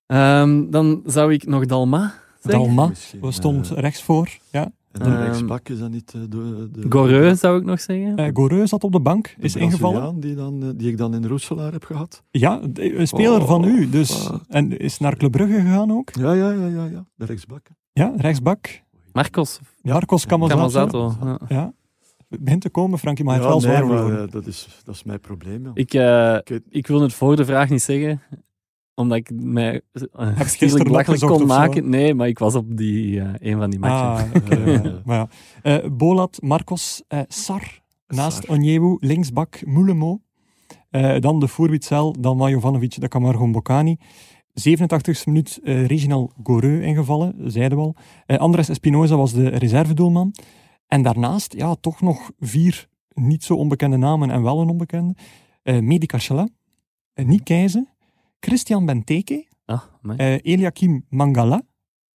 [0.05, 2.61] Ehm, dan zou ik nog Dalma zeggen.
[2.61, 2.91] Dalma,
[3.32, 4.30] stond rechts voor.
[4.51, 4.72] Ja.
[4.91, 6.85] En de Ehm, rechtsbak is dat niet eh, de, de...
[6.89, 8.15] Goreu zou ik nog zeggen.
[8.17, 10.19] Eh Goreu zat op de bank, de is ingevallen.
[10.19, 12.23] Die, dan, eh, die ik dan in Roeselaar heb gehad.
[12.31, 13.89] Ja, de- een speler Oh, van u.
[13.89, 14.41] Dus, wat.
[14.47, 16.09] en is naar Club Brugge gegaan ook.
[16.15, 17.05] Ja, ja, ja, ja, ja.
[17.15, 17.67] De rechtsbak.
[17.93, 18.81] Ja, rechtsbak.
[19.13, 20.57] Marcos Marcos Camazzato.
[20.57, 21.15] Camazato.
[21.25, 21.39] Ja.
[21.55, 21.73] Ja.
[22.29, 24.95] Het begint te komen, Frankie, maar het ja, wel zwaar nee, maar dat, is, dat
[24.95, 25.63] is mijn probleem.
[25.65, 25.71] Ja.
[25.73, 28.21] Ik, eh, Ik ik wil het voor de vraag niet zeggen,
[28.99, 29.81] omdat ik mij
[30.19, 31.45] uh, stielijk belachelijk kon zo?
[31.45, 31.89] maken.
[31.89, 34.31] Nee, maar ik was op die, eh, een van die matchen.
[34.33, 34.57] Ah.
[34.65, 34.81] Ja.
[34.81, 35.01] ja.
[35.05, 35.29] maar ja.
[35.61, 38.55] Eh, Bolat, Marcos, eh, Sar, naast Sar.
[38.55, 40.21] Onyewu, linksbak, Moulemo.
[41.19, 43.97] Dan de Voerwitzel, dan van Jovanovic, de Camargo Boccani.
[44.53, 47.95] 87e minuut Reginald Goreu ingevallen, zeiden we al.
[48.37, 50.33] Andres Espinoza was de reservedoelman.
[50.87, 55.15] En daarnaast, ja, toch nog vier niet zo onbekende namen en wel een onbekende.
[55.63, 57.85] Eh Medi eh, Nick Keizer,
[58.39, 59.81] Christian Benteke, Ah,
[60.17, 61.61] eh, Eliakim Mangala,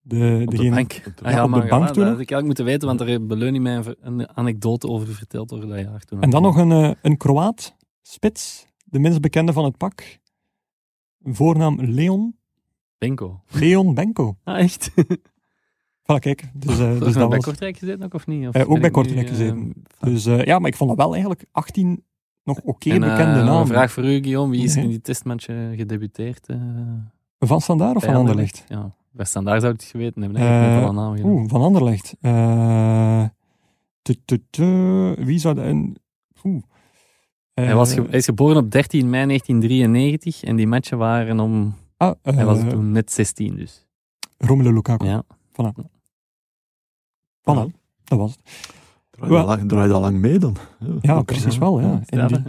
[0.00, 1.02] de, op de degene- bank.
[1.06, 2.88] op de- Ah, ja, op de maar bank toen Dat had ik eigenlijk moeten weten,
[2.88, 6.00] want er heeft Beleunie mij een anekdote over verteld over dat jaar.
[6.04, 10.18] Toen En dan nog een, eh, een Kroaat, Spits, de minst bekende van het pak.
[11.22, 12.36] Voornaam Leon.
[12.98, 13.40] Benko.
[13.50, 14.36] Leon Benko.
[14.44, 14.90] Ah, echt?
[16.12, 16.44] Voilà, kijk.
[16.54, 18.48] Dus, eh, Dus dus dat bij was, Kortrijk gezeten ook, of niet?
[18.48, 19.72] Of Eh, ook bij nu, Kortrijk gezeten.
[20.00, 22.04] dus eh, ja, maar ik vond dat wel eigenlijk 18
[22.44, 23.60] nog oké eh, bekende nog namen.
[23.60, 24.50] Een vraag voor u, Guillaume.
[24.52, 26.46] Wie is in die testmatch eh, gedebuteerd?
[26.46, 26.56] eh,
[27.38, 28.64] Van Standaard of van Anderlecht?
[28.68, 30.40] Ja, bij Standaard zou ik het geweten hebben.
[30.40, 31.16] Ik heb Eh, naam.
[31.24, 32.14] Oeh, van Anderlecht.
[32.20, 33.24] Eh,
[35.26, 35.64] wie zou dat...
[37.54, 41.74] Hij, was Eh, hij is geboren op 13 mei 1993 en die matchen waren om...
[41.96, 43.86] ah, eh, hij was toen net 16 dus.
[44.38, 45.06] Romelu Lukaku.
[45.06, 45.22] Ja.
[47.42, 47.70] Voilà,
[48.04, 48.73] dat was het.
[49.16, 50.56] Draai je lang, draai je al lang mee dan?
[51.00, 51.80] Ja, precies wel.
[51.80, 52.00] Ja.
[52.26, 52.42] Die-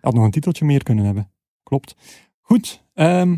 [0.00, 1.30] had nog een titeltje meer kunnen hebben.
[1.62, 1.96] Klopt.
[2.40, 2.84] Goed.
[2.94, 3.30] ehm,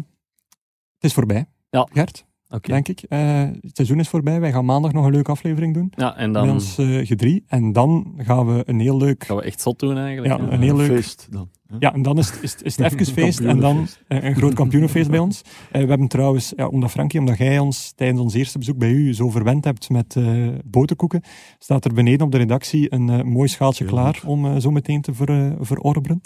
[0.94, 1.46] het is voorbij.
[1.70, 1.88] Ja.
[1.92, 2.70] Gert, Oké.
[2.72, 3.02] denk ik.
[3.08, 4.40] Eh, het seizoen is voorbij.
[4.40, 5.92] Wij gaan maandag nog een leuke aflevering doen.
[5.96, 7.44] Ja, en dan ons eh gedrie.
[7.46, 9.24] En dan gaan we een heel leuk...
[9.24, 10.40] gaan we echt zot doen eigenlijk.
[10.40, 11.48] Ja, een heel leuk- feest dan.
[11.66, 11.76] hè.
[11.78, 14.34] Ja, en dan is het, is, het- is het even feest en dan eh, een
[14.34, 15.42] groot kampioenenfeest bij ons.
[15.72, 18.90] Eh, we hebben trouwens, ja, omdat Frankie, omdat jij ons tijdens ons eerste bezoek bij
[18.90, 21.22] u zo verwend hebt met eh boterkoeken,
[21.58, 25.14] staat er beneden op de redactie een mooi schaaltje Heel klaar om zo meteen te
[25.14, 26.20] ver, verorberen.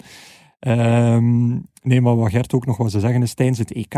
[0.59, 1.49] Ehm,
[1.81, 3.95] nee, maar wat Gert ook nog wat te zeggen is, tijdens het EK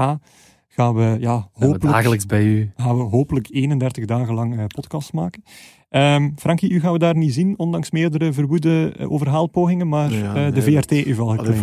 [0.75, 2.71] gaan we, ja, we hopelijk, dagelijks bij u.
[2.77, 5.43] gaan we hopelijk 31 dagen lang eh podcast maken.
[5.89, 10.35] Ehm Frankie, u gaan we daar niet zien, ondanks meerdere verwoede eh, overhaalpogingen, maar Ja,
[10.35, 11.59] eh, de nee, VRT heeft al Allee, geclaimd.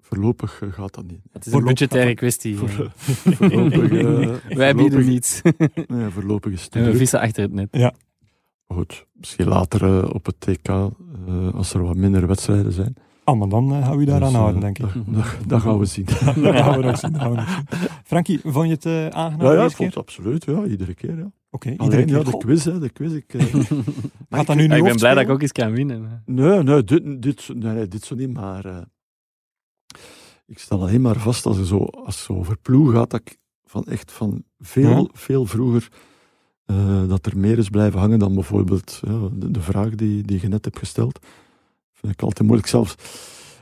[0.00, 1.20] voorlopig, gaat dat niet.
[1.32, 2.56] Het is een budgettaire gaat kwestie.
[2.56, 2.68] Voor,
[3.38, 5.40] voorlopig, Wij bieden niets.
[5.86, 7.92] Nee, voorlopig is het te En we vissen achter het net.
[8.66, 10.90] Goed, misschien later op het TK, eh,
[11.54, 12.94] als er wat minder wedstrijden zijn.
[13.24, 14.86] Ah, maar dan eh, gaan we u daaraan Dus, eh, houden, denk ik.
[15.48, 16.04] Dat, gaan we zien.
[16.04, 17.12] dat gaan we nog zien.
[17.12, 17.42] we.
[18.04, 20.44] Frankie, vond je het eh, aangenaam Ja, ja, ik vond het absoluut.
[20.44, 21.16] Ja, iedere keer.
[21.18, 21.30] Ja.
[21.50, 22.16] Oké, iedere Alleen keer.
[22.16, 23.12] ja, de quiz, hè, de quiz.
[23.12, 23.52] Ik, eh,
[24.28, 26.22] maar Gaat dat ik- nu ben blij dat ik ook eens kan winnen.
[26.26, 28.76] Nee, nee, dit, dit, nee, dit zo niet, maar eh,
[30.46, 33.36] ik stel alleen maar vast als, je zo, als zo over ploeg gaat, dat ik
[33.64, 35.06] van echt van veel, Ja.
[35.12, 35.88] veel vroeger
[36.64, 39.00] eh, dat er meer is blijven hangen dan bijvoorbeeld
[39.32, 41.26] de, de vraag die, die je net hebt gesteld.
[42.04, 42.94] Vind ik altijd moeilijk zelfs.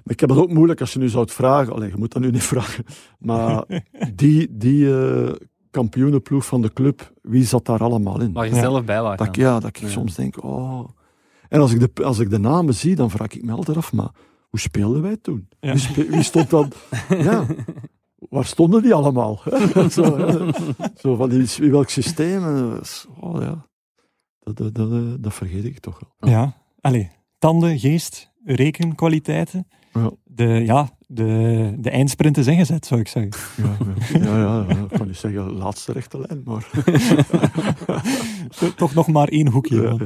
[0.04, 1.72] Maar ik heb het ook moeilijk als je nu zou het vragen.
[1.72, 2.84] Allee, je moet dat nu niet vragen.
[3.18, 3.64] Maar
[4.14, 5.32] die, die eh,
[5.70, 8.32] kampioenenploeg van de club, wie zat daar allemaal in?
[8.32, 8.60] Waar je Ja.
[8.60, 9.16] zelf bij was.
[9.16, 9.88] Dat ik, ja, dat ik Ja.
[9.88, 10.88] soms denk, oh.
[11.48, 13.92] En als ik, de, als ik de namen zie, dan vraag ik me altijd af,
[13.92, 14.10] maar
[14.48, 15.48] hoe speelden wij toen?
[15.60, 15.72] Ja.
[15.72, 16.72] Wie, spe- wie stond dan?
[17.08, 17.46] ja,
[18.18, 19.40] waar stonden die allemaal?
[19.90, 20.18] zo,
[20.96, 22.44] zo van die, in welk systeem?
[22.44, 22.80] En,
[23.20, 23.66] Oh ja,
[24.38, 26.30] dat, dat, dat, eh, dat vergeet ik toch wel.
[26.30, 29.66] Ja, allee, tanden, geest, rekenkwaliteiten.
[29.92, 30.10] Ja.
[30.24, 33.32] De, ja, de, de eindsprint is ingezet, zou ik zeggen.
[33.56, 33.76] Ja,
[34.26, 36.70] ja, ja, ik kan niet zeggen laatste rechte lijn, maar...
[38.76, 39.82] Toch nog maar één hoekje.
[39.82, 39.96] Ja.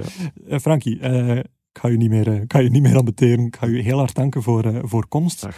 [0.49, 1.37] Eh, Frankie, eh,
[1.77, 3.47] ik ga je niet meer, eh, ik ga je niet meer ambeteren.
[3.47, 5.49] Ik ga je heel hard danken voor, eh, voor komst.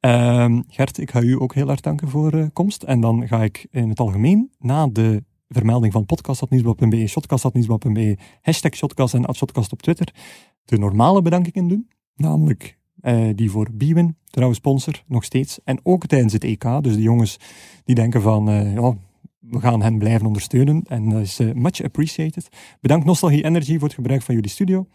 [0.00, 2.82] Ehm, Gert, ik ga u ook heel hard danken voor komst.
[2.82, 9.14] En dan ga ik in het algemeen, na de vermelding van podcast.nieuwsblad.be, shotcast.nieuwsblad.be, hashtag shotcast
[9.14, 10.14] en @shotcast op Twitter,
[10.64, 11.88] de normale bedankingen doen.
[12.16, 15.58] Namelijk eh, die voor Biwin, trouwe sponsor, nog steeds.
[15.64, 16.64] En ook tijdens het EK.
[16.80, 17.36] Dus de jongens
[17.84, 18.96] die denken van, eh, ja,
[19.38, 20.82] we gaan hen blijven ondersteunen.
[20.88, 22.48] En dat is eh, much appreciated.
[22.80, 24.86] Bedankt Nostalgie Energy voor het gebruik van jullie studio.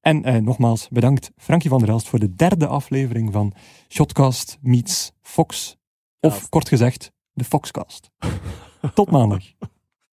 [0.00, 3.52] En nogmaals, bedankt Frankie van der Elst voor de derde aflevering van
[3.88, 5.76] Shotcast meets Fox.
[6.20, 6.46] Of Ja.
[6.48, 8.10] kort gezegd, de Foxcast.
[8.94, 9.42] Tot maandag.